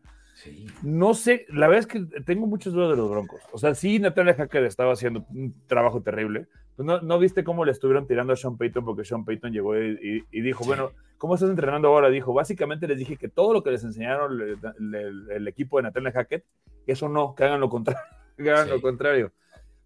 No 0.83 1.15
sé, 1.15 1.47
la 1.49 1.67
verdad 1.67 1.81
es 1.81 1.87
que 1.87 2.23
tengo 2.23 2.47
muchas 2.47 2.73
dudas 2.73 2.91
de 2.91 2.97
los 2.97 3.11
Broncos. 3.11 3.41
O 3.53 3.59
sea, 3.59 3.75
sí, 3.75 3.99
Natalia 3.99 4.35
Hacker 4.35 4.65
estaba 4.65 4.93
haciendo 4.93 5.25
un 5.31 5.55
trabajo 5.67 6.03
terrible. 6.03 6.47
Pues 6.77 6.87
no, 6.87 7.01
no, 7.01 7.19
viste 7.19 7.43
cómo 7.43 7.65
le 7.65 7.73
estuvieron 7.73 8.07
tirando 8.07 8.33
a 8.33 8.37
Sean 8.37 8.57
Payton 8.57 8.85
porque 8.85 9.05
Sean 9.05 9.25
Payton 9.25 9.53
llegó 9.53 9.77
y, 9.77 10.23
dijo, 10.31 10.65
bueno, 10.65 10.93
¿cómo 11.17 11.35
estás 11.35 11.51
entrenando 11.51 11.89
ahora? 11.89 12.09
Dijo, 12.09 12.33
básicamente 12.33 12.87
les 12.87 12.99
dije 12.99 13.17
que 13.17 13.29
todo 13.29 13.53
lo 13.53 13.65
que 13.65 13.73
les 13.73 13.83
enseñaron 13.83 14.41
el, 14.41 15.49
equipo 15.49 15.79
de 15.79 15.85
Natalia 15.85 16.13
Hackett, 16.13 16.45
eso 16.87 17.09
no, 17.09 17.35
que 17.35 17.45
hagan 17.45 17.61
lo 17.61 17.69
contrario 17.69 18.01
hagan 18.39 18.71
lo 18.71 18.81
contrario. 18.81 19.33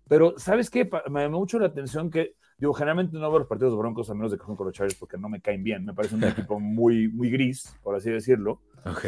Pero, 0.09 0.35
¿sabes 0.37 0.69
qué? 0.69 0.91
Me 1.09 1.23
llama 1.23 1.39
mucho 1.39 1.59
la 1.59 1.67
atención 1.67 2.11
que, 2.11 2.35
digo, 2.63 2.75
generalmente 2.75 3.19
no 3.19 3.29
veo 3.29 3.41
los 3.41 3.49
partidos 3.49 3.73
de 3.73 3.79
Broncos 3.79 4.09
a 4.09 4.15
menos 4.15 4.31
de 4.31 4.39
que 4.39 4.45
son 4.45 4.55
con 4.55 4.67
los 4.67 4.75
Chargers 4.77 4.95
porque 4.95 5.19
no 5.19 5.29
me 5.29 5.41
caen 5.41 5.65
bien. 5.65 5.85
Me 5.85 5.95
parece 5.95 6.15
un 6.15 6.23
equipo 6.25 6.61
muy, 6.61 7.09
muy 7.09 7.29
gris, 7.29 7.77
por 7.83 7.97
así 7.97 8.09
decirlo. 8.09 8.61
Ok. 8.87 9.05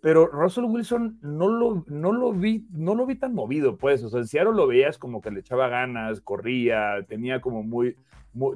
Pero 0.00 0.26
Russell 0.26 0.64
Wilson 0.64 1.20
no 1.22 1.48
lo, 1.48 1.84
no 1.86 2.12
lo 2.12 2.32
vi, 2.32 2.66
no 2.72 2.96
lo 2.96 3.06
vi 3.06 3.14
tan 3.14 3.34
movido, 3.34 3.76
pues. 3.76 4.02
O 4.02 4.08
sea, 4.08 4.24
si 4.24 4.36
ahora 4.36 4.50
lo 4.50 4.66
veías 4.66 4.98
como 4.98 5.20
que 5.20 5.30
le 5.30 5.40
echaba 5.40 5.68
ganas, 5.68 6.20
corría, 6.20 7.04
tenía 7.06 7.40
como 7.40 7.62
muy, 7.62 7.96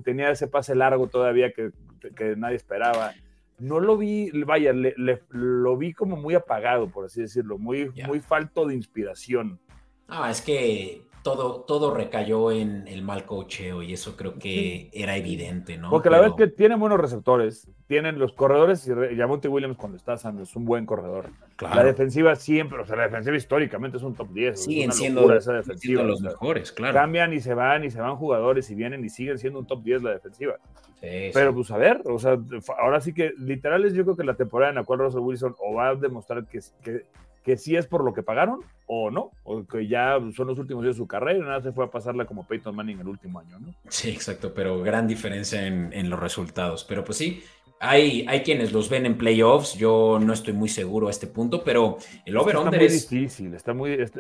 tenía 0.02 0.32
ese 0.32 0.48
pase 0.48 0.74
largo 0.74 1.06
todavía 1.06 1.52
que, 1.52 1.70
que 2.16 2.34
nadie 2.34 2.56
esperaba 2.56 3.12
no 3.58 3.78
lo 3.78 3.96
vi, 3.96 4.28
vaya, 4.44 4.72
le, 4.72 4.92
lo 5.28 5.76
vi 5.76 5.92
como 5.92 6.16
muy 6.16 6.34
apagado, 6.34 6.88
por 6.88 7.04
así 7.04 7.20
decirlo, 7.20 7.58
muy, 7.58 7.90
muy 8.08 8.18
falto 8.18 8.66
de 8.66 8.74
inspiración. 8.74 9.60
Ah, 10.08 10.32
es 10.32 10.42
que 10.42 11.02
todo, 11.22 11.60
todo 11.60 11.94
recayó 11.94 12.50
en 12.50 12.86
el 12.88 13.02
mal 13.02 13.24
cocheo 13.24 13.82
y 13.82 13.92
eso 13.92 14.16
creo 14.16 14.38
que 14.38 14.90
era 14.92 15.16
evidente, 15.16 15.78
¿no? 15.78 15.90
Porque 15.90 16.10
la 16.10 16.18
verdad 16.18 16.34
es 16.38 16.46
que 16.46 16.52
tienen 16.54 16.80
buenos 16.80 17.00
receptores, 17.00 17.68
tienen 17.86 18.18
los 18.18 18.32
corredores 18.32 18.88
y 18.88 19.16
Yamonte 19.16 19.48
Williams 19.48 19.76
cuando 19.76 19.96
está 19.96 20.16
sano 20.16 20.42
es 20.42 20.56
un 20.56 20.64
buen 20.64 20.84
corredor. 20.84 21.30
La 21.60 21.84
defensiva 21.84 22.34
siempre, 22.34 22.80
o 22.80 22.86
sea, 22.86 22.96
la 22.96 23.04
defensiva 23.04 23.36
históricamente 23.36 23.98
es 23.98 24.02
un 24.02 24.14
top 24.14 24.32
10. 24.32 24.64
Siguen 24.64 24.92
siendo, 24.92 25.32
esa 25.32 25.52
defensiva, 25.52 26.02
los 26.02 26.20
mejores, 26.20 26.72
claro. 26.72 26.94
Cambian 26.94 27.32
y 27.32 27.40
se 27.40 27.54
van 27.54 27.84
y 27.84 27.90
se 27.90 28.00
van 28.00 28.16
jugadores 28.16 28.68
y 28.70 28.74
vienen 28.74 29.04
y 29.04 29.08
siguen 29.08 29.38
siendo 29.38 29.60
un 29.60 29.66
top 29.66 29.82
10 29.84 30.02
la 30.02 30.10
defensiva. 30.10 30.56
Pero 31.00 31.52
pues 31.54 31.70
a 31.70 31.76
ver, 31.76 32.00
o 32.04 32.18
sea, 32.18 32.38
ahora 32.78 33.00
sí 33.00 33.12
que 33.12 33.32
literal 33.36 33.84
es 33.84 33.92
yo 33.92 34.04
creo 34.04 34.16
que 34.16 34.24
la 34.24 34.34
temporada 34.34 34.70
en 34.70 34.76
la 34.76 34.84
cual 34.84 35.00
Russell 35.00 35.20
Wilson 35.20 35.56
o 35.58 35.74
va 35.74 35.88
a 35.88 35.94
demostrar 35.96 36.46
que, 36.46 36.60
que 36.82 37.06
que 37.42 37.56
sí 37.56 37.76
es 37.76 37.86
por 37.86 38.04
lo 38.04 38.14
que 38.14 38.22
pagaron 38.22 38.60
o 38.86 39.10
no, 39.10 39.30
o 39.44 39.64
que 39.64 39.86
ya 39.86 40.18
son 40.34 40.48
los 40.48 40.58
últimos 40.58 40.82
días 40.82 40.96
de 40.96 40.98
su 40.98 41.06
carrera 41.06 41.38
y 41.38 41.40
nada 41.40 41.62
se 41.62 41.72
fue 41.72 41.84
a 41.84 41.90
pasarla 41.90 42.24
como 42.26 42.46
Peyton 42.46 42.74
Manning 42.74 43.00
el 43.00 43.08
último 43.08 43.38
año, 43.38 43.58
¿no? 43.58 43.74
Sí, 43.88 44.10
exacto, 44.10 44.52
pero 44.54 44.82
gran 44.82 45.06
diferencia 45.06 45.66
en, 45.66 46.10
los 46.10 46.20
resultados. 46.20 46.84
Pero 46.84 47.04
pues 47.04 47.18
sí, 47.18 47.42
hay, 47.80 48.26
hay, 48.28 48.42
quienes 48.42 48.72
los 48.72 48.88
ven 48.88 49.06
en 49.06 49.16
playoffs, 49.16 49.74
yo 49.74 50.18
no 50.20 50.32
estoy 50.32 50.52
muy 50.52 50.68
seguro 50.68 51.08
a 51.08 51.10
este 51.10 51.26
punto, 51.26 51.64
pero 51.64 51.96
el 52.26 52.36
over-under 52.36 52.82
es... 52.82 52.94
Está 52.94 53.14
muy 53.14 53.20
difícil, 53.20 53.54
está 53.54 53.74
muy... 53.74 53.92
Es, 53.92 54.10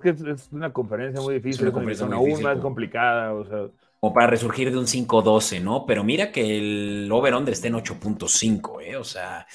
que 0.00 0.10
es, 0.10 0.48
una 0.52 0.72
conferencia 0.72 1.20
muy 1.20 1.34
difícil, 1.34 1.54
es 1.54 1.62
una 1.62 1.72
conferencia 1.72 2.06
aún 2.06 2.42
más 2.42 2.58
complicada, 2.58 3.34
o 3.34 3.44
sea... 3.44 3.68
Como 4.00 4.12
para 4.12 4.26
resurgir 4.26 4.70
de 4.70 4.78
un 4.78 4.84
5-12, 4.84 5.62
¿no? 5.62 5.86
Pero 5.86 6.04
mira 6.04 6.30
que 6.30 6.58
el 6.58 7.10
over-under 7.10 7.52
está 7.52 7.68
en 7.68 7.74
8.5, 7.74 8.82
¿eh? 8.82 8.96
O 8.96 9.04
sea... 9.04 9.46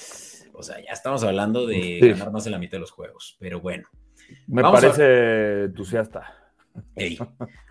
O 0.60 0.62
sea, 0.62 0.76
ya 0.76 0.92
estamos 0.92 1.24
hablando 1.24 1.66
de 1.66 1.98
ganar 2.00 2.30
más 2.30 2.44
de 2.44 2.50
la 2.50 2.58
mitad 2.58 2.72
de 2.72 2.80
los 2.80 2.90
juegos, 2.90 3.36
pero 3.40 3.60
bueno. 3.60 3.88
Me 4.46 4.62
parece 4.62 5.64
entusiasta. 5.64 6.34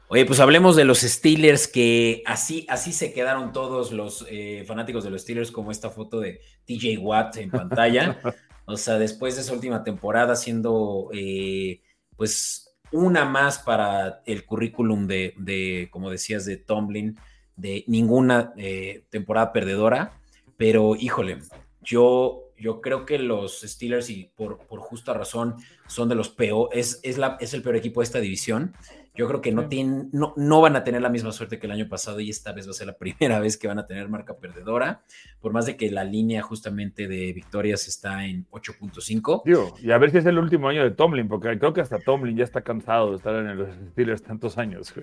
Oye, 0.08 0.26
pues 0.26 0.40
hablemos 0.40 0.76
de 0.76 0.86
los 0.86 1.02
Steelers, 1.02 1.68
que 1.68 2.24
así, 2.26 2.66
así 2.68 2.94
se 2.94 3.14
quedaron 3.14 3.54
todos 3.54 3.92
los 3.92 4.26
eh, 4.28 4.64
fanáticos 4.66 5.04
de 5.04 5.12
los 5.12 5.22
Steelers, 5.22 5.52
como 5.52 5.70
esta 5.70 5.92
foto 5.92 6.20
de 6.20 6.42
TJ 6.66 6.98
Watt 6.98 7.38
en 7.38 7.52
pantalla. 7.52 8.20
o 8.66 8.76
sea, 8.76 8.98
después 8.98 9.36
de 9.36 9.42
esa 9.42 9.54
última 9.54 9.84
temporada, 9.84 10.36
siendo 10.36 11.10
eh, 11.14 11.84
pues 12.18 12.76
una 12.92 13.24
más 13.24 13.60
para 13.60 14.24
el 14.26 14.46
currículum 14.48 15.06
de, 15.06 15.88
como 15.92 16.10
decías, 16.10 16.44
de 16.44 16.58
Tomlin, 16.58 17.20
de 17.56 17.84
ninguna 17.86 18.52
eh, 18.58 19.06
temporada 19.12 19.54
perdedora. 19.54 20.20
Pero 20.58 20.96
híjole, 20.96 21.38
yo 21.82 22.49
yo 22.60 22.82
creo 22.82 23.06
que 23.06 23.18
los 23.20 23.62
Steelers, 23.62 24.10
y 24.10 24.32
por, 24.36 24.60
por 24.68 24.80
justa 24.80 25.14
razón, 25.14 25.56
son 25.88 26.10
de 26.10 26.16
los 26.16 26.30
peores, 26.30 27.00
es, 27.04 27.18
la, 27.18 27.38
es 27.40 27.54
el 27.54 27.62
peor 27.62 27.76
equipo 27.76 28.02
de 28.02 28.06
esta 28.06 28.20
división. 28.20 28.74
Yo 29.16 29.28
creo 29.28 29.42
que 29.42 29.52
no, 29.52 29.68
tienen, 29.68 30.10
no, 30.14 30.34
no 30.38 30.62
van 30.62 30.76
a 30.76 30.84
tener 30.84 31.02
la 31.02 31.10
misma 31.10 31.32
suerte 31.32 31.60
que 31.60 31.68
el 31.68 31.74
año 31.74 31.90
pasado 31.90 32.22
y 32.22 32.30
esta 32.30 32.54
vez 32.54 32.68
va 32.68 32.72
a 32.72 32.74
ser 32.74 32.88
la 32.88 32.94
primera 32.98 33.40
vez 33.40 33.58
que 33.58 33.68
van 33.68 33.80
a 33.80 33.86
tener 33.86 34.08
marca 34.08 34.38
perdedora, 34.38 35.04
por 35.42 35.52
más 35.52 35.66
de 35.66 35.76
que 35.76 35.92
la 35.92 36.04
línea 36.04 36.42
justamente 36.42 37.08
de 37.08 37.34
victorias 37.34 37.88
está 37.88 38.26
en 38.26 38.46
8.5. 38.52 39.80
Y 39.82 39.92
a 39.92 39.98
ver 39.98 40.12
si 40.12 40.18
es 40.20 40.26
el 40.26 40.38
último 40.38 40.70
año 40.70 40.84
de 40.84 40.92
Tomlin, 40.92 41.28
porque 41.28 41.58
creo 41.58 41.74
que 41.74 41.82
hasta 41.82 42.00
Tomlin 42.00 42.38
ya 42.38 42.44
está 42.44 42.62
cansado 42.62 43.12
de 43.12 43.18
estar 43.18 43.36
en 43.36 43.58
los 43.58 43.70
Steelers 43.92 44.22
tantos 44.22 44.58
años. 44.58 44.94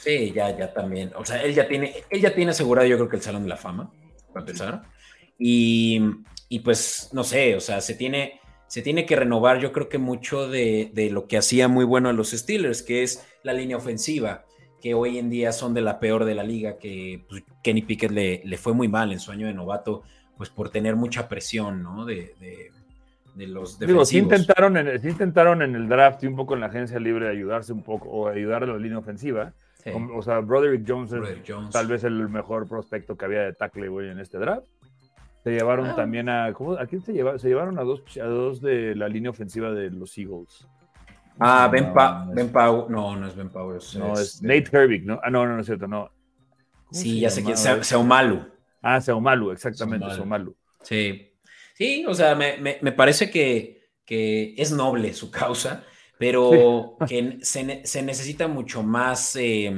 Sí, 0.00 0.32
ya, 0.32 0.56
ya 0.56 0.72
también. 0.72 1.12
O 1.16 1.24
sea, 1.24 1.42
él 1.42 1.54
ya 1.54 1.66
tiene, 1.66 1.94
él 2.10 2.20
ya 2.20 2.34
tiene 2.34 2.50
asegurado 2.50 2.86
yo 2.86 2.96
creo 2.96 3.08
que 3.08 3.16
el 3.16 3.22
Salón 3.22 3.42
de 3.42 3.48
la 3.48 3.56
Fama, 3.56 3.90
para 4.32 4.40
empezar. 4.40 4.82
Y 5.38 6.00
y 6.48 6.60
pues 6.60 7.10
no 7.12 7.24
sé, 7.24 7.56
o 7.56 7.60
sea, 7.60 7.80
se 7.80 7.94
tiene, 7.94 8.40
se 8.66 8.82
tiene 8.82 9.06
que 9.06 9.16
renovar 9.16 9.60
yo 9.60 9.72
creo 9.72 9.88
que 9.88 9.98
mucho 9.98 10.48
de, 10.48 11.08
lo 11.12 11.26
que 11.26 11.36
hacía 11.36 11.68
muy 11.68 11.84
bueno 11.84 12.08
a 12.08 12.12
los 12.12 12.30
Steelers, 12.30 12.82
que 12.82 13.02
es 13.02 13.26
la 13.42 13.52
línea 13.52 13.76
ofensiva, 13.76 14.44
que 14.80 14.94
hoy 14.94 15.18
en 15.18 15.28
día 15.28 15.52
son 15.52 15.74
de 15.74 15.82
la 15.82 16.00
peor 16.00 16.24
de 16.24 16.34
la 16.34 16.44
liga, 16.44 16.78
que 16.78 17.24
pues, 17.28 17.42
Kenny 17.62 17.82
Pickett 17.82 18.10
le, 18.10 18.42
le, 18.44 18.56
fue 18.56 18.72
muy 18.72 18.88
mal 18.88 19.12
en 19.12 19.20
su 19.20 19.30
año 19.30 19.46
de 19.46 19.54
novato, 19.54 20.02
pues 20.36 20.50
por 20.50 20.70
tener 20.70 20.96
mucha 20.96 21.28
presión, 21.28 21.82
¿no? 21.82 22.04
De, 22.04 22.34
de, 22.40 22.70
los 23.46 23.78
defensivos. 23.78 23.88
Digo, 23.88 24.04
sí 24.04 24.18
intentaron, 24.18 24.76
en, 24.76 25.08
intentaron 25.08 25.62
en 25.62 25.76
el 25.76 25.88
draft 25.88 26.24
y 26.24 26.26
un 26.26 26.34
poco 26.34 26.54
en 26.54 26.60
la 26.60 26.66
agencia 26.66 26.98
libre 26.98 27.28
ayudarse 27.28 27.72
un 27.72 27.84
poco, 27.84 28.08
o 28.08 28.28
ayudar 28.28 28.64
a 28.64 28.66
la 28.66 28.78
línea 28.78 28.98
ofensiva. 28.98 29.52
O 30.14 30.22
sea, 30.22 30.40
Broderick 30.40 30.84
Jones 30.86 31.12
es 31.12 31.70
tal 31.70 31.86
vez 31.86 32.04
el 32.04 32.28
mejor 32.28 32.68
prospecto 32.68 33.16
que 33.16 33.24
había 33.24 33.42
de 33.42 33.54
tackle, 33.54 33.88
güey, 33.88 34.10
en 34.10 34.18
este 34.18 34.38
draft 34.38 34.66
Se 35.48 35.54
llevaron 35.54 35.86
Ah. 35.86 35.96
también 35.96 36.28
a. 36.28 36.52
¿cómo, 36.52 36.74
¿A 36.74 36.86
quién 36.86 37.00
se 37.02 37.12
llevaron? 37.12 37.40
Se 37.40 37.48
llevaron 37.48 37.78
a 37.78 37.82
dos, 37.82 38.02
a 38.20 38.24
dos 38.26 38.60
de 38.60 38.94
la 38.94 39.08
línea 39.08 39.30
ofensiva 39.30 39.70
de 39.70 39.90
los 39.90 40.16
Eagles. 40.18 40.66
Ah, 41.40 41.62
No, 41.66 41.70
Ben, 41.72 41.92
Pa- 41.94 42.24
no 42.26 42.34
Ben 42.34 42.48
Pau. 42.50 42.86
No, 42.90 43.16
no 43.16 43.26
es 43.26 43.34
Ben 43.36 43.48
Pau. 43.48 43.72
Es, 43.74 43.94
No, 43.96 44.12
es 44.14 44.42
Nate 44.42 44.68
Herbig, 44.72 45.06
¿no? 45.06 45.18
Ah, 45.22 45.30
no, 45.30 45.46
no, 45.46 45.54
no 45.54 45.60
es 45.60 45.66
cierto, 45.66 45.86
no. 45.86 46.10
¿Cómo 46.86 47.00
Sí, 47.02 47.14
se 47.14 47.20
ya 47.20 47.30
sé 47.30 47.42
quién. 47.44 47.56
Seu- 47.56 47.82
Seumalu. 47.82 48.40
Ah, 48.82 49.00
Seomalu, 49.00 49.52
exactamente, 49.52 50.04
Seomalu. 50.14 50.16
Seomalu. 50.16 50.56
Sí. 50.82 51.32
Sí, 51.74 52.04
o 52.06 52.12
sea, 52.14 52.34
me, 52.34 52.58
me- 52.58 52.78
me 52.82 52.92
parece 52.92 53.30
que, 53.30 53.88
que 54.04 54.54
es 54.58 54.72
noble 54.72 55.12
su 55.14 55.30
causa, 55.30 55.84
pero 56.18 56.96
que 57.08 57.38
se, 57.42 57.86
se 57.86 58.02
necesita 58.02 58.48
mucho 58.48 58.82
más 58.82 59.34
eh, 59.36 59.72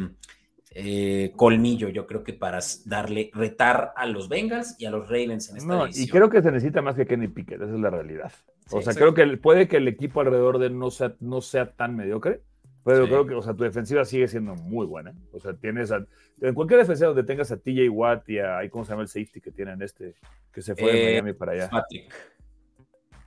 eh, 0.72 1.32
colmillo, 1.36 1.88
yo 1.88 2.06
creo 2.06 2.22
que 2.22 2.32
para 2.32 2.60
darle, 2.84 3.30
retar 3.34 3.92
a 3.96 4.06
los 4.06 4.28
Bengals 4.28 4.76
y 4.78 4.86
a 4.86 4.90
los 4.90 5.08
Ravens 5.08 5.50
en 5.50 5.56
esta 5.56 5.66
No, 5.68 5.86
y 5.88 6.06
creo 6.08 6.30
que 6.30 6.42
se 6.42 6.50
necesita 6.52 6.80
más 6.80 6.94
que 6.94 7.06
Kenny 7.06 7.28
Pickett, 7.28 7.60
esa 7.60 7.74
es 7.74 7.80
la 7.80 7.90
realidad. 7.90 8.32
O 8.70 8.80
sea, 8.80 8.94
creo 8.94 9.12
que 9.14 9.26
puede 9.36 9.66
que 9.66 9.78
el 9.78 9.88
equipo 9.88 10.20
alrededor 10.20 10.58
de 10.58 10.66
él 10.66 10.78
no 10.78 10.90
sea, 10.92 11.14
no 11.18 11.40
sea 11.40 11.72
tan 11.72 11.96
mediocre, 11.96 12.40
pero 12.84 13.04
Sí. 13.04 13.10
creo 13.10 13.26
que, 13.26 13.34
o 13.34 13.42
sea, 13.42 13.52
tu 13.52 13.64
defensiva 13.64 14.04
sigue 14.04 14.28
siendo 14.28 14.54
muy 14.54 14.86
buena. 14.86 15.12
O 15.32 15.40
sea, 15.40 15.54
tienes 15.54 15.90
a, 15.90 16.06
en 16.40 16.54
cualquier 16.54 16.78
defensiva 16.80 17.08
donde 17.08 17.24
tengas 17.24 17.50
a 17.50 17.56
TJ 17.56 17.88
Watt 17.90 18.28
y 18.28 18.38
a, 18.38 18.60
¿cómo 18.70 18.84
se 18.84 18.92
llama 18.92 19.02
el 19.02 19.08
safety 19.08 19.40
que 19.40 19.50
tienen 19.50 19.82
este, 19.82 20.14
que 20.52 20.62
se 20.62 20.76
fue 20.76 20.92
de 20.92 21.02
Eh, 21.02 21.12
Miami 21.14 21.32
para 21.32 21.52
allá? 21.52 21.68
Patrick. 21.68 22.14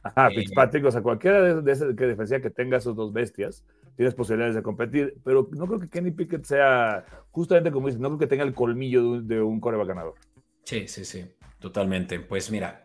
Ajá, 0.04 0.28
eh, 0.30 0.36
Fitzpatrick, 0.36 0.86
o 0.86 0.92
sea, 0.92 1.02
cualquiera 1.02 1.42
de, 1.42 1.62
de 1.62 1.72
esa 1.72 1.86
que 1.96 2.06
defensiva 2.08 2.42
que 2.42 2.50
tenga 2.50 2.78
esos 2.78 2.96
dos 2.96 3.14
bestias, 3.14 3.64
tienes 3.96 4.14
posibilidades 4.14 4.56
de 4.56 4.62
competir, 4.62 5.16
pero 5.24 5.48
no 5.52 5.66
creo 5.66 5.80
que 5.80 5.90
Kenny 5.90 6.12
Pickett 6.12 6.44
sea, 6.44 7.06
justamente 7.32 7.72
como 7.72 7.88
dices, 7.88 8.02
no 8.02 8.10
creo 8.10 8.20
que 8.20 8.28
tenga 8.28 8.44
el 8.44 8.54
colmillo 8.54 9.22
de 9.22 9.42
un, 9.42 9.60
coreback 9.60 9.88
ganador. 9.88 10.16
Sí, 10.64 10.88
sí, 10.88 11.06
sí, 11.06 11.26
totalmente. 11.60 12.20
Pues 12.20 12.52
mira, 12.52 12.84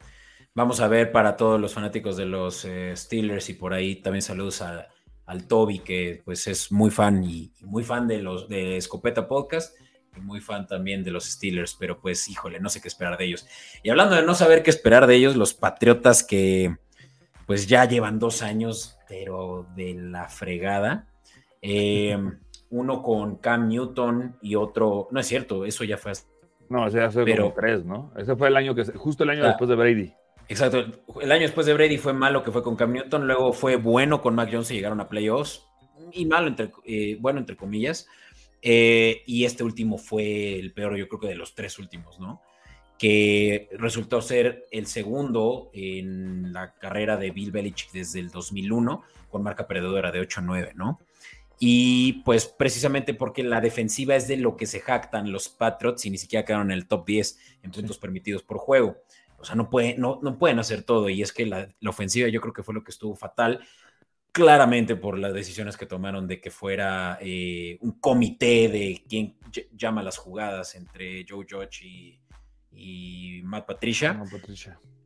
vamos 0.55 0.81
a 0.81 0.89
ver 0.89 1.11
para 1.13 1.37
todos 1.37 1.61
los 1.61 1.75
fanáticos 1.75 2.17
de 2.17 2.27
los 2.27 2.65
eh, 2.65 2.93
Steelers 2.97 3.49
y 3.51 3.55
por 3.55 3.73
ahí 3.75 3.97
también 3.97 4.23
saludos 4.23 4.63
a- 4.63 4.87
al 5.27 5.47
Toby, 5.47 5.81
que 5.81 6.23
pues 6.25 6.47
es 6.47 6.73
muy 6.73 6.91
fan 6.91 7.23
y, 7.25 7.53
y 7.61 7.65
muy 7.65 7.83
fan 7.85 8.09
de 8.09 8.23
los 8.23 8.49
de 8.49 8.77
Escopeta 8.79 9.29
Podcast 9.29 9.77
y 10.17 10.21
muy 10.21 10.41
fan 10.41 10.67
también 10.67 11.05
de 11.05 11.11
los 11.11 11.25
Steelers, 11.27 11.75
pero 11.79 12.01
pues 12.01 12.29
híjole, 12.29 12.61
no 12.61 12.69
sé 12.71 12.81
qué 12.81 12.89
esperar 12.89 13.19
de 13.19 13.27
ellos. 13.27 13.47
Y 13.83 13.91
hablando 13.91 14.15
de 14.15 14.23
no 14.23 14.35
saber 14.35 14.63
qué 14.63 14.71
esperar 14.71 15.07
de 15.07 15.17
ellos, 15.17 15.37
los 15.37 15.53
Patriotas 15.53 16.25
que 16.25 16.77
pues 17.49 17.67
ya 17.67 17.85
llevan 17.87 18.19
dos 18.21 18.43
años, 18.43 18.97
pero 19.09 19.67
de 19.75 19.95
la 19.95 20.29
fregada. 20.29 21.09
Eh, 21.63 22.17
uno 22.71 23.03
con 23.03 23.37
Cam 23.39 23.69
Newton 23.69 24.37
y 24.43 24.55
otro, 24.55 25.09
no 25.11 25.19
es 25.19 25.27
cierto, 25.27 25.65
eso 25.65 25.83
ya 25.85 25.97
fue 25.97 26.13
No, 26.69 26.87
ese 26.87 26.99
ya 26.99 27.11
fue 27.11 27.25
Pero- 27.25 27.45
como 27.45 27.55
tres, 27.55 27.85
¿no? 27.87 28.13
Ese 28.17 28.37
fue 28.37 28.49
el 28.49 28.57
año 28.59 28.75
que, 28.75 28.85
justo 28.85 29.25
el 29.25 29.31
año 29.31 29.45
Ah. 29.45 29.49
después 29.49 29.69
de 29.71 29.75
Brady. 29.77 30.13
Exacto. 30.51 30.85
El 31.23 31.33
año 31.33 31.43
después 31.43 31.67
de 31.67 31.73
Brady 31.75 31.97
fue 31.97 32.13
malo 32.13 32.43
que 32.43 32.53
fue 32.53 32.63
con 32.63 32.77
Cam 32.77 32.93
Newton, 32.93 33.27
luego 33.27 33.53
fue 33.55 33.77
bueno 33.77 34.21
con 34.21 34.35
Mac 34.35 34.51
Jones 34.53 34.71
y 34.71 34.75
llegaron 34.75 35.01
a 35.01 35.09
playoffs, 35.09 35.65
y 36.13 36.27
malo, 36.27 36.49
entre, 36.49 36.71
eh, 36.85 37.17
bueno, 37.21 37.39
entre 37.39 37.57
comillas. 37.57 38.07
Eh, 38.61 39.23
y 39.27 39.45
este 39.45 39.63
último 39.65 39.97
fue 39.99 40.59
el 40.59 40.73
peor, 40.75 40.97
yo 40.97 41.09
creo 41.09 41.21
que 41.21 41.29
de 41.29 41.35
los 41.37 41.55
tres 41.55 41.79
últimos, 41.79 42.19
¿no? 42.21 42.43
Que 42.99 43.69
resultó 43.73 44.21
ser 44.21 44.67
el 44.73 44.87
segundo 44.87 45.71
en 45.73 46.53
la 46.53 46.75
carrera 46.75 47.17
de 47.17 47.31
Bill 47.31 47.53
Belichick 47.53 47.93
desde 47.93 48.19
el 48.19 48.31
2001, 48.31 49.03
con 49.31 49.43
marca 49.43 49.67
perdedora 49.69 50.11
de 50.11 50.21
8-9, 50.21 50.75
¿no? 50.75 50.99
Y 51.61 52.23
pues 52.25 52.47
precisamente 52.47 53.15
porque 53.15 53.43
la 53.43 53.61
defensiva 53.61 54.15
es 54.17 54.29
de 54.29 54.37
lo 54.37 54.57
que 54.57 54.67
se 54.67 54.81
jactan 54.81 55.33
los 55.33 55.49
Patriots 55.49 56.07
y 56.07 56.11
ni 56.11 56.19
siquiera 56.19 56.45
quedaron 56.45 56.71
en 56.71 56.79
el 56.79 56.87
top 56.87 57.07
10 57.07 57.39
en 57.63 57.71
puntos 57.71 57.99
permitidos 57.99 58.43
por 58.43 58.59
juego. 58.59 58.97
O 59.39 59.45
sea, 59.45 59.55
no, 59.55 59.69
puede, 59.71 59.97
no, 59.97 60.19
no 60.23 60.39
pueden 60.39 60.59
hacer 60.59 60.83
todo. 60.83 61.09
Y 61.09 61.23
es 61.23 61.33
que 61.33 61.47
la, 61.47 61.69
la 61.81 61.91
ofensiva 61.91 62.29
yo 62.29 62.41
creo 62.41 62.53
que 62.53 62.63
fue 62.63 62.75
lo 62.75 62.83
que 62.85 62.91
estuvo 62.91 63.15
fatal. 63.15 63.61
Claramente 64.33 64.95
por 64.95 65.19
las 65.19 65.35
decisiones 65.35 65.77
que 65.77 65.87
tomaron 65.87 66.29
de 66.29 66.41
que 66.41 66.51
fuera 66.51 67.19
eh, 67.21 67.77
un 67.81 67.93
comité 67.99 68.69
de 68.69 69.03
quien 69.09 69.37
ll- 69.53 69.69
llama 69.77 70.03
las 70.03 70.17
jugadas 70.17 70.75
entre 70.77 71.25
Joe 71.29 71.45
Judge 71.49 71.85
y, 71.85 72.21
y 72.73 73.41
Matt 73.45 73.67
Patricia. 73.67 74.21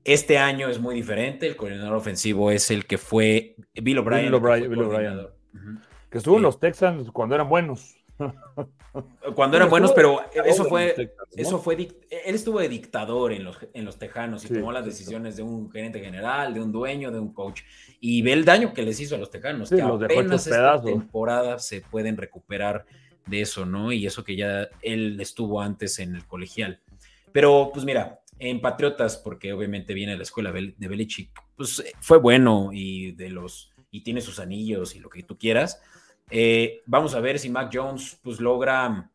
Este 0.04 0.38
año 0.38 0.68
es 0.68 0.80
muy 0.80 0.94
diferente. 0.94 1.46
El 1.46 1.56
coordinador 1.56 1.94
ofensivo 1.94 2.50
es 2.50 2.70
el 2.70 2.86
que 2.86 2.98
fue 2.98 3.56
Bill 3.74 3.98
O'Brien. 3.98 4.24
Bill 4.26 4.34
O'Brien. 4.34 5.28
Que 6.10 6.18
estuvo 6.18 6.36
en 6.36 6.42
los 6.42 6.58
Texans 6.60 7.10
cuando 7.10 7.34
eran 7.34 7.48
buenos. 7.48 7.96
Cuando 9.34 9.56
eran 9.56 9.70
buenos, 9.70 9.92
pero 9.92 10.20
eso 10.44 10.66
fue. 10.66 11.14
Eso 11.34 11.58
fue, 11.58 11.74
él 11.74 12.34
estuvo 12.34 12.60
de 12.60 12.68
dictador 12.68 13.32
en 13.32 13.44
los, 13.44 13.56
en 13.72 13.86
los 13.86 13.98
Tejanos 13.98 14.44
y 14.44 14.48
Sí, 14.48 14.54
tomó 14.54 14.70
las 14.70 14.84
decisiones 14.84 15.36
de 15.36 15.42
un 15.42 15.70
gerente 15.70 15.98
general, 16.00 16.52
de 16.52 16.60
un 16.60 16.70
dueño, 16.70 17.10
de 17.10 17.18
un 17.18 17.32
coach. 17.32 17.62
Y 18.00 18.20
ve 18.20 18.34
el 18.34 18.44
daño 18.44 18.74
que 18.74 18.82
les 18.82 19.00
hizo 19.00 19.14
a 19.14 19.18
los 19.18 19.30
Tejanos, 19.30 19.70
Sí, 19.70 19.76
que 19.76 19.82
los 19.82 20.02
apenas 20.02 20.46
esta 20.46 20.82
temporada 20.82 21.58
se 21.58 21.80
pueden 21.80 22.18
recuperar 22.18 22.84
de 23.26 23.40
eso, 23.40 23.64
¿no? 23.64 23.92
Y 23.92 24.06
eso 24.06 24.24
que 24.24 24.36
ya 24.36 24.68
él 24.82 25.18
estuvo 25.20 25.62
antes 25.62 25.98
en 25.98 26.14
el 26.14 26.26
colegial. 26.26 26.80
Pero, 27.32 27.70
pues 27.72 27.84
mira, 27.84 28.20
en 28.38 28.60
Patriotas, 28.60 29.16
porque 29.16 29.52
obviamente 29.52 29.94
viene 29.94 30.12
de 30.12 30.18
la 30.18 30.24
escuela 30.24 30.52
de 30.52 30.74
Belichick, 30.88 31.30
pues 31.56 31.78
eh, 31.80 31.92
fue 32.00 32.18
bueno 32.18 32.70
y 32.72 33.12
de 33.12 33.30
los 33.30 33.70
y 33.90 34.02
tiene 34.02 34.20
sus 34.20 34.38
anillos 34.40 34.96
y 34.96 35.00
lo 35.00 35.08
que 35.10 35.22
tú 35.22 35.36
quieras. 35.38 35.80
Eh, 36.30 36.80
vamos 36.86 37.14
a 37.14 37.20
ver 37.20 37.38
si 37.38 37.50
Mac 37.50 37.70
Jones 37.72 38.18
pues 38.22 38.40
logra 38.40 39.10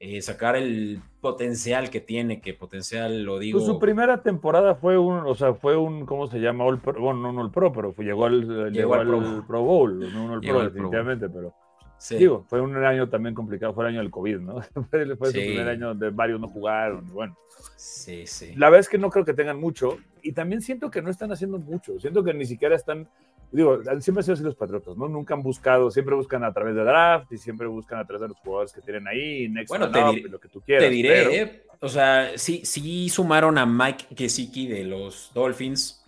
eh, 0.00 0.20
sacar 0.20 0.54
el 0.54 1.00
potencial 1.20 1.90
que 1.90 2.00
tiene, 2.00 2.40
que 2.40 2.52
potencial 2.54 3.22
lo 3.24 3.38
digo. 3.38 3.58
Pues 3.58 3.66
su 3.66 3.78
primera 3.80 4.22
temporada 4.22 4.74
fue 4.76 4.96
un, 4.98 5.26
o 5.26 5.34
sea, 5.34 5.54
fue 5.54 5.76
un, 5.76 6.04
¿cómo 6.06 6.26
se 6.28 6.38
llama? 6.38 6.64
All 6.64 6.78
Pro- 6.80 7.00
bueno, 7.00 7.20
no 7.20 7.30
un 7.30 7.38
All 7.38 7.50
Pro, 7.50 7.72
pero 7.72 7.92
fue- 7.92 8.04
llegó 8.04 8.26
al, 8.26 8.70
llegó 8.70 8.94
al 8.94 9.00
al 9.12 9.46
Pro 9.46 9.62
Bowl. 9.62 9.98
No 10.12 10.24
un 10.26 10.30
All 10.32 10.40
Llegó 10.40 10.58
Pro, 10.58 10.60
al 10.66 10.72
Pro 10.72 10.82
Bowl. 10.82 10.90
definitivamente, 10.92 11.28
pero 11.28 11.54
Sí. 11.98 12.16
digo, 12.16 12.44
fue 12.48 12.60
un 12.60 12.76
año 12.76 13.08
también 13.08 13.34
complicado, 13.34 13.74
fue 13.74 13.84
el 13.84 13.90
año 13.90 14.00
del 14.00 14.10
COVID, 14.10 14.38
¿no? 14.38 14.60
fue 15.18 15.32
Sí. 15.32 15.40
su 15.40 15.46
primer 15.46 15.68
año 15.68 15.88
donde 15.88 16.10
varios 16.10 16.40
no 16.40 16.48
jugaron, 16.48 17.06
bueno. 17.12 17.36
sí, 17.76 18.26
sí. 18.26 18.54
La 18.56 18.66
verdad 18.70 18.80
es 18.80 18.88
que 18.88 18.98
no 18.98 19.10
creo 19.10 19.24
que 19.24 19.34
tengan 19.34 19.58
mucho 19.60 19.98
y 20.22 20.32
también 20.32 20.62
siento 20.62 20.90
que 20.90 21.02
no 21.02 21.10
están 21.10 21.32
haciendo 21.32 21.58
mucho, 21.58 21.98
siento 22.00 22.22
que 22.22 22.32
ni 22.34 22.46
siquiera 22.46 22.76
están, 22.76 23.08
digo, 23.50 23.82
siempre 24.00 24.20
han 24.20 24.22
sido 24.24 24.34
así 24.34 24.42
los 24.44 24.54
Patriotas, 24.54 24.96
¿no? 24.96 25.08
Nunca 25.08 25.34
han 25.34 25.42
buscado, 25.42 25.90
siempre 25.90 26.14
buscan 26.14 26.44
a 26.44 26.52
través 26.52 26.74
de 26.76 26.84
draft 26.84 27.32
y 27.32 27.38
siempre 27.38 27.66
buscan 27.66 27.98
a 27.98 28.04
través 28.04 28.22
de 28.22 28.28
los 28.28 28.36
jugadores 28.38 28.72
que 28.72 28.80
tienen 28.80 29.06
ahí, 29.08 29.48
next 29.48 29.68
Bueno, 29.68 29.90
te 29.90 29.98
up, 29.98 30.14
diré- 30.14 30.28
lo 30.30 30.38
que 30.38 30.48
tú 30.48 30.60
quieras. 30.60 30.84
Te 30.84 30.90
diré, 30.90 31.08
pero- 31.08 31.30
eh, 31.32 31.62
o 31.80 31.88
sea, 31.88 32.30
sí, 32.36 32.62
sí 32.64 33.08
sumaron 33.08 33.58
a 33.58 33.66
Mike 33.66 34.06
Gesicki 34.16 34.66
de 34.68 34.84
los 34.84 35.30
Dolphins, 35.34 36.04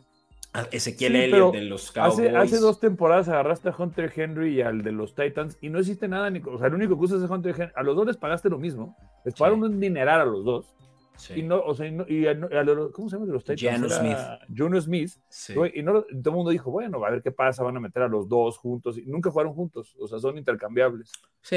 Ezequiel 0.72 1.12
Sí, 1.12 1.18
Elliott 1.18 1.54
de 1.54 1.62
los 1.62 1.92
Cowboys. 1.92 2.18
Hace, 2.28 2.36
hace 2.36 2.58
dos 2.58 2.80
temporadas 2.80 3.28
agarraste 3.28 3.68
a 3.68 3.74
Hunter 3.76 4.12
Henry 4.14 4.56
y 4.56 4.62
al 4.62 4.82
de 4.82 4.92
los 4.92 5.14
Titans 5.14 5.56
y 5.60 5.68
no 5.68 5.78
hiciste 5.80 6.08
nada. 6.08 6.28
Ni, 6.30 6.40
o 6.40 6.58
sea, 6.58 6.66
el 6.66 6.74
único 6.74 6.98
que 6.98 7.04
usas 7.04 7.22
es 7.22 7.30
Hunter 7.30 7.54
Henry. 7.56 7.72
A 7.76 7.82
los 7.82 7.94
dos 7.96 8.06
les 8.06 8.16
pagaste 8.16 8.48
lo 8.50 8.58
mismo. 8.58 8.96
Les 9.24 9.34
pagaron 9.34 9.62
un 9.62 9.78
dineral 9.78 10.20
a 10.20 10.24
los 10.24 10.44
dos. 10.44 10.74
Sí, 11.16 11.40
Y 11.40 11.42
no, 11.42 11.60
o 11.60 11.74
sea, 11.74 11.86
y 11.86 11.92
no- 11.92 12.06
y 12.08 12.26
a, 12.26 12.32
los- 12.32 12.92
¿cómo 12.92 13.10
se 13.10 13.16
llama 13.16 13.26
de 13.26 13.32
los 13.34 13.44
Titans? 13.44 13.60
Janu 14.54 14.80
Smith. 14.80 15.10
sí. 15.28 15.52
güey, 15.54 15.72
Y 15.78 15.82
no, 15.82 16.00
todo 16.02 16.06
el 16.24 16.30
mundo 16.32 16.50
dijo, 16.50 16.70
bueno, 16.70 17.04
a 17.04 17.10
ver 17.10 17.22
qué 17.22 17.30
pasa, 17.30 17.62
van 17.62 17.76
a 17.76 17.80
meter 17.80 18.02
a 18.04 18.08
los 18.08 18.26
dos 18.26 18.56
juntos. 18.56 18.96
Y 18.96 19.02
nunca 19.04 19.30
jugaron 19.30 19.52
juntos. 19.52 19.94
O 20.00 20.08
sea, 20.08 20.18
son 20.18 20.38
intercambiables. 20.38 21.12
Sí, 21.42 21.56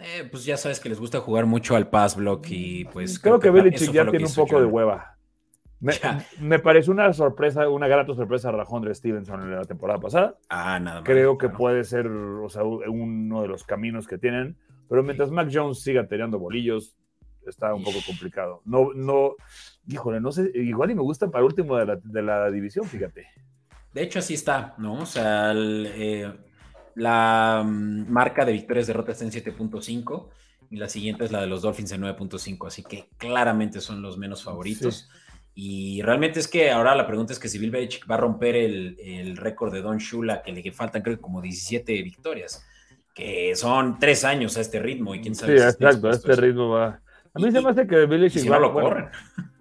eh, 0.00 0.28
pues 0.28 0.44
ya 0.44 0.56
sabes 0.56 0.80
que 0.80 0.88
les 0.88 0.98
gusta 0.98 1.20
jugar 1.20 1.46
mucho 1.46 1.76
al 1.76 1.88
pass 1.88 2.16
block 2.16 2.46
y 2.50 2.84
pues... 2.86 3.18
creo, 3.20 3.38
que 3.38 3.46
eso 3.48 3.54
Belichick 3.54 3.92
ya 3.92 4.02
lo 4.02 4.10
que 4.10 4.18
tiene 4.18 4.28
un 4.30 4.34
poco 4.36 4.58
de 4.60 4.66
hueva. 4.66 5.16
Me, 5.80 5.92
me 6.40 6.58
pareció 6.58 6.92
una 6.92 7.12
sorpresa, 7.12 7.68
una 7.68 7.86
grata 7.86 8.14
sorpresa 8.14 8.48
a 8.48 8.52
Rajondre 8.52 8.94
Stevenson 8.94 9.42
en 9.42 9.56
la 9.56 9.64
temporada 9.64 10.00
pasada. 10.00 10.38
Ah, 10.48 10.80
nada 10.80 11.00
más. 11.00 11.04
creo 11.04 11.36
que 11.36 11.48
puede 11.48 11.84
ser 11.84 12.06
o 12.06 12.48
sea, 12.48 12.64
uno 12.64 13.42
de 13.42 13.48
los 13.48 13.64
caminos 13.64 14.06
que 14.06 14.18
tienen. 14.18 14.56
Pero 14.88 15.02
mientras 15.02 15.30
Mac 15.30 15.48
Jones 15.52 15.82
siga 15.82 16.06
teniendo 16.06 16.38
bolillos, 16.38 16.96
está 17.46 17.74
un 17.74 17.82
poco 17.82 17.98
complicado. 18.06 18.62
No, 18.64 18.92
no, 18.94 19.34
híjole, 19.88 20.20
no 20.20 20.32
sé, 20.32 20.50
igual 20.54 20.90
y 20.90 20.94
me 20.94 21.02
gusta 21.02 21.30
para 21.30 21.44
último 21.44 21.76
de 21.76 21.86
la, 21.86 21.96
de 21.96 22.22
la 22.22 22.50
división, 22.50 22.86
fíjate. 22.86 23.26
De 23.92 24.02
hecho, 24.02 24.18
así 24.18 24.34
está, 24.34 24.74
¿no? 24.78 24.94
O 24.94 25.06
sea, 25.06 25.52
el, 25.52 25.90
eh, 25.94 26.32
la 26.94 27.62
mm, 27.64 28.10
marca 28.10 28.44
de 28.44 28.52
victorias 28.52 28.86
derrotas 28.86 29.20
está 29.20 29.38
en 29.38 29.44
7.5 29.44 30.28
y 30.70 30.76
la 30.76 30.88
siguiente 30.88 31.24
es 31.24 31.32
la 31.32 31.40
de 31.40 31.46
los 31.46 31.62
Dolphins 31.62 31.92
en 31.92 32.02
9.5, 32.02 32.66
así 32.66 32.82
que 32.82 33.08
claramente 33.16 33.80
son 33.80 34.02
los 34.02 34.18
menos 34.18 34.42
favoritos. 34.42 35.08
Y 35.58 36.02
realmente 36.02 36.38
es 36.38 36.48
que 36.48 36.70
ahora 36.70 36.94
la 36.94 37.06
pregunta 37.06 37.32
es 37.32 37.38
que 37.38 37.48
si 37.48 37.58
Bill 37.58 37.70
Belichick 37.70 38.08
va 38.10 38.16
a 38.16 38.18
romper 38.18 38.54
el, 38.56 38.94
el 39.00 39.38
récord 39.38 39.72
de 39.72 39.80
Don 39.80 39.96
Shula, 39.96 40.42
que 40.42 40.52
le 40.52 40.70
faltan 40.70 41.00
creo 41.02 41.16
que 41.16 41.22
como 41.22 41.40
17 41.40 42.02
victorias, 42.02 42.62
que 43.14 43.56
son 43.56 43.98
tres 43.98 44.22
años 44.24 44.58
a 44.58 44.60
este 44.60 44.78
ritmo 44.80 45.14
y 45.14 45.22
quién 45.22 45.34
Sí, 45.34 45.40
sabe. 45.40 45.58
si 45.58 45.64
esté 45.66 45.84
exacto, 45.86 46.08
a 46.08 46.10
este 46.10 46.32
eso. 46.32 46.40
ritmo 46.42 46.68
va. 46.68 47.00
A 47.32 47.38
mí 47.38 47.48
Y- 47.48 47.52
se 47.52 47.62
me 47.62 47.70
hace 47.70 47.86
que 47.86 47.96
Belichick 48.04 48.42
si 48.42 48.48
va- 48.50 48.56
no 48.56 48.62
lo 48.66 48.72
bueno, 48.72 48.88
corren. 48.90 49.08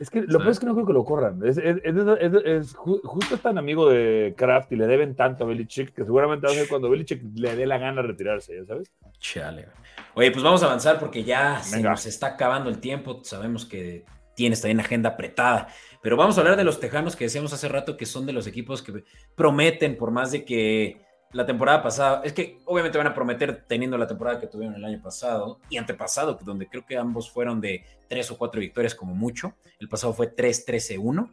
Es 0.00 0.10
que 0.10 0.22
lo 0.22 0.38
peor 0.38 0.50
es 0.50 0.58
que 0.58 0.66
no 0.66 0.74
creo 0.74 0.86
que 0.86 0.92
lo 0.92 1.04
corran. 1.04 1.40
Es, 1.46 1.56
es- 1.56 1.76
es- 1.84 1.94
es- 2.20 2.44
es 2.44 2.74
ju- 2.76 3.00
justo 3.04 3.38
tan 3.38 3.58
amigo 3.58 3.88
de 3.88 4.34
Kraft 4.36 4.72
y 4.72 4.76
le 4.76 4.86
deben 4.88 5.14
tanto 5.14 5.44
a 5.44 5.46
Belichick 5.46 5.94
que 5.94 6.04
seguramente 6.04 6.46
va 6.46 6.52
a 6.52 6.56
ser 6.56 6.68
cuando 6.68 6.90
Belichick 6.90 7.22
le 7.36 7.54
dé 7.54 7.64
la 7.64 7.78
gana 7.78 8.02
retirarse, 8.02 8.56
¿ya 8.56 8.64
sabes? 8.64 8.90
Chale. 9.20 9.68
Oye, 10.14 10.30
pues 10.32 10.42
vamos 10.42 10.62
a 10.62 10.66
avanzar 10.66 10.98
porque 10.98 11.22
ya 11.22 11.60
se 11.62 11.80
nos 11.80 12.06
está 12.06 12.26
acabando 12.28 12.70
el 12.70 12.80
tiempo. 12.80 13.20
Sabemos 13.22 13.64
que 13.64 14.04
tienes 14.34 14.60
también 14.60 14.80
agenda 14.80 15.10
apretada. 15.10 15.68
Pero 16.02 16.16
vamos 16.16 16.36
a 16.36 16.40
hablar 16.40 16.56
de 16.56 16.64
los 16.64 16.80
Tejanos 16.80 17.16
que 17.16 17.24
decíamos 17.24 17.52
hace 17.52 17.68
rato 17.68 17.96
que 17.96 18.06
son 18.06 18.26
de 18.26 18.32
los 18.32 18.46
equipos 18.46 18.82
que 18.82 19.04
prometen, 19.34 19.96
por 19.96 20.10
más 20.10 20.32
de 20.32 20.44
que 20.44 21.00
la 21.34 21.44
temporada 21.44 21.82
pasada, 21.82 22.22
es 22.24 22.32
que 22.32 22.60
obviamente 22.64 22.96
van 22.96 23.08
a 23.08 23.14
prometer 23.14 23.64
teniendo 23.66 23.98
la 23.98 24.06
temporada 24.06 24.38
que 24.38 24.46
tuvieron 24.46 24.76
el 24.76 24.84
año 24.84 25.02
pasado 25.02 25.58
y 25.68 25.76
antepasado, 25.76 26.38
donde 26.44 26.68
creo 26.68 26.86
que 26.86 26.96
ambos 26.96 27.28
fueron 27.28 27.60
de 27.60 27.84
tres 28.08 28.30
o 28.30 28.38
cuatro 28.38 28.60
victorias 28.60 28.94
como 28.94 29.14
mucho. 29.14 29.54
El 29.80 29.88
pasado 29.88 30.12
fue 30.12 30.34
3-13-1. 30.34 31.28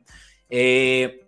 Eh, 0.49 1.27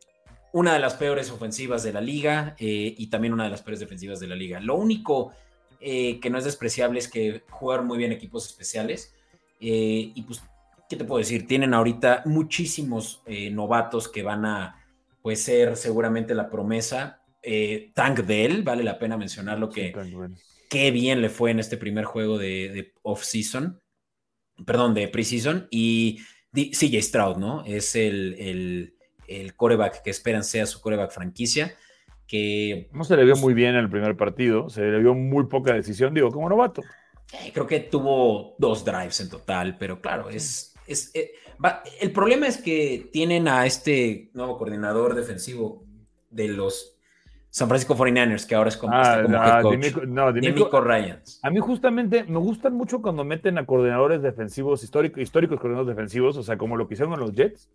una 0.53 0.73
de 0.73 0.79
las 0.79 0.95
peores 0.95 1.29
ofensivas 1.29 1.83
de 1.83 1.93
la 1.93 2.01
liga 2.01 2.55
eh, 2.59 2.95
y 2.97 3.07
también 3.07 3.33
una 3.33 3.43
de 3.43 3.51
las 3.51 3.61
peores 3.61 3.79
defensivas 3.79 4.19
de 4.19 4.27
la 4.27 4.35
liga. 4.35 4.59
Lo 4.59 4.75
único 4.75 5.31
eh, 5.79 6.19
que 6.19 6.29
no 6.31 6.39
es 6.39 6.43
despreciable 6.43 6.97
es 6.97 7.07
que 7.07 7.43
jugar 7.49 7.83
muy 7.83 7.97
bien 7.97 8.11
equipos 8.11 8.47
especiales. 8.47 9.13
y 9.59 10.21
pues, 10.23 10.41
¿qué 10.89 10.95
te 10.95 11.05
puedo 11.05 11.19
decir? 11.19 11.47
Tienen 11.47 11.73
ahorita 11.73 12.23
muchísimos 12.25 13.23
novatos 13.51 14.07
que 14.09 14.23
van 14.23 14.45
a 14.45 14.83
pues, 15.21 15.43
ser 15.43 15.77
seguramente 15.77 16.35
la 16.35 16.49
promesa 16.49 17.23
eh, 17.43 17.91
Tank 17.93 18.21
Dell, 18.21 18.63
vale 18.63 18.83
la 18.83 18.97
pena 18.97 19.17
mencionarlo 19.17 19.69
que 19.69 19.93
qué 20.69 20.91
bien 20.91 21.21
le 21.21 21.29
fue 21.29 21.51
en 21.51 21.59
este 21.59 21.75
primer 21.75 22.05
juego 22.05 22.37
de, 22.37 22.93
off-season, 23.03 23.81
perdón, 24.65 24.93
de 24.93 25.09
pre-season, 25.09 25.67
y 25.69 26.21
CJ 26.53 27.01
Stroud, 27.01 27.37
¿no? 27.37 27.63
Es 27.65 27.95
el, 27.95 28.93
el, 29.27 29.55
coreback 29.55 30.01
que 30.03 30.09
esperan 30.09 30.43
sea 30.43 30.65
su 30.65 30.79
coreback 30.79 31.11
franquicia. 31.11 31.75
Que, 32.27 32.89
no 32.93 33.03
se 33.03 33.17
le 33.17 33.25
vio 33.25 33.35
muy 33.35 33.53
bien 33.53 33.71
en 33.71 33.81
el 33.81 33.89
primer 33.89 34.15
partido, 34.15 34.69
se 34.69 34.81
le 34.81 34.99
vio 34.99 35.13
muy 35.13 35.45
poca 35.47 35.73
decisión, 35.73 36.13
digo, 36.13 36.31
como 36.31 36.47
novato. 36.47 36.81
Eh, 37.33 37.51
creo 37.53 37.67
que 37.67 37.81
tuvo 37.81 38.55
dos 38.57 38.85
drives 38.85 39.19
en 39.19 39.29
total, 39.29 39.77
pero 39.77 39.99
claro, 40.01 40.29
es, 40.29 40.72
es 40.87 41.11
eh, 41.13 41.31
el 42.01 42.11
problema 42.11 42.47
es 42.47 42.57
que 42.57 43.09
tienen 43.11 43.47
a 43.47 43.65
este 43.65 44.29
nuevo 44.33 44.57
coordinador 44.57 45.15
defensivo 45.15 45.85
de 46.29 46.49
los 46.49 46.93
San 47.53 47.67
Francisco 47.67 47.95
49ers, 47.95 48.47
que 48.47 48.55
ahora 48.55 48.69
es 48.69 48.77
como, 48.77 48.93
ah, 48.95 49.21
como 49.21 49.37
coach. 49.61 49.95
no, 50.07 50.81
Ryans. 50.81 51.39
A 51.43 51.51
mí 51.51 51.59
justamente 51.59 52.23
me 52.23 52.39
gustan 52.39 52.73
mucho 52.73 52.99
cuando 52.99 53.23
meten 53.23 53.59
a 53.59 53.65
coordinadores 53.67 54.23
defensivos, 54.23 54.83
históricos, 54.83 55.21
históricos 55.21 55.59
coordinadores 55.59 55.95
defensivos, 55.95 56.35
o 56.37 56.41
sea, 56.41 56.57
como 56.57 56.77
lo 56.77 56.87
que 56.87 56.95
hicieron 56.95 57.13
con 57.13 57.19
los 57.19 57.33
Jets. 57.33 57.69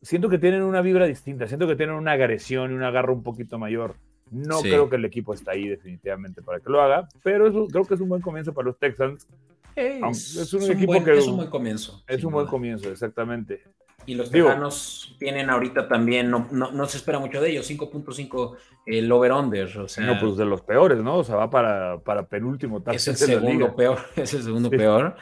Siento 0.00 0.30
que 0.30 0.38
tienen 0.38 0.62
una 0.62 0.80
vibra 0.80 1.04
distinta, 1.04 1.46
siento 1.46 1.66
que 1.66 1.76
tienen 1.76 1.94
una 1.94 2.12
agresión 2.12 2.72
y 2.72 2.74
un 2.74 2.84
agarro 2.84 3.12
un 3.12 3.22
poquito 3.22 3.58
mayor. 3.58 3.96
No 4.30 4.62
creo 4.62 4.88
que 4.88 4.96
el 4.96 5.04
equipo 5.04 5.34
está 5.34 5.50
ahí 5.50 5.68
definitivamente 5.68 6.40
para 6.40 6.60
que 6.60 6.70
lo 6.70 6.80
haga, 6.80 7.06
pero 7.22 7.48
eso 7.48 7.66
creo 7.68 7.84
que 7.84 7.94
es 7.94 8.00
un 8.00 8.08
buen 8.08 8.22
comienzo 8.22 8.54
para 8.54 8.68
los 8.68 8.78
Texans. 8.78 9.28
Es, 9.76 10.54
un, 10.54 10.70
equipo 10.70 11.04
que 11.04 11.18
es 11.18 11.26
un 11.26 11.36
buen 11.36 11.50
comienzo. 11.50 12.02
Es 12.08 12.24
un 12.24 12.32
buen 12.32 12.46
comienzo, 12.46 12.90
exactamente. 12.90 13.62
Y 14.06 14.14
los 14.14 14.30
Tejanos 14.30 15.16
tienen 15.18 15.50
ahorita 15.50 15.88
también, 15.88 16.30
no, 16.30 16.48
no, 16.50 16.86
se 16.86 16.96
espera 16.96 17.18
mucho 17.18 17.40
de 17.40 17.50
ellos, 17.50 17.68
5.5 17.68 18.56
el 18.86 19.10
over-under. 19.10 19.78
O 19.78 19.88
sea, 19.88 20.06
no, 20.06 20.18
pues 20.18 20.36
de 20.36 20.46
los 20.46 20.62
peores, 20.62 20.98
¿no? 20.98 21.16
O 21.18 21.24
sea, 21.24 21.36
va 21.36 21.50
para, 21.50 21.98
para 21.98 22.26
penúltimo. 22.26 22.82
Es 22.92 23.06
el 23.08 23.16
segundo 23.16 23.74
peor, 23.74 23.98
es 24.16 24.32
el 24.32 24.42
segundo 24.44 24.70
peor. 24.70 25.16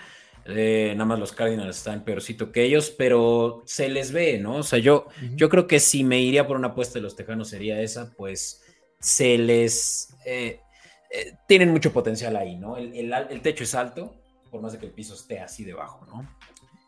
Eh, 0.47 0.93
nada 0.93 1.07
más 1.07 1.19
los 1.19 1.33
Cardinals 1.33 1.79
están 1.79 2.05
peorcito 2.05 2.53
que 2.53 2.63
ellos, 2.63 2.95
pero 2.97 3.63
se 3.65 3.89
les 3.89 4.13
ve, 4.13 4.39
¿no? 4.39 4.57
O 4.57 4.63
sea, 4.63 4.79
yo, 4.79 5.07
yo 5.35 5.49
creo 5.49 5.67
que 5.67 5.81
si 5.81 6.05
me 6.05 6.21
iría 6.21 6.47
por 6.47 6.57
una 6.57 6.69
apuesta 6.69 6.99
de 6.99 7.03
los 7.03 7.17
Tejanos 7.17 7.49
sería 7.49 7.81
esa, 7.81 8.13
pues 8.15 8.63
se 9.01 9.39
les... 9.39 10.15
Eh, 10.27 10.61
eh, 11.11 11.37
tienen 11.49 11.71
mucho 11.71 11.93
potencial 11.93 12.37
ahí, 12.37 12.57
¿no? 12.57 12.77
El, 12.77 13.13
el 13.13 13.41
techo 13.41 13.65
es 13.65 13.75
alto, 13.75 14.15
por 14.55 14.63
más 14.63 14.73
de 14.73 14.79
que 14.79 14.87
el 14.87 14.93
piso 14.93 15.15
esté 15.15 15.41
así 15.41 15.65
debajo, 15.65 16.07
¿no? 16.07 16.25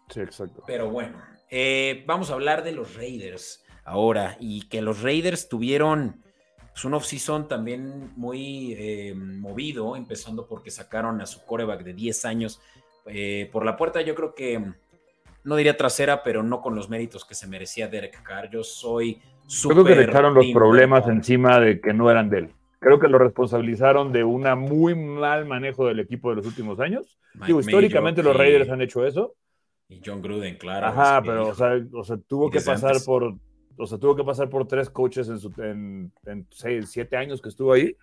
Sí, 0.09 0.21
exacto. 0.21 0.63
Pero 0.69 0.89
bueno, 0.89 1.21
eh, 1.51 2.05
vamos 2.07 2.31
a 2.31 2.35
hablar 2.35 2.63
de 2.63 2.71
los 2.71 2.95
Raiders 2.95 3.65
ahora 3.85 4.37
y 4.39 4.69
que 4.69 4.81
los 4.81 5.03
Raiders 5.03 5.49
tuvieron 5.49 6.23
pues, 6.71 6.85
un 6.85 6.95
off-season 6.95 7.49
también 7.49 8.13
muy 8.15 8.77
eh, 8.79 9.15
movido, 9.17 9.97
empezando 9.97 10.47
porque 10.47 10.71
sacaron 10.71 11.21
a 11.21 11.27
su 11.27 11.45
coreback 11.45 11.83
de 11.83 11.95
10 11.95 12.25
años 12.27 12.61
eh, 13.07 13.51
por 13.51 13.65
la 13.65 13.77
puerta. 13.77 14.01
Yo 14.01 14.15
creo 14.15 14.33
que 14.33 14.65
no 15.43 15.57
diría 15.57 15.77
trasera, 15.77 16.23
pero 16.23 16.45
no 16.45 16.61
con 16.63 16.77
los 16.77 16.89
méritos 16.89 17.25
que 17.25 17.35
se 17.35 17.49
merecía 17.49 17.89
Derek 17.89 18.23
Carr. 18.23 18.49
Yo 18.49 18.63
soy 18.63 19.21
súper. 19.49 19.75
Creo 19.75 19.85
que 19.87 19.97
le 19.97 20.05
echaron 20.05 20.35
los 20.35 20.47
problemas 20.53 21.09
encima 21.09 21.59
de 21.59 21.81
que 21.81 21.93
no 21.93 22.13
eran 22.13 22.31
de 22.31 22.39
él. 22.39 22.55
Creo 22.87 23.01
que 23.01 23.09
lo 23.09 23.19
responsabilizaron 23.19 24.13
de 24.13 24.23
un 24.23 24.43
muy 24.61 24.95
mal 24.95 25.45
manejo 25.45 25.89
del 25.89 25.99
equipo 25.99 26.31
de 26.31 26.37
los 26.37 26.47
últimos 26.47 26.79
años. 26.79 27.19
Digo, 27.45 27.59
históricamente 27.59 28.23
los 28.23 28.37
Raiders 28.37 28.71
han 28.71 28.81
hecho 28.81 29.05
eso 29.05 29.35
y 29.89 30.01
John 30.05 30.23
Gruden, 30.23 30.57
claro. 30.57 30.87
Ajá, 30.87 31.21
pero 31.21 31.49
o 31.49 32.05
sea, 32.05 32.17
tuvo 32.29 32.49
que 32.49 32.61
pasar 32.61 32.97
por, 33.05 33.35
o 33.77 33.87
sea, 33.87 33.99
tuvo 33.99 34.15
que 34.15 34.23
pasar 34.23 34.49
por 34.49 34.69
tres 34.69 34.89
coaches 34.89 35.29
en, 35.29 35.41
su, 35.41 35.53
en, 35.59 36.13
seis, 36.51 36.91
siete 36.91 37.17
años 37.17 37.43
que 37.43 37.49
estuvo 37.49 37.73
ahí. 37.73 37.97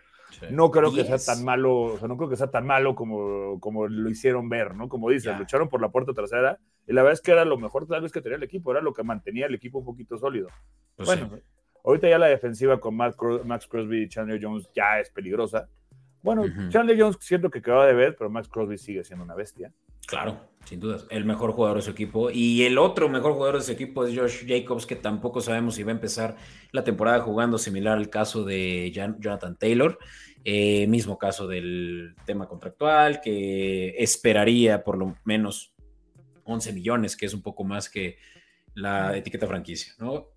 No 0.49 0.69
creo 0.69 0.93
que 0.93 1.05
sea 1.05 1.17
tan 1.17 1.45
malo, 1.45 1.79
o 1.79 1.97
sea, 1.97 2.09
no 2.09 2.17
creo 2.17 2.27
que 2.27 2.35
sea 2.35 2.51
tan 2.51 2.65
malo 2.65 2.93
como, 2.93 3.61
como 3.61 3.87
lo 3.87 4.09
hicieron 4.09 4.49
ver, 4.49 4.75
¿no? 4.75 4.89
Como 4.89 5.09
dices, 5.09 5.37
lucharon 5.39 5.69
por 5.69 5.79
la 5.79 5.91
puerta 5.91 6.11
trasera 6.11 6.59
y 6.87 6.91
la 6.91 7.03
verdad 7.03 7.13
es 7.13 7.21
que 7.21 7.31
era 7.31 7.45
lo 7.45 7.57
mejor 7.57 7.87
tal 7.87 8.01
vez 8.01 8.11
que 8.11 8.19
tenía 8.19 8.35
el 8.35 8.43
equipo, 8.43 8.71
era 8.71 8.81
lo 8.81 8.93
que 8.93 9.03
mantenía 9.03 9.45
el 9.45 9.55
equipo 9.55 9.79
un 9.79 9.85
poquito 9.85 10.17
sólido. 10.17 10.49
Pues 10.97 11.05
bueno, 11.05 11.39
ahorita 11.83 12.09
ya 12.09 12.17
la 12.17 12.27
defensiva 12.27 12.79
con 12.79 12.95
Max 12.95 13.17
Crosby 13.67 14.03
y 14.03 14.09
Chandler 14.09 14.39
Jones 14.41 14.69
ya 14.75 14.99
es 14.99 15.09
peligrosa. 15.09 15.67
Bueno, 16.21 16.45
Chandler 16.69 16.99
Jones 16.99 17.17
siento 17.19 17.49
que 17.49 17.61
quedaba 17.61 17.85
de 17.85 17.93
ver, 17.93 18.15
pero 18.15 18.29
Max 18.29 18.47
Crosby 18.47 18.77
sigue 18.77 19.03
siendo 19.03 19.25
una 19.25 19.35
bestia. 19.35 19.73
Claro, 20.07 20.37
sin 20.65 20.79
dudas. 20.79 21.05
El 21.09 21.25
mejor 21.25 21.51
jugador 21.51 21.77
de 21.77 21.83
su 21.83 21.91
equipo. 21.91 22.29
Y 22.29 22.63
el 22.63 22.77
otro 22.77 23.09
mejor 23.09 23.33
jugador 23.33 23.57
de 23.57 23.63
su 23.63 23.71
equipo 23.71 24.05
es 24.05 24.17
Josh 24.17 24.45
Jacobs, 24.47 24.85
que 24.85 24.95
tampoco 24.95 25.41
sabemos 25.41 25.75
si 25.75 25.83
va 25.83 25.91
a 25.91 25.95
empezar 25.95 26.35
la 26.71 26.83
temporada 26.83 27.19
jugando 27.21 27.57
similar 27.57 27.97
al 27.97 28.09
caso 28.09 28.43
de 28.43 28.91
Jonathan 28.91 29.57
Taylor. 29.57 29.97
Eh, 30.45 30.87
mismo 30.87 31.17
caso 31.17 31.47
del 31.47 32.15
tema 32.25 32.47
contractual, 32.47 33.21
que 33.21 33.95
esperaría 33.97 34.83
por 34.83 34.97
lo 34.97 35.15
menos 35.23 35.73
11 36.43 36.73
millones, 36.73 37.15
que 37.15 37.25
es 37.25 37.33
un 37.33 37.41
poco 37.41 37.63
más 37.63 37.89
que 37.89 38.17
la 38.73 39.15
etiqueta 39.15 39.47
franquicia, 39.47 39.93
¿no? 39.99 40.32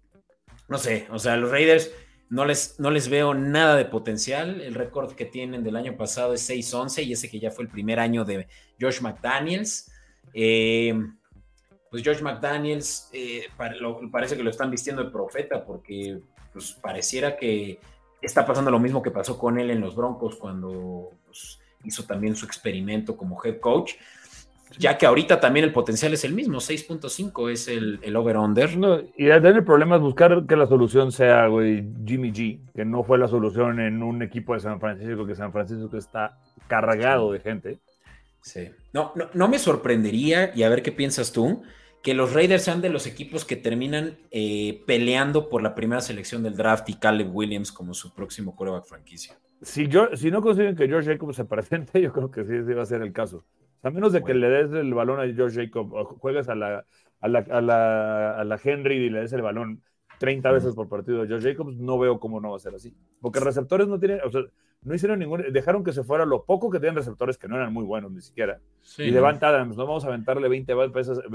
No 0.69 0.79
sé, 0.79 1.07
o 1.11 1.19
sea, 1.19 1.37
los 1.37 1.51
Raiders 1.51 1.91
no 2.29 2.45
les, 2.45 2.79
no 2.81 2.91
les 2.91 3.09
veo 3.09 3.35
nada 3.35 3.77
de 3.77 3.85
potencial. 3.85 4.61
El 4.61 4.75
récord 4.75 5.13
que 5.15 5.25
tienen 5.25 5.63
del 5.63 5.77
año 5.77 5.97
pasado 5.97 6.35
es 6.35 6.49
6-11 6.49 7.05
y 7.05 7.13
ese 7.13 7.31
que 7.31 7.39
ya 7.39 7.51
fue 7.51 7.65
el 7.65 7.71
primer 7.71 8.01
año 8.01 8.25
de 8.25 8.49
Josh 8.81 9.01
McDaniels. 9.01 9.91
Eh, 10.35 10.95
pues 11.91 12.03
Josh 12.05 12.21
McDaniels 12.21 13.09
eh, 13.13 13.47
parece 14.11 14.37
que 14.37 14.43
lo 14.43 14.51
están 14.51 14.71
vistiendo 14.71 15.05
de 15.05 15.11
profeta 15.11 15.65
porque 15.65 16.21
pues, 16.53 16.73
pareciera 16.73 17.37
que 17.37 17.79
está 18.21 18.45
pasando 18.45 18.71
lo 18.71 18.81
mismo 18.81 19.03
que 19.03 19.11
pasó 19.11 19.39
con 19.39 19.59
él 19.59 19.71
en 19.71 19.81
los 19.81 19.95
Broncos 19.95 20.37
cuando 20.37 21.13
pues, 21.27 21.61
hizo 21.85 22.05
también 22.05 22.35
su 22.35 22.45
experimento 22.45 23.17
como 23.17 23.43
head 23.45 23.61
coach 23.61 23.95
ya 24.79 24.99
que 24.99 25.07
ahorita 25.07 25.41
también 25.41 25.65
el 25.65 25.73
potencial 25.73 26.13
es 26.13 26.25
el 26.25 26.35
mismo, 26.35 26.59
6.5 26.59 27.51
es 27.51 27.69
el, 27.69 27.99
el 28.03 28.17
over-under. 28.17 28.77
No, 28.77 29.01
y 29.17 29.27
el 29.29 29.65
problema 29.65 29.97
es 29.97 30.03
buscar 30.03 30.45
que 30.47 30.57
la 30.57 30.67
solución 30.67 31.13
sea, 31.13 31.47
güey, 31.47 31.87
Jimmy 32.05 32.33
G, 32.33 32.61
que 32.75 32.85
no 32.85 33.03
fue 33.05 33.19
la 33.19 33.29
solución 33.29 33.81
en 33.81 34.03
un 34.03 34.23
equipo 34.23 34.55
de 34.55 34.61
San 34.61 34.81
Francisco, 34.81 35.27
que 35.27 35.35
San 35.35 35.53
Francisco 35.53 35.97
está 35.97 36.39
cargado 36.69 37.33
de 37.33 37.41
gente. 37.41 37.79
Sí. 38.43 38.69
No, 38.93 39.13
no, 39.35 39.49
me 39.49 39.59
sorprendería, 39.59 40.53
y 40.55 40.63
a 40.63 40.69
ver 40.69 40.83
qué 40.83 40.93
piensas 40.93 41.33
tú, 41.33 41.63
que 42.03 42.15
los 42.15 42.33
Raiders 42.33 42.63
sean 42.63 42.81
de 42.81 42.91
los 42.91 43.07
equipos 43.07 43.45
que 43.45 43.57
terminan 43.57 44.19
eh, 44.31 44.83
peleando 44.87 45.49
por 45.49 45.63
la 45.63 45.75
primera 45.75 46.01
selección 46.01 46.43
del 46.43 46.57
draft 46.57 46.89
y 46.89 46.95
Caleb 46.95 47.35
Williams 47.35 47.73
como 47.73 47.95
su 47.95 48.15
próximo 48.15 48.55
coreback 48.55 48.85
franquicia. 48.85 49.37
Si, 49.63 49.89
yo, 49.89 50.09
si 50.15 50.31
no 50.31 50.43
consiguen 50.43 50.77
que 50.77 50.87
George 50.87 51.13
Jacobs 51.13 51.37
se 51.37 51.45
presente, 51.45 52.01
yo 52.03 52.13
creo 52.13 52.31
que 52.31 52.45
sí, 52.45 52.53
sí 52.67 52.75
va 52.75 52.83
a 52.83 52.87
ser 52.87 53.03
el 53.03 53.13
caso. 53.13 53.45
A 53.87 53.91
menos 53.91 54.13
de 54.13 54.25
que 54.25 54.35
le 54.35 54.49
des 54.49 54.73
el 54.73 54.93
balón 54.95 55.21
a 55.21 55.33
George 55.33 55.65
Jacob 55.65 55.93
o 55.95 56.05
juegues 56.05 56.49
a 56.49 56.57
la, 56.57 56.85
a 57.21 57.29
la, 57.29 57.39
a 57.39 57.61
la, 57.61 58.37
a 58.37 58.45
la 58.45 58.61
Henry 58.63 58.97
y 58.97 59.11
le 59.11 59.21
des 59.21 59.33
el 59.33 59.43
balón 59.43 59.81
30 60.19 60.51
veces 60.51 60.75
por 60.75 60.89
partido 60.89 61.23
a 61.23 61.27
George 61.29 61.53
Jacobs, 61.53 61.77
no 61.77 61.97
veo 61.97 62.19
cómo 62.19 62.41
no 62.41 62.51
va 62.51 62.57
a 62.57 62.59
ser 62.59 62.75
así. 62.75 62.93
Porque 63.21 63.39
receptores 63.39 63.87
no 63.87 64.01
tienen, 64.01 64.23
o 64.25 64.31
sea, 64.33 64.43
no 64.87 64.95
hicieron 64.95 65.19
ningún, 65.19 65.45
dejaron 65.53 65.83
que 65.83 65.93
se 65.93 66.05
fuera 66.05 66.25
lo 66.25 66.45
poco 66.45 66.71
que 66.71 66.79
tienen 66.79 66.95
receptores 66.95 67.37
que 67.37 67.49
no 67.49 67.57
eran 67.57 67.73
muy 67.73 67.85
buenos 67.85 68.13
ni 68.13 68.21
siquiera. 68.21 68.61
y 68.99 69.11
Devant 69.11 69.43
Adams, 69.43 69.77
no 69.77 69.85
vamos 69.85 70.05
a 70.05 70.09
aventarle 70.09 70.49
20 70.49 70.75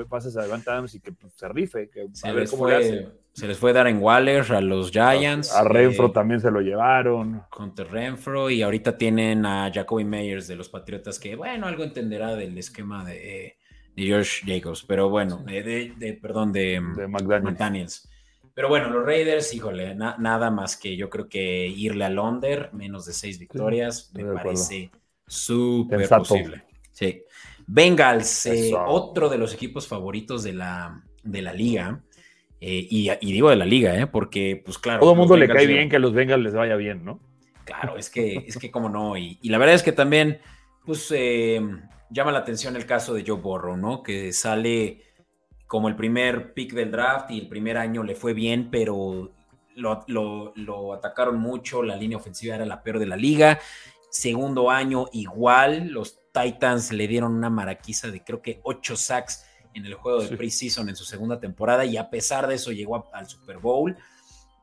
pases, 0.08 0.38
a 0.38 0.44
Devant 0.44 0.66
Adams 0.66 0.96
y 0.96 1.02
que 1.02 1.12
pues, 1.12 1.34
se 1.34 1.50
rife, 1.50 1.90
que 1.90 2.08
se 2.14 2.30
a 2.30 2.32
ver 2.32 2.50
cómo 2.50 2.70
le 2.70 2.76
hace. 2.76 3.10
Se 3.34 3.48
les 3.48 3.58
fue 3.58 3.74
dar 3.74 3.88
en 3.88 4.02
Waller 4.02 4.50
a 4.54 4.62
los 4.62 4.90
Giants. 4.90 5.54
A, 5.54 5.66
Renfro 5.66 6.08
eh, 6.08 6.12
también 6.14 6.40
se 6.40 6.50
lo 6.50 6.62
llevaron. 6.62 7.44
Contra 7.50 7.84
Renfro 7.84 8.50
y 8.50 8.62
ahorita 8.62 8.98
tienen 8.98 9.46
a 9.46 9.70
Jacoby 9.74 10.06
Meyers 10.06 10.48
de 10.48 10.56
los 10.56 10.70
Patriotas 10.70 11.20
que, 11.20 11.36
bueno, 11.36 11.68
algo 11.68 11.84
entenderá 11.84 12.36
del 12.36 12.58
esquema 12.58 13.04
de, 13.04 13.58
de 13.96 14.04
George 14.04 14.44
Jacobs, 14.46 14.86
pero 14.88 15.10
bueno, 15.10 15.44
de, 15.46 16.20
perdón, 16.22 16.54
de, 16.54 16.82
de 16.96 17.08
McDaniels. 17.08 18.08
Pero 18.62 18.70
bueno, 18.70 18.92
los 18.92 19.04
Raiders, 19.04 19.56
híjole, 19.56 19.96
nada 19.96 20.52
más 20.52 20.78
que 20.78 20.96
yo 20.96 21.10
creo 21.10 21.28
que 21.28 21.66
irle 21.66 22.06
al 22.06 22.20
under, 22.20 22.72
menos 22.74 23.08
de 23.08 23.14
seis 23.14 23.40
victorias, 23.40 24.12
me 24.14 24.24
parece 24.24 24.92
súper 25.26 26.08
posible. 26.08 26.64
Sí. 26.92 27.24
Bengals, 27.66 28.46
eh, 28.46 28.72
otro 28.86 29.30
de 29.30 29.40
los 29.40 29.56
equipos 29.56 29.88
favoritos 29.88 30.44
de 30.44 30.54
la, 30.54 31.04
de 31.24 31.42
la 31.42 31.54
liga. 31.54 32.04
Eh, 32.60 32.86
y, 32.88 33.10
digo 33.20 33.50
de 33.50 33.56
la 33.56 33.66
liga, 33.66 34.00
¿eh? 34.00 34.06
porque, 34.06 34.62
pues 34.64 34.78
claro. 34.78 35.00
Todo 35.00 35.14
el 35.14 35.18
mundo 35.18 35.38
le 35.38 35.48
cae 35.48 35.66
bien 35.66 35.90
que 35.90 35.96
a 35.96 36.00
los 36.00 36.14
Bengals 36.14 36.44
les 36.44 36.54
vaya 36.54 36.76
bien, 36.76 37.04
¿no? 37.04 37.20
Claro, 37.64 37.98
es 37.98 38.12
que, 38.12 38.46
es 38.48 38.60
que 38.60 38.70
como 38.70 38.90
no. 38.90 39.18
Y, 39.18 39.40
la 39.42 39.58
verdad 39.58 39.74
es 39.74 39.82
que 39.82 39.92
también, 39.92 40.40
pues, 40.86 41.12
eh, 41.18 41.60
llama 42.12 42.32
la 42.32 42.38
atención 42.38 42.76
el 42.76 42.86
caso 42.86 43.16
de 43.16 43.24
Joe 43.26 43.40
Burrow, 43.42 43.76
¿no? 43.76 44.04
Que 44.04 44.32
sale 44.32 45.02
como 45.72 45.88
el 45.88 45.96
primer 45.96 46.54
pick 46.54 46.74
del 46.74 46.92
draft 46.92 47.32
y 47.32 47.40
el 47.40 47.48
primer 47.48 47.78
año 47.78 48.04
le 48.04 48.14
fue 48.14 48.34
bien, 48.34 48.68
pero 48.70 49.32
lo, 49.78 50.04
lo, 50.54 50.94
atacaron 50.94 51.40
mucho, 51.40 51.82
la 51.82 51.96
línea 51.96 52.18
ofensiva 52.18 52.56
era 52.56 52.66
la 52.66 52.84
peor 52.84 53.00
de 53.00 53.06
la 53.06 53.16
liga. 53.16 53.58
Segundo 54.10 54.70
año 54.70 55.08
igual, 55.14 55.88
los 55.88 56.20
Titans 56.34 56.92
le 56.92 57.08
dieron 57.08 57.34
una 57.34 57.50
maraquiza 57.50 58.12
de 58.12 58.22
creo 58.22 58.42
que 58.42 58.60
ocho 58.64 58.98
sacks 58.98 59.46
en 59.74 59.86
el 59.86 59.94
juego 59.94 60.22
de 60.22 60.36
preseason 60.36 60.90
en 60.90 60.98
su 60.98 61.06
segunda 61.06 61.40
temporada 61.40 61.86
y 61.86 61.96
a 61.96 62.10
pesar 62.10 62.48
de 62.48 62.56
eso 62.56 62.74
llegó 62.74 63.10
al 63.14 63.28
Super 63.30 63.60
Bowl. 63.60 63.96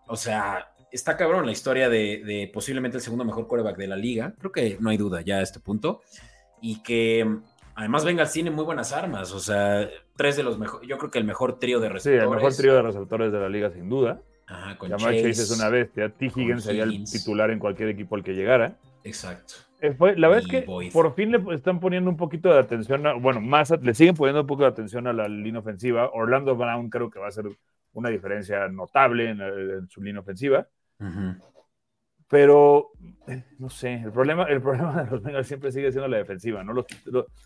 O 0.09 0.17
sea, 0.17 0.75
está 0.93 1.17
cabrón 1.17 1.47
la 1.47 1.53
historia 1.53 1.89
de, 1.89 2.51
posiblemente 2.53 2.99
el 2.99 3.03
segundo 3.03 3.25
mejor 3.25 3.49
quarterback 3.49 3.79
de 3.79 3.87
la 3.87 3.97
liga. 3.97 4.35
Creo 4.39 4.53
que 4.53 4.77
no 4.79 4.91
hay 4.91 4.99
duda 4.99 5.23
ya 5.23 5.37
a 5.37 5.43
este 5.43 5.59
punto. 5.59 6.03
Y 6.61 6.83
que 6.83 7.41
además 7.79 8.05
Bengals 8.05 8.33
tiene 8.33 8.51
muy 8.51 8.65
buenas 8.65 8.93
armas. 8.93 9.33
O 9.33 9.39
sea, 9.39 9.89
tres 10.17 10.37
de 10.37 10.43
los 10.43 10.59
mejores, 10.59 10.87
yo 10.89 10.99
creo 10.99 11.11
que 11.11 11.19
el 11.19 11.25
mejor 11.25 11.61
trío 11.61 11.79
de 11.79 11.89
receptores. 11.89 12.21
Sí, 12.21 12.25
el 12.25 12.35
mejor 12.35 12.55
trío 12.55 12.75
de 12.75 12.83
receptores 12.83 13.33
de 13.33 13.39
la 13.39 13.49
liga 13.49 13.71
sin 13.71 13.89
duda. 13.89 14.21
Ajá, 14.47 14.77
con 14.77 14.91
Chase, 14.91 15.31
es 15.31 15.51
una 15.57 15.69
bestia. 15.69 16.09
T. 16.09 16.27
Higgins 16.27 16.65
sería 16.65 16.83
el 16.83 17.05
titular 17.05 17.51
en 17.51 17.59
cualquier 17.59 17.91
equipo 17.91 18.17
al 18.17 18.25
que 18.25 18.33
llegara. 18.33 18.77
Exacto. 19.05 19.55
Eh, 19.81 19.97
la 20.17 20.27
verdad 20.27 20.45
es 20.45 20.49
que 20.49 20.91
por 20.93 21.15
fin 21.15 21.31
le 21.31 21.55
están 21.55 21.79
poniendo 21.79 22.11
un 22.11 22.17
poquito 22.17 22.53
de 22.53 22.59
atención, 22.59 23.05
bueno, 23.23 23.41
más 23.41 23.71
le 23.71 23.95
siguen 23.95 24.17
poniendo 24.17 24.41
un 24.41 24.47
poco 24.49 24.63
de 24.63 24.71
atención 24.71 25.07
a 25.07 25.13
la 25.13 25.29
línea 25.29 25.61
ofensiva. 25.61 26.11
Orlando 26.13 26.57
Brown 26.57 26.91
creo 26.91 27.11
que 27.11 27.21
va 27.21 27.29
a 27.29 27.33
ser 27.33 27.45
una 27.93 28.09
diferencia 28.09 28.67
notable 28.69 29.31
en, 29.31 29.89
su 29.89 30.03
línea 30.03 30.21
ofensiva. 30.21 30.67
Pero, 32.29 32.91
eh, 33.01 33.15
no 33.59 33.69
sé, 33.69 33.95
el 33.95 34.13
problema, 34.13 34.45
el 34.45 34.61
problema 34.61 35.03
de 35.03 35.11
los 35.11 35.23
Bengals 35.23 35.47
siempre 35.47 35.73
sigue 35.73 35.91
siendo 35.91 36.09
la 36.09 36.17
defensiva, 36.17 36.63
¿no? 36.65 36.73
Los, 36.73 36.87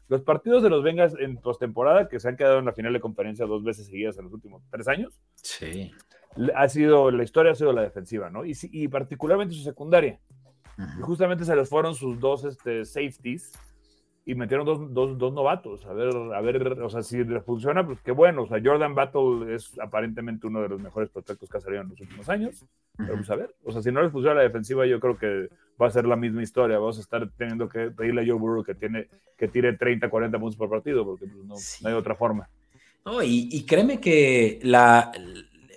los, 0.08 0.22
partidos 0.22 0.62
de 0.62 0.70
los 0.70 0.82
Bengals 0.82 1.14
en 1.18 1.36
postemporada, 1.36 2.08
que 2.08 2.20
se 2.20 2.28
han 2.28 2.36
quedado 2.36 2.58
en 2.58 2.64
la 2.64 2.72
final 2.72 2.92
de 2.92 3.00
conferencia 3.00 3.46
dos 3.46 3.64
veces 3.64 3.86
seguidas 3.86 4.18
en 4.18 4.24
los 4.24 4.32
últimos 4.32 4.62
tres 4.70 4.88
años. 4.88 5.20
Sí. 5.36 5.92
Ha 6.54 6.68
sido, 6.68 7.10
la 7.10 7.22
historia 7.22 7.52
ha 7.52 7.54
sido 7.54 7.72
la 7.72 7.82
defensiva, 7.82 8.30
¿no? 8.30 8.44
Y, 8.44 8.56
y 8.62 8.88
particularmente 8.88 9.54
su 9.54 9.62
secundaria. 9.62 10.18
Y 10.98 11.02
justamente 11.02 11.44
se 11.44 11.54
les 11.54 11.68
fueron 11.68 11.94
sus 11.94 12.18
dos 12.18 12.44
este, 12.44 12.84
safeties 12.84 13.52
y 14.24 14.34
metieron 14.34 14.64
dos, 14.64 14.92
dos, 14.92 15.18
dos, 15.18 15.32
novatos. 15.32 15.84
A 15.86 15.92
ver, 15.92 16.14
a 16.14 16.40
ver, 16.40 16.80
o 16.80 16.88
sea, 16.88 17.02
si 17.02 17.24
les 17.24 17.44
funciona, 17.44 17.84
pues 17.84 18.00
qué 18.02 18.12
bueno. 18.12 18.42
O 18.42 18.46
sea, 18.46 18.60
Jordan 18.62 18.94
Battle 18.94 19.54
es 19.54 19.78
aparentemente 19.80 20.46
uno 20.46 20.62
de 20.62 20.68
los 20.68 20.80
mejores 20.80 21.10
prospectos 21.10 21.48
que 21.48 21.56
ha 21.58 21.60
salido 21.60 21.82
en 21.82 21.88
los 21.88 22.00
últimos 22.00 22.28
años. 22.28 22.64
Pero 23.06 23.16
pues 23.16 23.30
a 23.30 23.36
ver, 23.36 23.54
o 23.64 23.72
sea, 23.72 23.82
si 23.82 23.90
no 23.90 24.02
les 24.02 24.12
funciona 24.12 24.36
la 24.36 24.42
defensiva, 24.42 24.86
yo 24.86 25.00
creo 25.00 25.18
que 25.18 25.48
va 25.80 25.86
a 25.86 25.90
ser 25.90 26.06
la 26.06 26.16
misma 26.16 26.42
historia. 26.42 26.78
Vamos 26.78 26.98
a 26.98 27.02
estar 27.02 27.30
teniendo 27.36 27.68
que 27.68 27.90
pedirle 27.90 28.22
a 28.22 28.26
Joe 28.26 28.38
Burrow 28.38 28.64
que, 28.64 28.74
tiene, 28.74 29.08
que 29.36 29.48
tire 29.48 29.74
30, 29.74 30.08
40 30.08 30.38
puntos 30.38 30.56
por 30.56 30.70
partido, 30.70 31.04
porque 31.04 31.26
pues, 31.26 31.44
no, 31.44 31.54
no, 31.54 31.88
hay 31.88 31.94
otra 31.94 32.14
forma. 32.14 32.48
No, 33.04 33.22
y, 33.22 33.48
y 33.50 33.64
créeme 33.64 34.00
que 34.00 34.60
la, 34.62 35.12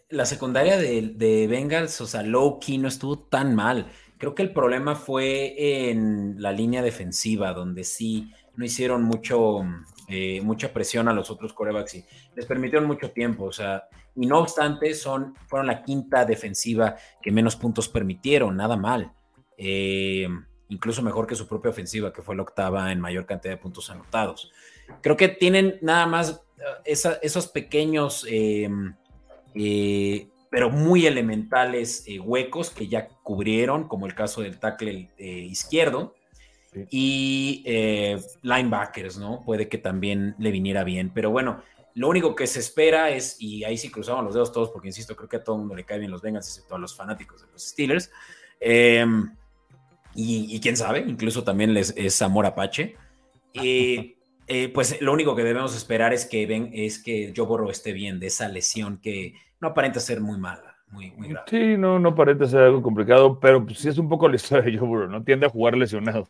la 0.09 0.25
secundaria 0.25 0.77
de, 0.77 1.13
de 1.15 1.47
Bengals, 1.47 1.99
o 2.01 2.07
sea, 2.07 2.23
low 2.23 2.59
key 2.59 2.77
no 2.77 2.87
estuvo 2.87 3.19
tan 3.19 3.55
mal. 3.55 3.87
Creo 4.17 4.35
que 4.35 4.43
el 4.43 4.53
problema 4.53 4.95
fue 4.95 5.89
en 5.89 6.41
la 6.41 6.51
línea 6.51 6.81
defensiva, 6.81 7.53
donde 7.53 7.83
sí 7.83 8.31
no 8.55 8.63
hicieron 8.63 9.03
mucho, 9.03 9.65
eh, 10.07 10.41
mucha 10.41 10.71
presión 10.71 11.07
a 11.07 11.13
los 11.13 11.29
otros 11.29 11.53
corebacks 11.53 11.95
y 11.95 12.05
les 12.35 12.45
permitieron 12.45 12.87
mucho 12.87 13.11
tiempo. 13.11 13.45
O 13.45 13.51
sea, 13.51 13.87
y 14.15 14.25
no 14.25 14.39
obstante, 14.39 14.93
son, 14.93 15.35
fueron 15.47 15.67
la 15.67 15.83
quinta 15.83 16.25
defensiva 16.25 16.95
que 17.21 17.31
menos 17.31 17.55
puntos 17.55 17.89
permitieron, 17.89 18.55
nada 18.55 18.77
mal. 18.77 19.11
Eh, 19.57 20.27
incluso 20.69 21.01
mejor 21.01 21.27
que 21.27 21.35
su 21.35 21.47
propia 21.47 21.71
ofensiva, 21.71 22.11
que 22.11 22.21
fue 22.21 22.35
la 22.35 22.43
octava 22.43 22.91
en 22.91 22.99
mayor 22.99 23.25
cantidad 23.25 23.53
de 23.53 23.61
puntos 23.61 23.89
anotados. 23.89 24.51
Creo 25.01 25.17
que 25.17 25.29
tienen 25.29 25.79
nada 25.81 26.05
más 26.05 26.43
eh, 26.85 27.19
esos 27.21 27.47
pequeños 27.47 28.25
pero 30.55 30.69
muy 30.69 31.05
elementales 31.05 32.05
eh, 32.07 32.17
huecos 32.17 32.69
que 32.69 32.87
ya 32.87 33.09
cubrieron, 33.23 33.89
como 33.89 34.05
el 34.05 34.15
caso 34.15 34.41
del 34.41 34.57
tackle 34.57 35.09
eh, 35.17 35.45
Y 36.89 37.63
eh, 37.65 38.19
linebackers, 38.41 39.17
¿no? 39.17 39.41
Puede 39.45 39.69
que 39.69 39.77
también 39.77 40.35
le 40.39 40.51
viniera 40.51 40.83
bien. 40.83 41.11
Pero 41.13 41.31
bueno, 41.31 41.61
lo 41.93 42.09
único 42.09 42.35
que 42.35 42.47
se 42.47 42.59
espera 42.59 43.09
es, 43.09 43.37
y 43.39 43.63
ahí 43.63 43.77
sí 43.77 43.89
cruzamos 43.89 44.23
los 44.23 44.33
dedos 44.33 44.51
todos, 44.51 44.69
porque 44.71 44.89
insisto, 44.89 45.15
creo 45.15 45.29
que 45.29 45.37
a 45.37 45.43
todo 45.43 45.55
el 45.55 45.61
mundo 45.61 45.75
le 45.75 45.83
caen 45.83 46.01
bien 46.01 46.11
los 46.11 46.21
Bengals, 46.21 46.47
excepto 46.47 46.75
a 46.75 46.79
los 46.79 46.95
fanáticos 46.95 47.41
de 47.41 47.51
los 47.51 47.61
Steelers. 47.61 48.11
Em, 48.59 49.33
y, 50.15 50.59
quién 50.59 50.77
sabe, 50.77 51.03
incluso 51.07 51.43
también 51.43 51.73
les, 51.73 51.93
es 51.97 52.21
amor 52.21 52.45
apache. 52.45 52.95
pues 54.73 55.01
lo 55.01 55.13
único 55.13 55.35
que 55.35 55.43
debemos 55.43 55.75
esperar 55.75 56.13
es 56.13 56.25
que, 56.25 56.45
ven, 56.45 56.69
es 56.73 57.01
que 57.01 57.33
Joe 57.35 57.45
Burrow 57.45 57.69
esté 57.69 57.93
bien 57.93 58.19
de 58.19 58.27
esa 58.27 58.47
lesión 58.47 58.99
que 58.99 59.33
no 59.59 59.69
aparenta 59.69 59.99
ser 59.99 60.21
muy 60.21 60.37
mala, 60.37 60.77
muy, 60.91 61.11
muy 61.11 61.29
grave. 61.29 61.47
Sí, 61.49 61.77
no, 61.77 61.99
no 61.99 62.09
aparenta 62.09 62.45
ser 62.45 62.61
algo 62.61 62.81
complicado, 62.81 63.39
pero 63.39 63.65
pues, 63.65 63.79
sí 63.79 63.89
es 63.89 63.97
un 63.97 64.09
poco 64.09 64.27
la 64.27 64.35
historia 64.35 64.63
de 64.63 64.77
Joe 64.77 64.87
Burrow, 64.87 65.09
¿no? 65.09 65.23
Tiende 65.23 65.45
a 65.45 65.49
jugar 65.49 65.77
lesionado. 65.77 66.29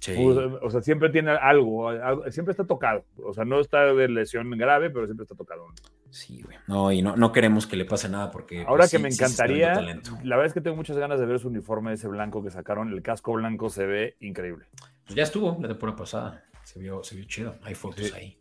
Sí. 0.00 0.14
O, 0.18 0.70
sea, 0.70 0.82
siempre 0.82 1.10
tiene 1.10 1.32
algo, 1.32 1.90
siempre 2.30 2.52
está 2.52 2.64
tocado. 2.64 3.04
O 3.22 3.32
sea, 3.32 3.44
no 3.44 3.60
está 3.60 3.92
de 3.92 4.08
lesión 4.08 4.50
grave, 4.50 4.90
pero 4.90 5.06
siempre 5.06 5.24
está 5.24 5.34
tocado. 5.34 5.66
Sí, 6.10 6.42
güey. 6.42 6.56
No, 6.66 6.92
y 6.92 7.02
no, 7.02 7.16
no 7.16 7.32
queremos 7.32 7.66
que 7.66 7.76
le 7.76 7.84
pase 7.84 8.08
nada 8.08 8.30
porque. 8.30 8.62
Ahora 8.62 8.82
pues, 8.82 8.92
que 8.92 8.98
me 8.98 9.08
encantaría, 9.08 9.74
la 10.22 10.36
verdad 10.36 10.46
es 10.46 10.54
que 10.54 10.60
tengo 10.60 10.76
muchas 10.76 10.96
ganas 10.96 11.18
de 11.18 11.26
ver 11.26 11.38
su 11.40 11.48
uniforme, 11.48 11.92
ese 11.92 12.08
blanco 12.08 12.42
que 12.42 12.50
sacaron. 12.50 12.92
El 12.92 13.02
casco 13.02 13.32
blanco 13.32 13.68
se 13.70 13.86
ve 13.86 14.16
increíble. 14.20 14.66
Pues 15.04 15.16
ya 15.16 15.22
estuvo 15.22 15.58
la 15.60 15.68
temporada 15.68 15.96
pasada. 15.96 16.44
Se 16.62 16.78
vio, 16.78 17.02
se 17.02 17.16
vio 17.16 17.24
chido. 17.26 17.56
Hay 17.62 17.74
fotos 17.74 18.12
ahí. 18.12 18.38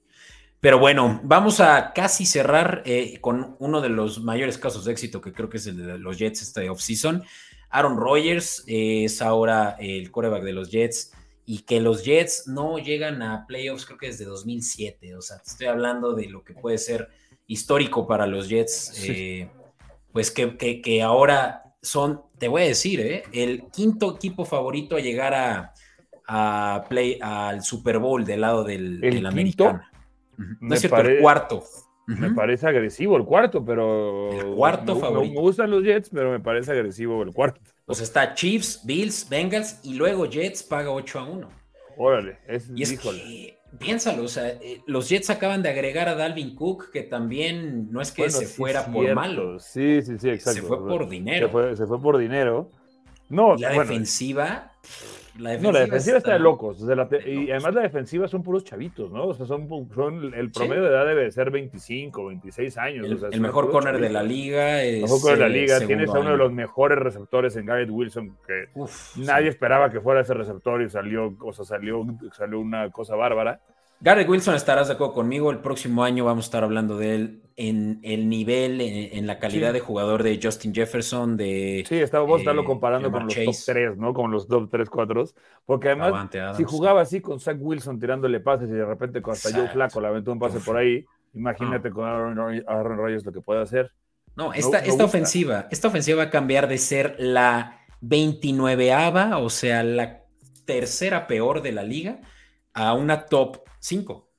Pero 0.59 0.79
bueno, 0.79 1.19
vamos 1.23 1.59
a 1.59 1.93
casi 1.93 2.25
cerrar 2.25 2.81
eh, 2.85 3.19
con 3.21 3.55
uno 3.59 3.81
de 3.81 3.89
los 3.89 4.23
mayores 4.23 4.57
casos 4.57 4.85
de 4.85 4.93
éxito 4.93 5.21
que 5.21 5.31
creo 5.31 5.47
que 5.47 5.57
es 5.57 5.67
el 5.67 5.77
de 5.77 5.99
los 5.99 6.17
Jets 6.17 6.41
este 6.41 6.69
offseason. 6.69 7.23
Aaron 7.69 7.97
Rodgers 7.97 8.63
es 8.65 9.21
ahora 9.21 9.75
el 9.79 10.09
quarterback 10.11 10.43
de 10.43 10.53
los 10.53 10.71
Jets 10.71 11.13
y 11.45 11.59
que 11.59 11.79
los 11.79 12.03
Jets 12.03 12.47
no 12.47 12.79
llegan 12.79 13.21
a 13.21 13.45
playoffs 13.45 13.85
creo 13.85 13.97
que 13.97 14.07
desde 14.07 14.25
2007. 14.25 15.15
O 15.15 15.21
sea, 15.21 15.37
te 15.37 15.49
estoy 15.49 15.67
hablando 15.67 16.13
de 16.13 16.27
lo 16.27 16.43
que 16.43 16.53
puede 16.53 16.77
ser 16.77 17.09
histórico 17.47 18.07
para 18.07 18.25
los 18.25 18.49
Jets. 18.49 19.03
Eh, 19.07 19.49
pues 20.11 20.31
que, 20.31 20.57
que, 20.57 21.01
ahora 21.03 21.75
son, 21.81 22.21
te 22.39 22.47
voy 22.47 22.63
a 22.63 22.65
decir, 22.65 22.99
eh, 22.99 23.23
el 23.31 23.65
quinto 23.71 24.15
equipo 24.15 24.45
favorito 24.45 24.95
a 24.95 25.01
llegar 25.01 25.33
a, 25.33 25.73
a 26.27 26.85
play, 26.89 27.19
al 27.21 27.61
Super 27.63 27.99
Bowl 27.99 28.25
del 28.25 28.41
lado 28.41 28.63
del, 28.63 28.99
del 29.01 29.25
americano. 29.25 29.81
No 30.59 30.73
es 30.73 30.81
cierto, 30.81 31.01
el 31.01 31.19
cuarto. 31.19 31.63
Me 32.07 32.31
parece 32.31 32.67
agresivo 32.67 33.17
el 33.17 33.23
cuarto, 33.23 33.63
pero. 33.63 34.31
El 34.31 34.55
cuarto 34.55 34.95
favorito. 34.95 35.33
Me, 35.33 35.41
gustan 35.41 35.71
los 35.71 35.83
Jets, 35.83 36.09
pero 36.09 36.31
me 36.31 36.39
parece 36.39 36.71
agresivo 36.71 37.23
el 37.23 37.33
cuarto. 37.33 37.61
Pues 37.85 38.01
está 38.01 38.33
Chiefs, 38.33 38.81
Bills, 38.83 39.29
Bengals 39.29 39.79
y 39.83 39.93
luego 39.93 40.25
Jets 40.25 40.63
paga 40.63 40.91
8 40.91 41.19
a 41.19 41.23
1. 41.23 41.49
Órale, 41.97 42.39
es, 42.47 42.69
y 42.75 42.83
es 42.83 42.99
piénsalo, 43.77 44.23
o 44.23 44.27
sea, 44.27 44.47
eh, 44.49 44.81
los 44.87 45.09
Jets 45.09 45.29
acaban 45.29 45.61
de 45.61 45.69
agregar 45.69 46.09
a 46.09 46.15
Dalvin 46.15 46.55
Cook, 46.55 46.91
que 46.91 47.03
también 47.03 47.91
no 47.91 48.01
es 48.01 48.11
que 48.11 48.29
se 48.29 48.47
fuera 48.47 48.85
por 48.85 49.13
malo. 49.13 49.59
Sí, 49.59 50.01
sí, 50.01 50.17
sí, 50.19 50.29
exacto. 50.29 50.61
Se 50.61 50.67
fue 50.67 50.77
por 50.87 51.09
dinero. 51.09 51.75
Se 51.75 51.85
fue, 51.85 52.01
por 52.01 52.17
dinero. 52.17 52.71
No, 53.29 53.55
la 53.55 53.71
defensiva. 53.71 54.71
La 55.37 55.49
defensiva, 55.51 55.71
no, 55.71 55.77
la 55.77 55.85
defensiva 55.85 56.17
está, 56.17 56.33
de 56.33 56.39
locos. 56.39 56.79
y 57.25 57.51
además 57.51 57.73
la 57.73 57.81
defensiva 57.81 58.27
son 58.27 58.41
puros 58.41 58.63
chavitos, 58.63 59.11
¿no? 59.11 59.27
O 59.27 59.33
sea, 59.33 59.45
son, 59.45 59.67
son 59.93 60.33
el 60.33 60.49
promedio 60.49 60.83
de 60.83 60.89
edad 60.89 61.05
debe 61.05 61.29
ser 61.31 61.51
25, 61.51 62.27
26 62.27 62.77
años. 62.77 63.23
El, 63.31 63.41
mejor 63.41 63.69
corner 63.69 63.99
de 63.99 64.09
la 64.09 64.23
liga. 64.23 64.81
el 64.81 65.01
mejor 65.01 65.21
corner 65.21 65.37
de 65.39 65.43
la 65.43 65.49
liga. 65.49 65.79
Tienes 65.85 66.09
a 66.09 66.19
uno 66.19 66.31
de 66.31 66.37
los 66.37 66.53
mejores 66.53 66.99
receptores 66.99 67.55
en 67.57 67.65
Garrett 67.65 67.89
Wilson, 67.89 68.37
que 68.47 68.69
nadie 69.17 69.49
esperaba 69.49 69.89
que 69.89 69.99
fuera 69.99 70.21
ese 70.21 70.33
receptor 70.33 70.81
y 70.81 70.89
salió, 70.89 71.35
o 71.41 71.51
sea, 71.51 71.65
salió, 71.65 72.05
salió 72.31 72.59
una 72.59 72.89
cosa 72.91 73.15
bárbara. 73.15 73.59
Garrett 74.05 74.29
Wilson, 74.29 74.53
estarás 74.53 74.87
de 74.87 74.93
acuerdo 74.93 75.15
conmigo, 75.15 75.49
el 75.49 75.61
próximo 75.61 76.03
año 76.03 76.25
vamos 76.25 76.45
a 76.45 76.47
estar 76.49 76.63
hablando 76.63 76.95
de 76.95 77.15
él 77.15 77.41
en 77.55 77.99
el 78.03 78.29
nivel, 78.29 78.79
en, 78.79 79.25
la 79.25 79.39
calidad 79.39 79.73
de 79.73 79.79
jugador 79.79 80.21
de 80.21 80.39
Justin 80.39 80.75
Jefferson, 80.75 81.35
de... 81.35 81.83
Sí, 81.89 81.95
estarlo 81.95 82.37
eh, 82.37 82.63
comparando 82.63 83.11
con 83.11 83.25
los 83.25 83.33
top 83.33 83.55
3, 83.65 83.97
¿no? 83.97 84.13
Con 84.13 84.29
los 84.29 84.47
top 84.47 84.69
3, 84.69 84.91
4, 84.91 85.23
porque 85.65 85.89
además, 85.89 86.29
si 86.55 86.63
jugaba 86.65 87.01
así 87.01 87.19
con 87.19 87.39
Zach 87.39 87.57
Wilson 87.59 87.99
tirándole 87.99 88.41
pases 88.41 88.69
y 88.69 88.73
de 88.73 88.85
repente 88.85 89.23
con 89.23 89.33
hasta 89.33 89.51
Joe 89.51 89.69
Flaco 89.69 89.99
le 89.99 90.07
aventó 90.07 90.31
un 90.31 90.37
pase 90.37 90.59
por 90.59 90.77
ahí, 90.77 91.03
imagínate 91.33 91.89
con 91.89 92.05
Aaron, 92.05 92.63
Aaron 92.67 93.11
lo 93.23 93.31
que 93.31 93.41
puede 93.41 93.63
hacer. 93.63 93.91
No, 94.35 94.53
esta, 94.53 94.85
esta 94.85 95.03
ofensiva, 95.03 95.67
esta 95.71 95.87
ofensiva 95.87 96.17
va 96.17 96.23
a 96.25 96.29
cambiar 96.29 96.67
de 96.67 96.77
ser 96.77 97.15
la 97.17 97.79
29ava, 98.03 99.43
o 99.43 99.49
sea, 99.49 99.81
la 99.81 100.25
tercera 100.65 101.25
peor 101.25 101.63
de 101.63 101.71
la 101.71 101.81
liga, 101.81 102.21
a 102.71 102.93
una 102.93 103.25
top 103.25 103.64
5. 103.85 104.29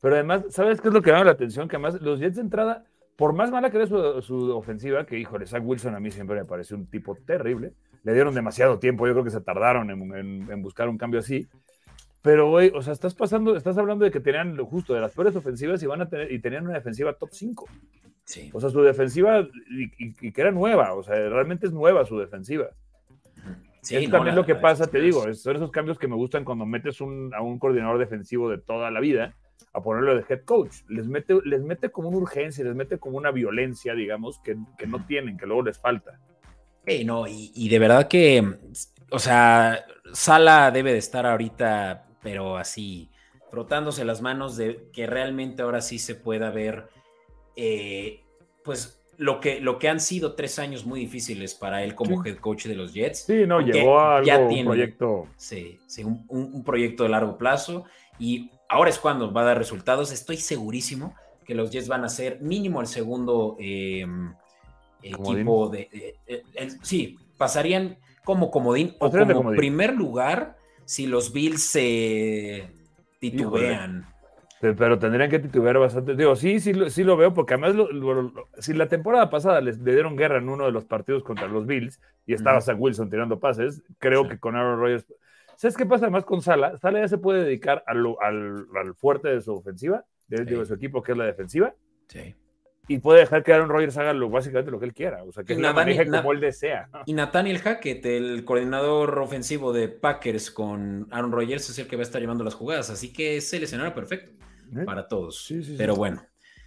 Pero 0.00 0.14
además, 0.14 0.44
¿sabes 0.50 0.80
qué 0.80 0.88
es 0.88 0.94
lo 0.94 1.02
que 1.02 1.10
llama 1.10 1.24
la 1.24 1.30
atención? 1.32 1.68
Que 1.68 1.76
además 1.76 2.00
los 2.00 2.20
Jets 2.20 2.36
de 2.36 2.42
entrada 2.42 2.84
por 3.16 3.32
más 3.32 3.50
mala 3.50 3.70
que 3.70 3.76
era 3.76 3.86
su, 3.86 4.50
ofensiva, 4.56 5.06
que 5.06 5.18
híjole, 5.18 5.46
Zach 5.46 5.62
Wilson 5.64 5.94
a 5.94 6.00
mí 6.00 6.10
siempre 6.10 6.36
me 6.36 6.44
pareció 6.44 6.76
un 6.76 6.86
tipo 6.86 7.16
terrible. 7.26 7.72
Le 8.02 8.12
dieron 8.12 8.34
demasiado 8.34 8.78
tiempo, 8.78 9.06
yo 9.06 9.12
creo 9.12 9.24
que 9.24 9.30
se 9.30 9.40
tardaron 9.40 9.90
en, 9.90 10.62
buscar 10.62 10.88
un 10.88 10.98
cambio 10.98 11.20
así. 11.20 11.46
Pero, 12.22 12.50
güey, 12.50 12.72
o 12.74 12.82
sea, 12.82 12.92
estás 12.92 13.14
pasando, 13.14 13.56
estás 13.56 13.78
hablando 13.78 14.04
de 14.04 14.10
que 14.10 14.20
tenían 14.20 14.56
justo 14.58 14.94
de 14.94 15.00
las 15.00 15.12
peores 15.12 15.36
ofensivas 15.36 15.82
y 15.82 15.86
van 15.86 16.00
a 16.00 16.08
tener, 16.08 16.32
y 16.32 16.38
tenían 16.38 16.64
una 16.64 16.74
defensiva 16.74 17.12
top 17.12 17.30
5. 17.32 17.66
Sí. 18.24 18.50
O 18.52 18.60
sea, 18.60 18.70
su 18.70 18.82
defensiva, 18.82 19.46
y, 19.70 20.32
que 20.32 20.40
era 20.40 20.50
nueva, 20.50 20.94
o 20.94 21.02
sea, 21.02 21.14
realmente 21.28 21.66
es 21.66 21.72
nueva 21.72 22.04
su 22.04 22.18
defensiva. 22.18 22.70
Sí, 23.84 23.96
es 23.96 24.10
también 24.10 24.34
lo 24.34 24.46
que 24.46 24.54
pasa, 24.54 24.86
te 24.86 24.98
digo, 24.98 25.32
son 25.34 25.56
esos 25.56 25.70
cambios 25.70 25.98
que 25.98 26.08
me 26.08 26.16
gustan 26.16 26.44
cuando 26.44 26.64
metes 26.64 27.00
a 27.00 27.04
un 27.04 27.58
coordinador 27.58 27.98
defensivo 27.98 28.48
de 28.48 28.58
toda 28.58 28.90
la 28.90 29.00
vida 29.00 29.34
a 29.74 29.82
ponerlo 29.82 30.14
de 30.14 30.24
head 30.28 30.44
coach. 30.44 30.76
Les 30.88 31.06
mete, 31.06 31.38
les 31.44 31.62
mete 31.62 31.90
como 31.90 32.08
una 32.08 32.18
urgencia, 32.18 32.64
les 32.64 32.74
mete 32.74 32.98
como 32.98 33.18
una 33.18 33.30
violencia, 33.30 33.94
digamos, 33.94 34.38
que, 34.38 34.56
no 34.86 35.04
tienen, 35.06 35.36
que 35.36 35.46
luego 35.46 35.62
les 35.62 35.78
falta. 35.78 36.18
no, 37.04 37.26
y, 37.26 37.68
de 37.68 37.78
verdad 37.78 38.08
que, 38.08 38.42
o 39.10 39.18
sea, 39.18 39.84
Sala 40.12 40.70
debe 40.70 40.92
de 40.92 40.98
estar 40.98 41.26
ahorita, 41.26 42.06
pero 42.22 42.56
así, 42.56 43.10
frotándose 43.50 44.04
las 44.04 44.22
manos 44.22 44.56
de 44.56 44.88
que 44.92 45.06
realmente 45.06 45.62
ahora 45.62 45.80
sí 45.80 45.98
se 45.98 46.14
pueda 46.14 46.50
ver, 46.50 46.88
eh, 47.56 48.22
pues, 48.62 49.03
lo 49.24 49.40
que, 49.40 49.58
lo 49.58 49.78
que 49.78 49.88
han 49.88 50.00
sido 50.00 50.34
tres 50.34 50.58
años 50.58 50.84
muy 50.84 51.00
difíciles 51.00 51.54
para 51.54 51.82
él 51.82 51.94
como 51.94 52.22
head 52.26 52.36
coach 52.36 52.66
de 52.66 52.74
los 52.74 52.92
Jets. 52.92 53.20
Sí, 53.20 53.46
no, 53.46 53.62
llegó 53.62 53.98
a 53.98 54.18
algo, 54.18 54.48
un 54.48 54.64
proyecto. 54.66 55.28
Sí, 55.36 55.80
sí 55.86 56.04
un 56.04 56.62
proyecto 56.62 57.04
de 57.04 57.08
largo 57.08 57.38
plazo 57.38 57.84
y 58.18 58.50
ahora 58.68 58.90
es 58.90 58.98
cuando 58.98 59.32
va 59.32 59.40
a 59.40 59.44
dar 59.44 59.56
resultados. 59.56 60.12
Estoy 60.12 60.36
segurísimo 60.36 61.14
que 61.46 61.54
los 61.54 61.70
Jets 61.70 61.88
van 61.88 62.04
a 62.04 62.10
ser 62.10 62.42
mínimo 62.42 62.82
el 62.82 62.86
segundo 62.86 63.56
em, 63.58 64.34
equipo 65.02 65.70
de... 65.70 66.18
sí, 66.82 67.16
pasarían 67.38 67.96
como 68.24 68.50
comodín 68.50 68.94
o 68.98 69.10
como 69.10 69.52
primer 69.52 69.94
lugar 69.94 70.58
si 70.84 71.06
los 71.06 71.32
Bills 71.32 71.62
se 71.62 72.68
titubean. 73.20 74.06
Pero 74.72 74.98
tendrían 74.98 75.28
que 75.28 75.38
titubear 75.38 75.78
bastante. 75.78 76.14
Digo, 76.14 76.34
sí, 76.36 76.60
sí, 76.60 76.72
sí 76.88 77.04
lo 77.04 77.16
veo, 77.16 77.34
porque 77.34 77.54
además, 77.54 77.74
si 78.58 78.72
la 78.72 78.88
temporada 78.88 79.28
pasada 79.28 79.60
les 79.60 79.78
le 79.78 79.92
dieron 79.92 80.16
guerra 80.16 80.38
en 80.38 80.48
uno 80.48 80.64
de 80.64 80.72
los 80.72 80.84
partidos 80.84 81.22
contra 81.22 81.48
los 81.48 81.66
Bills 81.66 82.00
y 82.24 82.32
estaba 82.32 82.60
Zach 82.60 82.76
Wilson 82.78 83.10
tirando 83.10 83.38
pases, 83.38 83.82
creo 83.98 84.28
que 84.28 84.38
con 84.38 84.56
Aaron 84.56 84.80
Rodgers 84.80 85.06
¿Sabes 85.56 85.76
qué 85.76 85.86
pasa 85.86 86.10
más 86.10 86.24
con 86.24 86.42
Sala? 86.42 86.76
Sala 86.78 87.00
ya 87.00 87.08
se 87.08 87.18
puede 87.18 87.44
dedicar 87.44 87.84
al, 87.86 88.04
al, 88.20 88.94
fuerte 88.94 89.28
de 89.28 89.40
su 89.40 89.54
ofensiva, 89.54 90.04
de, 90.28 90.64
su 90.66 90.74
equipo, 90.74 91.02
que 91.02 91.12
es 91.12 91.18
la 91.18 91.24
defensiva. 91.24 91.74
Sí. 92.08 92.34
Y 92.86 92.98
puede 92.98 93.20
dejar 93.20 93.42
que 93.42 93.52
Aaron 93.52 93.70
Rodgers 93.70 93.96
haga 93.96 94.12
lo, 94.12 94.28
básicamente 94.28 94.70
lo 94.70 94.78
que 94.78 94.84
él 94.84 94.92
quiera, 94.92 95.22
o 95.24 95.32
sea, 95.32 95.42
que 95.42 95.54
la 95.54 95.72
maneje 95.72 96.06
como 96.06 96.32
él 96.32 96.40
desea. 96.40 96.90
Y 97.06 97.14
Nathaniel 97.14 97.58
Hackett, 97.60 98.04
el 98.04 98.44
coordinador 98.44 99.18
ofensivo 99.20 99.72
de 99.72 99.88
Packers 99.88 100.50
con 100.50 101.06
Aaron 101.10 101.32
Rodgers, 101.32 101.70
es 101.70 101.78
el 101.78 101.86
que 101.86 101.96
va 101.96 102.00
a 102.00 102.02
estar 102.02 102.20
llevando 102.20 102.44
las 102.44 102.54
jugadas, 102.54 102.90
así 102.90 103.12
que 103.12 103.38
es 103.38 103.52
el 103.54 103.62
escenario 103.62 103.94
perfecto 103.94 104.32
¿Eh? 104.76 104.84
para 104.84 105.08
todos. 105.08 105.52
Pero 105.76 105.96
bueno, 105.96 106.22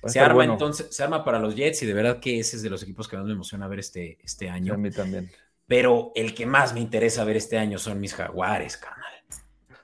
se 0.05 0.19
arma 0.19 0.45
entonces, 0.45 0.87
se 0.95 1.03
arma 1.03 1.23
para 1.23 1.39
los 1.39 1.55
Jets 1.55 1.83
y 1.83 1.85
de 1.85 1.93
verdad 1.93 2.19
que 2.19 2.39
ese 2.39 2.57
es 2.57 2.61
de 2.61 2.69
los 2.69 2.83
equipos 2.83 3.07
que 3.07 3.17
más 3.17 3.25
me 3.25 3.33
emociona 3.33 3.67
ver 3.67 3.79
este, 3.79 4.17
este 4.23 4.49
año. 4.49 4.73
A 4.73 4.77
mí 4.77 4.91
también 4.91 5.29
pero 5.67 6.13
el 6.15 6.33
que 6.33 6.45
más 6.45 6.73
me 6.73 6.79
interesa 6.79 7.25
ver 7.25 7.35
este 7.35 7.57
año 7.57 7.77
son 7.77 7.99
mis 7.99 8.15
jaguares, 8.15 8.77
carnal. 8.77 9.03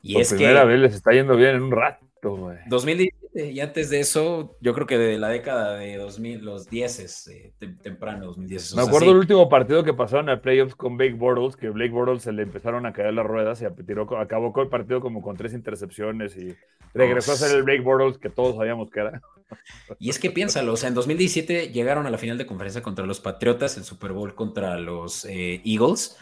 Y 0.01 0.19
es 0.19 0.33
primera 0.33 0.61
que, 0.61 0.67
vez 0.67 0.79
les 0.79 0.93
está 0.95 1.11
yendo 1.11 1.35
bien 1.35 1.55
en 1.57 1.61
un 1.63 1.71
rato, 1.71 2.05
güey. 2.31 2.57
2017, 2.67 3.51
y 3.51 3.59
antes 3.59 3.89
de 3.89 3.99
eso, 3.99 4.57
yo 4.61 4.73
creo 4.73 4.87
que 4.87 4.97
de 4.97 5.17
la 5.17 5.29
década 5.29 5.77
de 5.77 5.97
2000, 5.97 6.43
los 6.43 6.69
10, 6.69 7.27
eh, 7.27 7.53
temprano, 7.81 8.25
2010. 8.27 8.75
Me 8.75 8.81
acuerdo 8.83 9.11
el 9.11 9.17
último 9.17 9.49
partido 9.49 9.83
que 9.83 9.93
pasaron 9.93 10.29
a 10.29 10.41
playoffs 10.41 10.75
con 10.75 10.97
Blake 10.97 11.13
Bortles, 11.13 11.55
que 11.55 11.69
Blake 11.69 11.91
Bortles 11.91 12.23
se 12.23 12.31
le 12.31 12.43
empezaron 12.43 12.85
a 12.85 12.93
caer 12.93 13.13
las 13.13 13.25
ruedas 13.25 13.61
y 13.61 13.65
acabó 13.65 14.53
con 14.53 14.63
el 14.63 14.69
partido 14.69 15.01
como 15.01 15.21
con 15.21 15.37
tres 15.37 15.53
intercepciones 15.53 16.35
y 16.37 16.55
regresó 16.93 17.33
a 17.33 17.35
ser 17.35 17.55
el 17.55 17.63
Blake 17.63 17.81
Bortles 17.81 18.17
que 18.17 18.29
todos 18.29 18.55
sabíamos 18.55 18.89
que 18.89 18.99
era. 18.99 19.21
Y 19.99 20.09
es 20.09 20.19
que 20.19 20.31
piénsalo, 20.31 20.73
o 20.73 20.77
sea, 20.77 20.89
en 20.89 20.95
2017 20.95 21.69
llegaron 21.69 22.05
a 22.05 22.09
la 22.09 22.17
final 22.17 22.37
de 22.37 22.45
conferencia 22.45 22.81
contra 22.81 23.05
los 23.05 23.19
Patriotas, 23.19 23.77
el 23.77 23.83
Super 23.83 24.13
Bowl 24.13 24.35
contra 24.35 24.77
los 24.77 25.25
eh, 25.25 25.61
Eagles, 25.65 26.17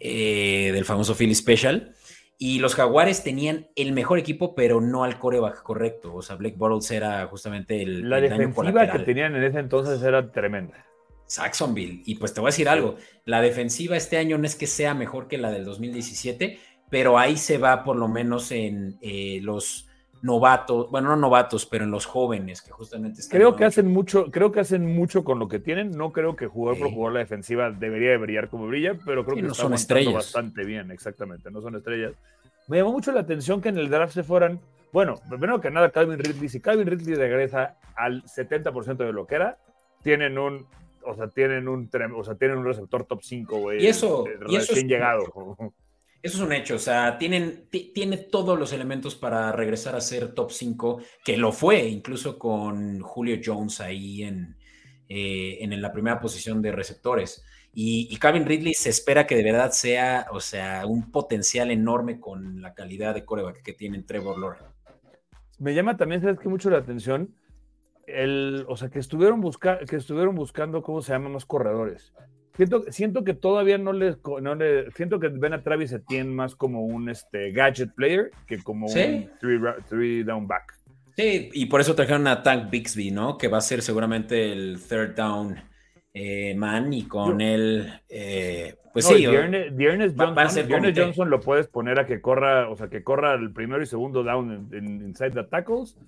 eh, 0.00 0.70
del 0.72 0.84
famoso 0.84 1.14
Philly 1.14 1.34
Special. 1.34 1.94
Y 2.38 2.58
los 2.58 2.74
Jaguares 2.74 3.22
tenían 3.22 3.68
el 3.76 3.92
mejor 3.92 4.18
equipo, 4.18 4.54
pero 4.54 4.80
no 4.80 5.04
al 5.04 5.18
coreback 5.18 5.62
correcto. 5.62 6.14
O 6.14 6.22
sea, 6.22 6.36
Blake 6.36 6.56
Bortles 6.56 6.90
era 6.90 7.26
justamente 7.26 7.82
el. 7.82 8.08
La 8.10 8.20
defensiva 8.20 8.90
que 8.90 8.98
tenían 9.00 9.34
en 9.36 9.44
ese 9.44 9.58
entonces 9.58 10.02
era 10.02 10.30
tremenda. 10.30 10.84
Saxonville. 11.26 12.02
Y 12.04 12.16
pues 12.16 12.34
te 12.34 12.40
voy 12.40 12.48
a 12.48 12.50
decir 12.50 12.68
algo: 12.68 12.96
la 13.24 13.40
defensiva 13.40 13.96
este 13.96 14.18
año 14.18 14.36
no 14.36 14.44
es 14.44 14.54
que 14.54 14.66
sea 14.66 14.94
mejor 14.94 15.28
que 15.28 15.38
la 15.38 15.50
del 15.50 15.64
2017, 15.64 16.58
pero 16.90 17.18
ahí 17.18 17.36
se 17.38 17.56
va 17.56 17.84
por 17.84 17.96
lo 17.96 18.06
menos 18.06 18.52
en 18.52 18.98
eh, 19.00 19.40
los 19.42 19.88
novatos, 20.26 20.90
bueno, 20.90 21.10
no 21.10 21.16
novatos, 21.16 21.64
pero 21.64 21.84
en 21.84 21.90
los 21.90 22.04
jóvenes 22.04 22.60
que 22.60 22.72
justamente 22.72 23.20
están 23.20 23.38
Creo 23.38 23.54
que 23.54 23.64
hacen 23.64 23.86
mucho, 23.86 24.30
creo 24.30 24.50
que 24.50 24.60
hacen 24.60 24.94
mucho 24.94 25.24
con 25.24 25.38
lo 25.38 25.48
que 25.48 25.60
tienen. 25.60 25.92
No 25.92 26.12
creo 26.12 26.34
que 26.34 26.46
jugar 26.46 26.76
por 26.76 26.90
jugar 26.90 27.14
la 27.14 27.20
defensiva 27.20 27.70
debería 27.70 28.10
de 28.10 28.16
brillar 28.18 28.48
como 28.48 28.66
brilla, 28.66 28.98
pero 29.06 29.24
creo 29.24 29.36
que 29.36 29.42
no 29.42 29.54
son 29.54 29.72
estrellas. 29.72 30.12
bastante 30.12 30.64
bien, 30.64 30.90
exactamente, 30.90 31.50
no 31.50 31.62
son 31.62 31.76
estrellas. 31.76 32.12
Me 32.66 32.78
llamó 32.78 32.92
mucho 32.92 33.12
la 33.12 33.20
atención 33.20 33.62
que 33.62 33.68
en 33.68 33.78
el 33.78 33.88
draft 33.88 34.12
se 34.12 34.24
fueran, 34.24 34.60
bueno, 34.92 35.14
primero 35.28 35.60
que 35.60 35.70
nada, 35.70 35.90
Calvin 35.90 36.18
Ridley, 36.18 36.48
si 36.48 36.60
Calvin 36.60 36.88
Ridley 36.88 37.14
regresa 37.14 37.78
al 37.94 38.24
70% 38.24 38.96
de 38.96 39.12
lo 39.12 39.26
que 39.26 39.36
era, 39.36 39.58
tienen 40.02 40.36
un 40.36 40.66
o 41.08 41.14
sea, 41.14 41.28
tienen 41.28 41.68
un, 41.68 41.88
o 42.16 42.24
sea, 42.24 42.34
tienen 42.34 42.58
un 42.58 42.64
receptor 42.64 43.04
top 43.04 43.22
5, 43.22 43.58
güey. 43.58 43.84
Y 43.84 43.86
eso, 43.86 44.24
y 44.48 44.56
eso 44.56 44.74
llegado. 44.74 45.22
Eso 46.22 46.38
es 46.38 46.42
un 46.42 46.52
hecho, 46.52 46.74
o 46.74 46.78
sea, 46.78 47.18
tienen, 47.18 47.68
tiene 47.70 48.16
todos 48.16 48.58
los 48.58 48.72
elementos 48.72 49.14
para 49.14 49.52
regresar 49.52 49.94
a 49.94 50.00
ser 50.00 50.34
top 50.34 50.50
5, 50.50 51.00
que 51.24 51.36
lo 51.36 51.52
fue, 51.52 51.86
incluso 51.86 52.38
con 52.38 53.00
Julio 53.00 53.38
Jones 53.44 53.80
ahí 53.80 54.22
en, 54.24 54.56
eh, 55.08 55.58
en 55.60 55.80
la 55.80 55.92
primera 55.92 56.18
posición 56.20 56.60
de 56.62 56.72
receptores. 56.72 57.44
Y, 57.72 58.08
y, 58.10 58.16
Calvin 58.16 58.46
Ridley 58.46 58.72
se 58.74 58.88
espera 58.88 59.26
que 59.26 59.36
de 59.36 59.44
verdad 59.44 59.70
sea, 59.70 60.26
o 60.32 60.40
sea, 60.40 60.86
un 60.86 61.12
potencial 61.12 61.70
enorme 61.70 62.18
con 62.18 62.62
la 62.62 62.72
calidad 62.72 63.14
de 63.14 63.24
coreback 63.24 63.62
que 63.62 63.74
tiene 63.74 64.02
Trevor 64.02 64.38
Lawrence. 64.38 64.64
Me 65.58 65.74
llama 65.74 65.96
también, 65.96 66.22
¿sabes 66.22 66.38
qué? 66.40 66.48
Mucho 66.48 66.70
la 66.70 66.78
atención, 66.78 67.34
el, 68.06 68.64
o 68.68 68.76
sea, 68.76 68.88
que 68.88 68.98
estuvieron, 68.98 69.40
busca, 69.40 69.78
que 69.80 69.96
estuvieron 69.96 70.34
buscando, 70.34 70.82
¿cómo 70.82 71.02
se 71.02 71.12
llama? 71.12 71.28
Más 71.28 71.44
corredores. 71.44 72.12
Siento, 72.90 73.24
que 73.24 73.34
todavía 73.34 73.76
no 73.76 73.92
le, 73.92 74.16
no 74.40 74.56
siento 74.94 75.20
que 75.20 75.28
ven 75.28 75.52
a 75.52 75.62
Travis 75.62 75.92
Etienne 75.92 76.32
más 76.32 76.54
como 76.54 76.84
un 76.84 77.10
este, 77.10 77.52
gadget 77.52 77.94
player 77.94 78.30
que 78.46 78.62
como 78.62 78.86
un 78.86 79.30
three, 79.88 80.22
down 80.22 80.46
back. 80.46 80.74
Sí, 81.16 81.50
y 81.52 81.66
por 81.66 81.80
eso 81.80 81.94
trajeron 81.94 82.26
a 82.26 82.42
Tank 82.42 82.70
Bixby, 82.70 83.10
¿no? 83.10 83.36
Que 83.36 83.48
va 83.48 83.58
a 83.58 83.62
ser 83.62 83.82
seguramente 83.82 84.52
el 84.52 84.78
third 84.80 85.14
down 85.14 85.56
eh, 86.14 86.54
man 86.54 86.92
y 86.92 87.06
con 87.06 87.42
él, 87.42 87.92
eh, 88.08 88.76
pues 88.92 89.04
sí. 89.04 89.26
Dearness 89.26 90.14
Johnson, 90.16 90.94
Johnson, 90.96 91.28
lo 91.28 91.40
puedes 91.40 91.68
poner 91.68 92.00
a 92.00 92.06
que 92.06 92.22
corra, 92.22 92.70
o 92.70 92.76
sea, 92.76 92.88
que 92.88 93.02
corra 93.02 93.34
el 93.34 93.52
primero 93.52 93.82
y 93.82 93.86
segundo 93.86 94.24
down 94.24 94.68
en, 94.72 95.02
inside 95.02 95.32
the 95.32 95.44
tackles 95.44 95.98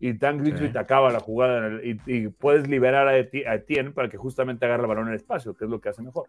y 0.00 0.14
Tank 0.14 0.42
Bixby 0.42 0.72
te 0.72 0.78
acaba 0.78 1.12
la 1.12 1.20
jugada 1.20 1.78
y, 1.82 2.28
puedes 2.28 2.66
liberar 2.66 3.06
a, 3.06 3.18
Etienne 3.18 3.92
para 3.92 4.08
que 4.08 4.16
justamente 4.16 4.64
agarre 4.64 4.84
el 4.84 4.88
balón 4.88 5.08
en 5.08 5.12
el 5.12 5.16
espacio, 5.16 5.54
que 5.54 5.66
es 5.66 5.70
lo 5.70 5.80
que 5.80 5.90
hace 5.90 6.02
mejor. 6.02 6.26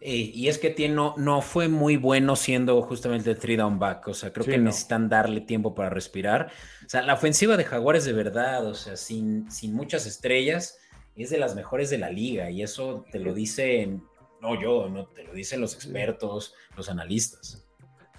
y 0.00 0.46
es 0.46 0.58
que 0.58 0.68
Etienne 0.68 0.94
no, 0.94 1.14
no, 1.16 1.42
fue 1.42 1.68
muy 1.68 1.96
bueno 1.96 2.36
siendo 2.36 2.80
justamente 2.82 3.30
el 3.30 3.38
three 3.38 3.56
down 3.56 3.80
back, 3.80 4.06
o 4.06 4.14
sea, 4.14 4.32
creo 4.32 4.46
que 4.46 4.56
necesitan 4.56 5.08
darle 5.08 5.40
tiempo 5.40 5.74
para 5.74 5.90
respirar. 5.90 6.50
O 6.86 6.88
sea, 6.88 7.02
la 7.02 7.14
ofensiva 7.14 7.56
de 7.56 7.64
Jaguares 7.64 8.04
de 8.04 8.12
verdad, 8.12 8.64
o 8.66 8.74
sea, 8.74 8.96
sin, 8.96 9.50
sin 9.50 9.74
muchas 9.74 10.06
estrellas, 10.06 10.78
es 11.16 11.30
de 11.30 11.38
las 11.38 11.54
mejores 11.54 11.90
de 11.90 11.98
la 11.98 12.10
liga 12.10 12.50
y 12.50 12.62
eso 12.62 13.04
te 13.10 13.18
lo 13.18 13.34
dicen, 13.34 14.04
no 14.40 14.60
yo, 14.60 14.88
no, 14.88 15.06
te 15.06 15.24
lo 15.24 15.32
dicen 15.32 15.60
los 15.60 15.74
expertos, 15.74 16.54
los 16.76 16.88
analistas. 16.88 17.61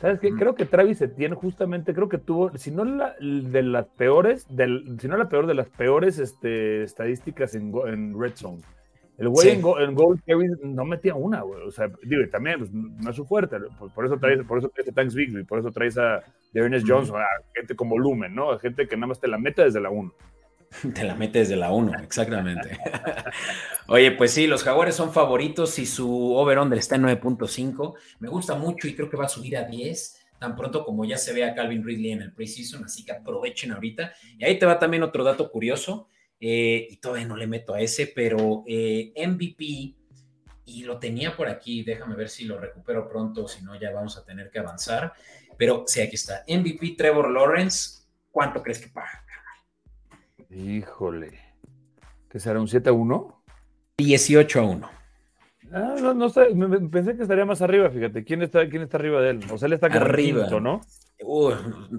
¿Sabes 0.03 0.19
qué? 0.19 0.31
Creo 0.31 0.53
que 0.53 0.65
Travis 0.65 1.01
Etienne 1.01 1.33
justamente, 1.33 1.93
creo 1.93 2.09
que 2.09 2.17
tuvo, 2.17 2.51
si 2.57 2.71
no 2.71 2.83
la 2.83 3.15
de 3.21 3.63
las 3.63 3.85
peores, 3.87 4.45
del, 4.53 4.97
si 4.99 5.07
no 5.07 5.15
la 5.15 5.29
peor 5.29 5.47
de 5.47 5.53
las 5.53 5.69
peores 5.69 6.19
este, 6.19 6.83
estadísticas 6.83 7.55
en, 7.55 7.71
en 7.87 8.19
Red 8.19 8.33
Zone. 8.35 8.61
El 9.17 9.29
güey 9.29 9.51
en, 9.51 9.61
Gold 9.61 10.19
no 10.65 10.83
metía 10.83 11.15
una, 11.15 11.39
güey. 11.43 11.61
O 11.65 11.71
sea, 11.71 11.89
digo, 12.03 12.21
también 12.29 12.59
pues, 12.59 12.73
no 12.73 13.09
es 13.09 13.15
su 13.15 13.23
fuerte. 13.23 13.55
Por, 13.95 14.05
eso 14.05 14.17
traes, 14.17 14.43
por 14.45 14.57
eso 14.57 14.67
traes 14.75 14.89
a 14.89 14.91
Tanks 14.91 15.15
Bigby, 15.15 15.45
por 15.45 15.59
eso 15.59 15.71
traes 15.71 15.97
a 15.97 16.21
Ernest 16.53 16.85
Johnson, 16.85 17.21
a 17.21 17.27
gente 17.55 17.73
con 17.73 17.87
volumen, 17.87 18.35
¿no? 18.35 18.51
A 18.51 18.59
gente 18.59 18.89
que 18.89 18.97
nada 18.97 19.07
más 19.07 19.21
te 19.21 19.29
la 19.29 19.37
mete 19.37 19.63
desde 19.63 19.79
la 19.79 19.89
1. 19.89 20.13
Te 20.93 21.03
la 21.03 21.15
mete 21.15 21.39
desde 21.39 21.55
la 21.55 21.71
1, 21.71 21.99
exactamente. 22.03 22.77
Oye, 23.87 24.11
pues 24.11 24.31
sí, 24.31 24.47
los 24.47 24.63
Jaguares 24.63 24.95
son 24.95 25.13
favoritos 25.13 25.77
y 25.79 25.85
su 25.85 26.35
over-under 26.35 26.79
está 26.79 26.95
en 26.95 27.03
9.5. 27.03 27.95
Me 28.19 28.29
gusta 28.29 28.55
mucho 28.55 28.87
y 28.87 28.95
creo 28.95 29.09
que 29.09 29.17
va 29.17 29.25
a 29.25 29.29
subir 29.29 29.57
a 29.57 29.63
10 29.63 30.19
tan 30.39 30.57
pronto 30.57 30.83
como 30.83 31.05
ya 31.05 31.17
se 31.17 31.31
ve 31.31 31.45
a 31.45 31.55
Calvin 31.55 31.85
Ridley 31.85 32.11
en 32.11 32.21
el 32.21 32.33
preseason, 32.33 32.83
así 32.83 33.05
que 33.05 33.13
aprovechen 33.13 33.71
ahorita. 33.71 34.11
Y 34.37 34.43
ahí 34.43 34.59
te 34.59 34.65
va 34.65 34.77
también 34.77 35.01
otro 35.03 35.23
dato 35.23 35.49
curioso. 35.49 36.09
eh, 36.45 36.87
y 36.89 36.97
todavía 36.97 37.25
no 37.25 37.37
le 37.37 37.47
meto 37.47 37.73
a 37.73 37.79
ese, 37.79 38.07
pero 38.07 38.65
eh, 38.67 39.13
MVP, 39.15 39.95
y 40.65 40.83
lo 40.83 40.99
tenía 40.99 41.37
por 41.37 41.47
aquí, 41.47 41.83
déjame 41.83 42.15
ver 42.15 42.27
si 42.27 42.43
lo 42.43 42.59
recupero 42.59 43.07
pronto, 43.07 43.47
si 43.47 43.63
no 43.63 43.79
ya 43.79 43.91
vamos 43.91 44.17
a 44.17 44.25
tener 44.25 44.51
que 44.51 44.59
avanzar, 44.59 45.13
pero 45.57 45.85
sí, 45.87 46.01
aquí 46.01 46.15
está, 46.15 46.43
MVP 46.47 46.95
Trevor 46.97 47.29
Lawrence, 47.31 48.03
¿cuánto 48.29 48.61
crees 48.61 48.79
que 48.79 48.89
paga? 48.89 49.22
Híjole, 50.55 51.39
¿que 52.29 52.39
será 52.39 52.59
un 52.59 52.67
7 52.67 52.89
a 52.89 52.93
1? 52.93 53.43
18 53.97 54.59
a 54.59 54.63
1. 54.63 54.89
Ah, 55.71 55.95
no, 55.99 56.13
no 56.13 56.29
sé, 56.29 56.47
pensé 56.91 57.15
que 57.15 57.23
estaría 57.23 57.45
más 57.45 57.61
arriba, 57.61 57.89
fíjate. 57.89 58.23
¿Quién 58.23 58.43
está, 58.43 58.69
quién 58.69 58.83
está 58.83 58.97
arriba 58.97 59.21
de 59.21 59.31
él? 59.31 59.39
O 59.51 59.57
sea, 59.57 59.65
él 59.65 59.73
está 59.73 59.87
arriba, 59.87 60.41
quinto, 60.41 60.59
¿no? 60.59 60.81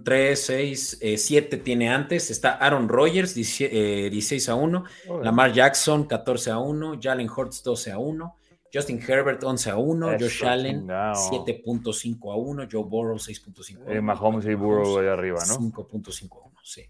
3, 0.05 0.41
6, 0.41 1.01
7 1.17 1.57
tiene 1.59 1.91
antes. 1.91 2.31
Está 2.31 2.53
Aaron 2.53 2.89
Rodgers, 2.89 3.35
16 3.35 4.49
eh, 4.49 4.51
a 4.51 4.55
1. 4.55 4.85
Lamar 5.23 5.53
Jackson, 5.53 6.05
14 6.05 6.51
a 6.51 6.59
1. 6.59 7.01
Jalen 7.03 7.29
Hurts, 7.29 7.63
12 7.65 7.93
a 7.93 7.99
1. 7.99 8.37
Justin 8.73 9.01
Herbert, 9.01 9.43
11 9.43 9.71
a 9.71 9.77
1. 9.77 10.19
Josh 10.21 10.45
Allen, 10.45 10.87
7.5 10.87 12.33
a 12.33 12.37
1. 12.37 12.69
Joe 12.71 12.85
Burrow, 12.85 13.17
6.5 13.17 13.79
a 13.79 13.83
1. 13.85 13.93
Eh, 13.93 14.01
Mahomes 14.01 14.47
y 14.47 14.55
Burrow 14.55 14.99
ahí 14.99 15.07
arriba, 15.07 15.39
¿no? 15.49 15.59
5.5 15.59 16.43
a 16.43 16.47
1, 16.47 16.61
sí. 16.63 16.83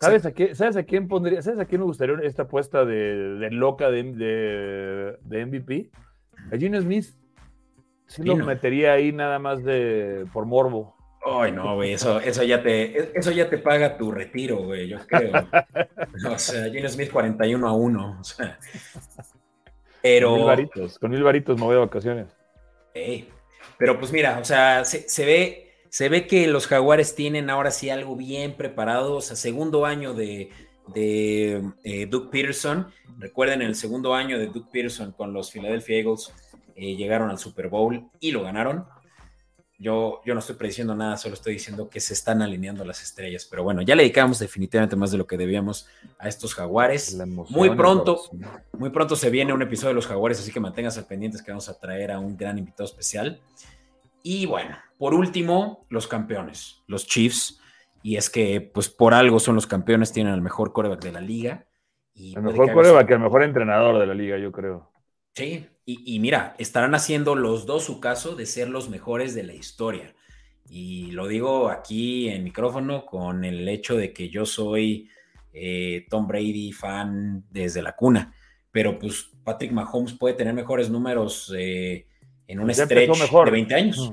¿Sabes 0.00 0.26
a, 0.26 0.32
quién, 0.32 0.54
¿Sabes 0.54 0.76
a 0.76 0.84
quién 0.84 1.08
pondría? 1.08 1.42
¿Sabes 1.42 1.60
a 1.60 1.64
quién 1.64 1.80
me 1.80 1.86
gustaría 1.86 2.16
esta 2.22 2.42
apuesta 2.42 2.84
de, 2.84 2.94
de 3.38 3.50
loca 3.50 3.90
de, 3.90 4.02
de, 4.04 5.18
de 5.22 5.46
MVP? 5.46 5.90
A 6.52 6.56
Gino 6.56 6.80
Smith. 6.80 7.06
Sí 8.06 8.22
lo 8.22 8.36
metería 8.36 8.94
ahí 8.94 9.12
nada 9.12 9.38
más 9.38 9.62
de 9.64 10.24
por 10.32 10.46
morbo. 10.46 10.96
Ay, 11.26 11.52
no, 11.52 11.74
güey, 11.74 11.92
eso, 11.92 12.20
eso, 12.20 12.42
ya 12.42 12.62
te, 12.62 13.18
eso 13.18 13.30
ya 13.32 13.50
te 13.50 13.58
paga 13.58 13.98
tu 13.98 14.10
retiro, 14.10 14.58
güey, 14.64 14.88
yo 14.88 14.98
creo. 15.06 15.32
o 16.32 16.38
sea, 16.38 16.70
Gino 16.70 16.88
Smith 16.88 17.10
41 17.10 17.68
a 17.68 17.72
1. 17.72 18.18
O 18.20 18.24
sea. 18.24 18.58
Pero. 20.00 20.30
Con 20.30 20.36
mil 20.38 20.46
varitos, 20.46 20.98
con 20.98 21.10
mil 21.10 21.22
varitos 21.22 21.58
me 21.58 21.64
voy 21.64 21.74
de 21.74 21.80
vacaciones. 21.80 22.36
pero 23.76 23.98
pues 23.98 24.12
mira, 24.12 24.38
o 24.38 24.44
sea, 24.44 24.84
se, 24.84 25.26
ve, 25.26 25.67
se 25.90 26.08
ve 26.08 26.26
que 26.26 26.46
los 26.46 26.66
Jaguares 26.66 27.14
tienen 27.14 27.50
ahora 27.50 27.70
sí 27.70 27.90
algo 27.90 28.16
bien 28.16 28.54
preparado. 28.56 29.16
O 29.16 29.20
sea, 29.20 29.36
segundo 29.36 29.86
año 29.86 30.14
de, 30.14 30.50
de 30.94 31.62
eh, 31.84 32.06
Duke 32.06 32.28
Peterson. 32.30 32.88
Recuerden, 33.18 33.62
el 33.62 33.74
segundo 33.74 34.14
año 34.14 34.38
de 34.38 34.46
Duke 34.46 34.68
Peterson 34.72 35.12
con 35.12 35.32
los 35.32 35.50
Philadelphia 35.50 35.98
Eagles 35.98 36.32
eh, 36.76 36.94
llegaron 36.96 37.30
al 37.30 37.38
Super 37.38 37.68
Bowl 37.68 38.08
y 38.20 38.30
lo 38.30 38.42
ganaron. 38.42 38.84
Yo, 39.80 40.22
yo 40.26 40.34
no 40.34 40.40
estoy 40.40 40.56
prediciendo 40.56 40.96
nada, 40.96 41.16
solo 41.16 41.34
estoy 41.34 41.52
diciendo 41.52 41.88
que 41.88 42.00
se 42.00 42.12
están 42.12 42.42
alineando 42.42 42.84
las 42.84 43.00
estrellas. 43.00 43.46
Pero 43.48 43.62
bueno, 43.62 43.80
ya 43.80 43.94
le 43.94 44.02
dedicamos 44.02 44.40
definitivamente 44.40 44.96
más 44.96 45.12
de 45.12 45.18
lo 45.18 45.26
que 45.26 45.36
debíamos 45.36 45.86
a 46.18 46.28
estos 46.28 46.52
jaguares. 46.54 47.16
Muy 47.48 47.70
pronto, 47.76 48.20
muy 48.72 48.90
pronto 48.90 49.14
se 49.14 49.30
viene 49.30 49.52
un 49.52 49.62
episodio 49.62 49.90
de 49.90 49.94
los 49.94 50.08
jaguares, 50.08 50.40
así 50.40 50.50
que 50.50 50.58
manténganse 50.58 51.04
pendientes 51.04 51.42
que 51.42 51.52
vamos 51.52 51.68
a 51.68 51.78
traer 51.78 52.10
a 52.10 52.18
un 52.18 52.36
gran 52.36 52.58
invitado 52.58 52.86
especial. 52.86 53.40
Y 54.30 54.44
bueno, 54.44 54.76
por 54.98 55.14
último, 55.14 55.86
los 55.88 56.06
campeones, 56.06 56.82
los 56.86 57.06
Chiefs 57.06 57.62
y 58.02 58.16
es 58.16 58.28
que, 58.28 58.60
pues 58.60 58.90
por 58.90 59.14
algo 59.14 59.40
son 59.40 59.54
los 59.54 59.66
campeones, 59.66 60.12
tienen 60.12 60.34
el 60.34 60.42
mejor 60.42 60.74
coreback 60.74 61.02
de 61.02 61.12
la 61.12 61.22
liga. 61.22 61.66
Y 62.12 62.36
el 62.36 62.42
mejor 62.42 62.70
coreback, 62.74 63.10
el 63.10 63.20
mejor 63.20 63.42
entrenador 63.42 63.98
de 63.98 64.06
la 64.06 64.12
liga, 64.12 64.36
yo 64.36 64.52
creo. 64.52 64.92
Sí, 65.34 65.66
y, 65.86 66.20
mira, 66.20 66.54
estarán 66.58 66.94
haciendo 66.94 67.36
los 67.36 67.64
dos 67.64 67.84
su 67.84 68.00
caso 68.00 68.36
de 68.36 68.44
ser 68.44 68.68
los 68.68 68.90
mejores 68.90 69.34
de 69.34 69.44
la 69.44 69.54
historia. 69.54 70.14
Y 70.68 71.10
lo 71.12 71.26
digo 71.26 71.70
aquí 71.70 72.28
en 72.28 72.44
micrófono 72.44 73.06
con 73.06 73.46
el 73.46 73.66
hecho 73.66 73.96
de 73.96 74.12
que 74.12 74.28
yo 74.28 74.44
soy 74.44 75.08
eh, 75.54 76.04
Tom 76.10 76.26
Brady 76.26 76.72
fan 76.72 77.46
desde 77.50 77.80
la 77.80 77.96
cuna. 77.96 78.34
Pero 78.72 78.98
pues 78.98 79.30
Patrick 79.42 79.72
Mahomes 79.72 80.12
puede 80.12 80.34
tener 80.34 80.52
mejores 80.52 80.90
números 80.90 81.50
eh, 81.56 82.08
en 82.48 82.58
un 82.58 82.66
pues 82.66 82.78
stretch 82.78 83.16
de 83.16 83.50
20 83.50 83.74
años. 83.74 84.12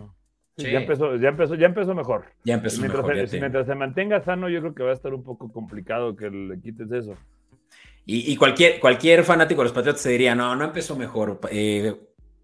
Ya, 0.57 0.79
empezó, 0.79 1.15
ya, 1.17 1.29
empezó, 1.29 1.55
ya 1.55 1.65
empezó 1.65 1.95
mejor. 1.95 2.25
Ya 2.43 2.53
empezó 2.53 2.79
mientras, 2.79 3.05
mejor. 3.05 3.27
Se, 3.27 3.39
mientras 3.39 3.65
se 3.65 3.75
mantenga 3.75 4.23
sano, 4.23 4.47
yo 4.47 4.61
creo 4.61 4.75
que 4.75 4.83
va 4.83 4.91
a 4.91 4.93
estar 4.93 5.13
un 5.13 5.23
poco 5.23 5.51
complicado 5.51 6.15
que 6.15 6.29
le 6.29 6.61
quites 6.61 6.91
eso. 6.91 7.15
Y, 8.07 8.35
cualquier, 8.35 8.79
cualquier 8.79 9.23
fanático 9.23 9.61
de 9.61 9.65
los 9.65 9.73
Patriotas 9.73 10.03
te 10.03 10.09
diría, 10.09 10.35
no, 10.35 10.55
no 10.55 10.63
empezó 10.63 10.95
mejor. 10.95 11.39
Eh, 11.49 11.95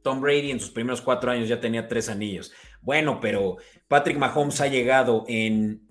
Tom 0.02 0.20
Brady 0.20 0.50
en 0.50 0.60
sus 0.60 0.72
primeros 0.72 1.02
cuatro 1.02 1.30
años 1.30 1.48
ya 1.48 1.60
tenía 1.60 1.88
tres 1.88 2.10
anillos. 2.10 2.52
Bueno, 2.82 3.20
pero 3.22 3.58
Patrick 3.88 4.18
Mahomes 4.18 4.60
ha 4.60 4.68
llegado 4.68 5.24
en 5.28 5.82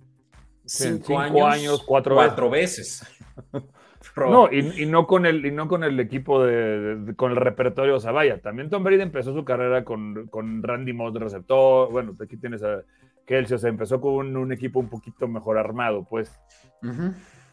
cinco, 0.64 1.20
años, 1.20 1.84
cuatro, 1.86 2.50
veces. 2.50 3.06
No, 4.16 4.50
y, 4.50 4.86
no 4.86 5.06
con 5.06 5.26
el, 5.26 5.44
y 5.44 5.50
no 5.50 5.68
con 5.68 5.84
el 5.84 6.00
equipo 6.00 6.42
de, 6.42 7.14
con 7.16 7.32
el 7.32 7.36
repertorio, 7.36 7.96
o 7.96 8.00
sea, 8.00 8.12
vaya, 8.12 8.40
también 8.40 8.70
Tom 8.70 8.82
Brady 8.82 9.02
empezó 9.02 9.34
su 9.34 9.44
carrera 9.44 9.84
con, 9.84 10.28
con 10.28 10.62
Randy 10.62 10.92
Moss 10.92 11.12
de 11.12 11.20
receptor, 11.20 11.90
bueno, 11.90 12.16
aquí 12.20 12.36
tienes 12.38 12.62
a 12.62 12.82
Kelsey, 13.26 13.56
o 13.56 13.58
sea, 13.58 13.68
empezó 13.68 14.00
con 14.00 14.36
un, 14.36 14.52
equipo 14.52 14.80
un 14.80 14.88
poquito 14.88 15.28
mejor 15.28 15.58
armado, 15.58 16.06
pues. 16.08 16.32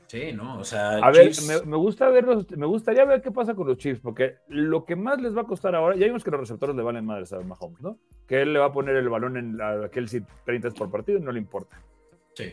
Sí, 0.07 0.31
no, 0.31 0.59
o 0.59 0.63
sea. 0.63 0.97
A 0.99 1.11
ver, 1.11 1.31
me, 1.65 1.75
gusta 1.75 2.07
ver 2.09 2.25
me 2.55 2.65
gustaría 2.65 3.03
ver 3.03 3.21
qué 3.21 3.31
pasa 3.31 3.53
con 3.53 3.67
los 3.67 3.77
Chiefs, 3.77 3.99
porque 3.99 4.37
lo 4.47 4.85
que 4.85 4.95
más 4.95 5.21
les 5.21 5.35
va 5.35 5.41
a 5.41 5.47
costar 5.47 5.75
ahora, 5.75 5.97
ya 5.97 6.05
vimos 6.05 6.23
que 6.23 6.31
los 6.31 6.39
receptores 6.39 6.75
le 6.77 6.81
valen 6.81 7.05
madres 7.05 7.33
a 7.33 7.41
Mahomes, 7.41 7.81
¿no? 7.81 7.97
Que 8.25 8.41
él 8.41 8.53
le 8.53 8.59
va 8.59 8.67
a 8.67 8.71
poner 8.71 8.95
el 8.95 9.09
balón 9.09 9.35
en 9.35 9.61
a 9.61 9.89
Kelsey 9.89 10.23
30 10.45 10.71
por 10.71 10.89
partido 10.89 11.19
y 11.19 11.21
no 11.21 11.33
le 11.33 11.39
importa. 11.39 11.77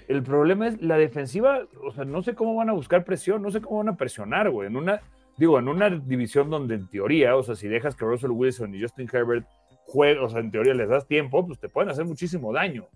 El 0.08 0.22
problema 0.22 0.68
es 0.68 0.80
la 0.80 0.96
defensiva, 0.96 1.60
o 1.82 1.92
sea, 1.92 2.04
no 2.04 2.22
sé 2.22 2.34
cómo 2.34 2.54
van 2.54 2.70
a 2.70 2.72
buscar 2.72 3.04
presión, 3.04 3.42
no 3.42 3.50
sé 3.50 3.60
cómo 3.60 3.78
van 3.78 3.90
a 3.90 3.96
presionar, 3.96 4.50
güey. 4.50 4.68
En 4.68 4.76
una, 4.76 5.00
digo, 5.36 5.58
en 5.58 5.68
una 5.68 5.90
división 5.90 6.50
donde 6.50 6.74
en 6.74 6.88
teoría, 6.88 7.36
o 7.36 7.42
sea, 7.42 7.54
si 7.54 7.68
dejas 7.68 7.94
que 7.94 8.04
Russell 8.04 8.30
Wilson 8.30 8.74
y 8.74 8.82
Justin 8.82 9.08
Herbert 9.12 9.46
jueguen, 9.86 10.22
o 10.22 10.28
sea, 10.28 10.40
en 10.40 10.50
teoría 10.50 10.74
les 10.74 10.88
das 10.88 11.06
tiempo, 11.06 11.46
pues 11.46 11.58
te 11.58 11.68
pueden 11.68 11.90
hacer 11.90 12.04
muchísimo 12.04 12.52
daño. 12.52 12.86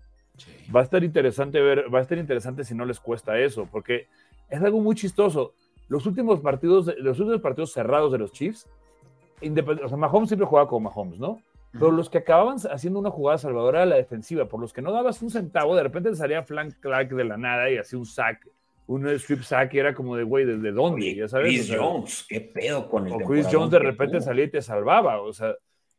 Va 0.73 0.81
a 0.81 0.83
estar 0.83 1.03
interesante 1.03 1.61
ver, 1.61 1.93
va 1.93 1.99
a 1.99 2.01
estar 2.01 2.17
interesante 2.17 2.63
si 2.63 2.73
no 2.73 2.85
les 2.85 2.99
cuesta 2.99 3.37
eso, 3.37 3.67
porque 3.71 4.07
es 4.49 4.61
algo 4.61 4.79
muy 4.79 4.95
chistoso. 4.95 5.53
Los 5.89 6.05
últimos 6.05 6.39
partidos, 6.39 6.93
los 6.97 7.19
últimos 7.19 7.41
partidos 7.41 7.73
cerrados 7.73 8.11
de 8.11 8.19
los 8.19 8.31
Chiefs, 8.31 8.67
o 9.41 9.87
sea, 9.87 9.97
Mahomes 9.97 10.29
siempre 10.29 10.47
juega 10.47 10.67
con 10.67 10.83
Mahomes, 10.83 11.19
¿no? 11.19 11.41
Pero 11.71 11.91
los 11.91 12.09
que 12.09 12.19
acababan 12.19 12.57
haciendo 12.71 12.99
una 12.99 13.11
jugada 13.11 13.37
salvadora 13.37 13.83
a 13.83 13.85
la 13.85 13.95
defensiva, 13.95 14.47
por 14.47 14.59
los 14.59 14.73
que 14.73 14.81
no 14.81 14.91
dabas 14.91 15.21
un 15.21 15.29
centavo, 15.29 15.75
de 15.75 15.83
repente 15.83 16.09
te 16.09 16.15
salía 16.15 16.43
Flank 16.43 16.75
Clark 16.79 17.09
de 17.09 17.23
la 17.23 17.37
nada 17.37 17.69
y 17.69 17.77
hacía 17.77 17.99
un 17.99 18.05
sack, 18.05 18.47
un 18.87 19.07
strip 19.09 19.43
sack, 19.43 19.73
y 19.75 19.79
era 19.79 19.93
como 19.93 20.15
de, 20.15 20.23
güey, 20.23 20.45
¿desde 20.45 20.71
dónde? 20.71 21.13
ya 21.15 21.27
sabes, 21.27 21.47
Chris 21.47 21.75
Jones, 21.77 22.25
qué 22.27 22.41
pedo 22.41 22.89
con 22.89 23.05
el 23.05 23.13
O 23.13 23.17
Chris 23.19 23.47
Jones 23.51 23.69
de 23.69 23.79
repente 23.79 24.19
salía 24.19 24.45
y 24.45 24.49
te 24.49 24.61
salvaba, 24.61 25.21
o 25.21 25.31
sea. 25.31 25.55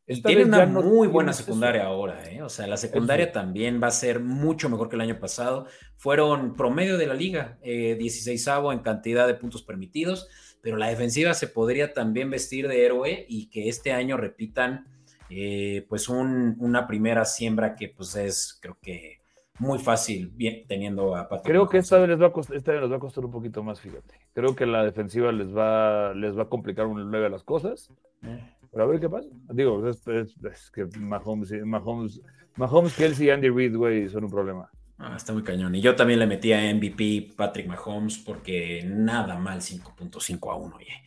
Y 0.09 0.21
tiene 0.23 0.45
una 0.45 0.67
muy 0.67 1.07
buena 1.07 1.33
secundaria 1.33 1.85
ahora, 1.85 2.29
¿eh? 2.29 2.43
O 2.43 2.49
sea, 2.49 2.67
la 2.67 2.77
secundaria 2.77 3.31
también 3.31 3.81
va 3.81 3.87
a 3.87 3.93
ser 3.93 4.19
mucho 4.19 4.69
mejor 4.69 4.89
que 4.89 4.97
el 4.97 5.03
año 5.03 5.21
pasado. 5.21 5.67
Fueron 5.97 6.57
promedio 6.57 6.99
de 6.99 7.07
la 7.07 7.15
liga, 7.15 7.59
eh, 7.63 7.95
16 7.97 8.45
en 8.73 8.81
cantidad 8.81 9.29
de 9.29 9.35
puntos 9.35 9.63
permitidos, 9.63 10.29
pero 10.63 10.79
la 10.79 10.89
defensiva 10.89 11.33
se 11.33 11.47
podría 11.47 11.93
también 11.93 12.29
vestir 12.29 12.67
de 12.67 12.85
héroe 12.85 13.25
y 13.29 13.51
que 13.51 13.69
este 13.69 13.93
año 13.93 14.17
repitan 14.17 14.89
eh, 15.31 15.87
pues 15.89 16.09
una 16.09 16.87
primera 16.87 17.25
siembra 17.25 17.75
que 17.75 17.89
pues 17.89 18.17
es 18.17 18.59
creo 18.61 18.77
que 18.83 19.21
muy 19.61 19.79
fácil 19.79 20.31
bien, 20.35 20.65
teniendo 20.67 21.15
a 21.15 21.29
Patrick 21.29 21.53
Creo 21.53 21.69
que 21.69 21.79
esta 21.79 21.99
vez, 21.99 22.09
les 22.09 22.21
va 22.21 22.29
a 22.29 22.33
costar, 22.33 22.57
esta 22.57 22.73
vez 22.73 22.81
les 22.81 22.91
va 22.91 22.97
a 22.97 23.01
costar 23.01 23.25
un 23.25 23.31
poquito 23.31 23.63
más, 23.63 23.79
fíjate. 23.81 24.15
Creo 24.33 24.57
que 24.57 24.65
la 24.65 24.83
defensiva 24.85 25.31
les 25.33 25.55
va, 25.55 26.15
les 26.15 26.37
va 26.37 26.45
a 26.45 26.49
complicar 26.49 26.87
un 26.87 27.11
leve 27.11 27.29
las 27.29 27.45
cosas. 27.45 27.91
Eh. 28.23 28.41
Pero 28.73 28.85
a 28.85 28.87
ver 28.87 29.01
qué 29.01 29.09
pasa. 29.09 29.29
Digo, 29.53 29.87
es, 29.87 30.71
que 30.73 30.87
Mahomes, 30.99 31.53
Mahomes, 31.65 32.21
Mahomes, 32.57 32.97
Kelsey 32.97 33.27
y 33.27 33.31
Andy 33.31 33.51
Reid, 33.51 33.77
güey, 33.77 34.09
son 34.09 34.25
un 34.25 34.31
problema. 34.31 34.71
Ah, 34.99 35.15
está 35.17 35.33
muy 35.33 35.43
cañón. 35.43 35.75
Y 35.75 35.81
yo 35.81 35.95
también 35.97 36.21
le 36.21 36.27
metí 36.27 36.53
a 36.53 36.75
MVP 36.75 37.33
Patrick 37.37 37.67
Mahomes 37.67 38.19
porque 38.19 38.83
nada 38.87 39.39
mal 39.39 39.61
5.5 39.61 40.53
a 40.53 40.57
1, 40.57 40.77
oye. 40.77 41.05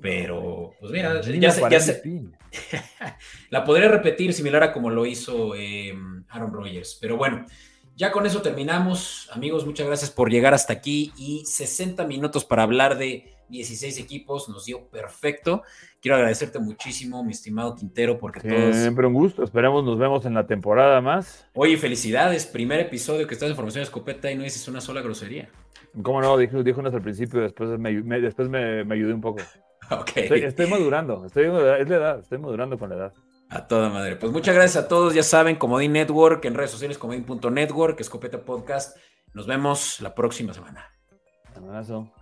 Pero, 0.00 0.74
pues 0.78 0.92
mira, 0.92 1.20
ya 1.20 1.50
sé, 1.50 1.62
ya 1.70 1.80
sé. 1.80 2.02
la 3.50 3.64
podría 3.64 3.88
repetir 3.88 4.32
similar 4.32 4.62
a 4.62 4.72
como 4.72 4.90
lo 4.90 5.06
hizo 5.06 5.54
em, 5.54 6.24
Aaron 6.28 6.52
Rodgers. 6.52 6.98
Pero 7.00 7.16
bueno, 7.16 7.44
ya 7.96 8.12
con 8.12 8.24
eso 8.24 8.40
terminamos. 8.40 9.28
Amigos, 9.32 9.66
muchas 9.66 9.86
gracias 9.86 10.10
por 10.10 10.30
llegar 10.30 10.54
hasta 10.54 10.72
aquí 10.72 11.12
y 11.16 11.44
60 11.44 12.06
minutos 12.06 12.44
para 12.44 12.62
hablar 12.62 12.96
de 12.96 13.34
16 13.48 13.98
equipos. 13.98 14.48
Nos 14.48 14.66
dio 14.66 14.88
perfecto. 14.88 15.62
Quiero 16.00 16.14
agradecerte 16.14 16.60
muchísimo, 16.60 17.24
mi 17.24 17.32
estimado 17.32 17.74
Quintero, 17.74 18.18
porque 18.18 18.48
todos. 18.48 18.76
Siempre 18.76 19.04
un 19.04 19.14
gusto. 19.14 19.42
Esperemos 19.42 19.84
nos 19.84 19.98
vemos 19.98 20.24
en 20.26 20.34
la 20.34 20.46
temporada 20.46 21.00
más. 21.00 21.48
Oye, 21.54 21.76
felicidades. 21.76 22.46
Primer 22.46 22.78
episodio 22.78 23.26
que 23.26 23.34
estás 23.34 23.50
en 23.50 23.56
Formación 23.56 23.82
Escopeta 23.82 24.30
y 24.30 24.36
no 24.36 24.44
dices 24.44 24.68
una 24.68 24.80
sola 24.80 25.02
grosería. 25.02 25.48
¿Cómo 26.00 26.20
no? 26.20 26.36
Dijo, 26.36 26.62
dijo 26.62 26.80
al 26.80 27.02
principio, 27.02 27.40
después 27.40 27.70
me, 27.80 28.20
después 28.20 28.48
me 28.48 28.94
ayudé 28.94 29.12
un 29.12 29.20
poco. 29.20 29.42
Estoy, 30.14 30.66
madurando, 30.66 31.24
estoy, 31.24 31.44
es 31.44 31.88
la 31.88 31.96
edad, 31.96 32.18
estoy 32.20 32.38
madurando 32.38 32.78
con 32.78 32.90
la 32.90 32.96
edad. 32.96 33.14
A 33.50 33.66
toda 33.66 33.88
madre. 33.88 34.16
Pues 34.16 34.30
muchas 34.30 34.54
gracias 34.54 34.84
a 34.84 34.88
todos. 34.88 35.14
Ya 35.14 35.22
saben, 35.22 35.56
Comodín 35.56 35.92
Network, 35.92 36.44
en 36.44 36.54
redes 36.54 36.70
sociales, 36.70 36.98
Comodín.network, 36.98 37.98
Escopeta 37.98 38.42
Podcast. 38.42 38.96
Nos 39.32 39.46
vemos 39.46 40.00
la 40.00 40.14
próxima 40.14 40.52
semana. 40.52 40.90
Un 41.56 41.68
abrazo. 41.68 42.12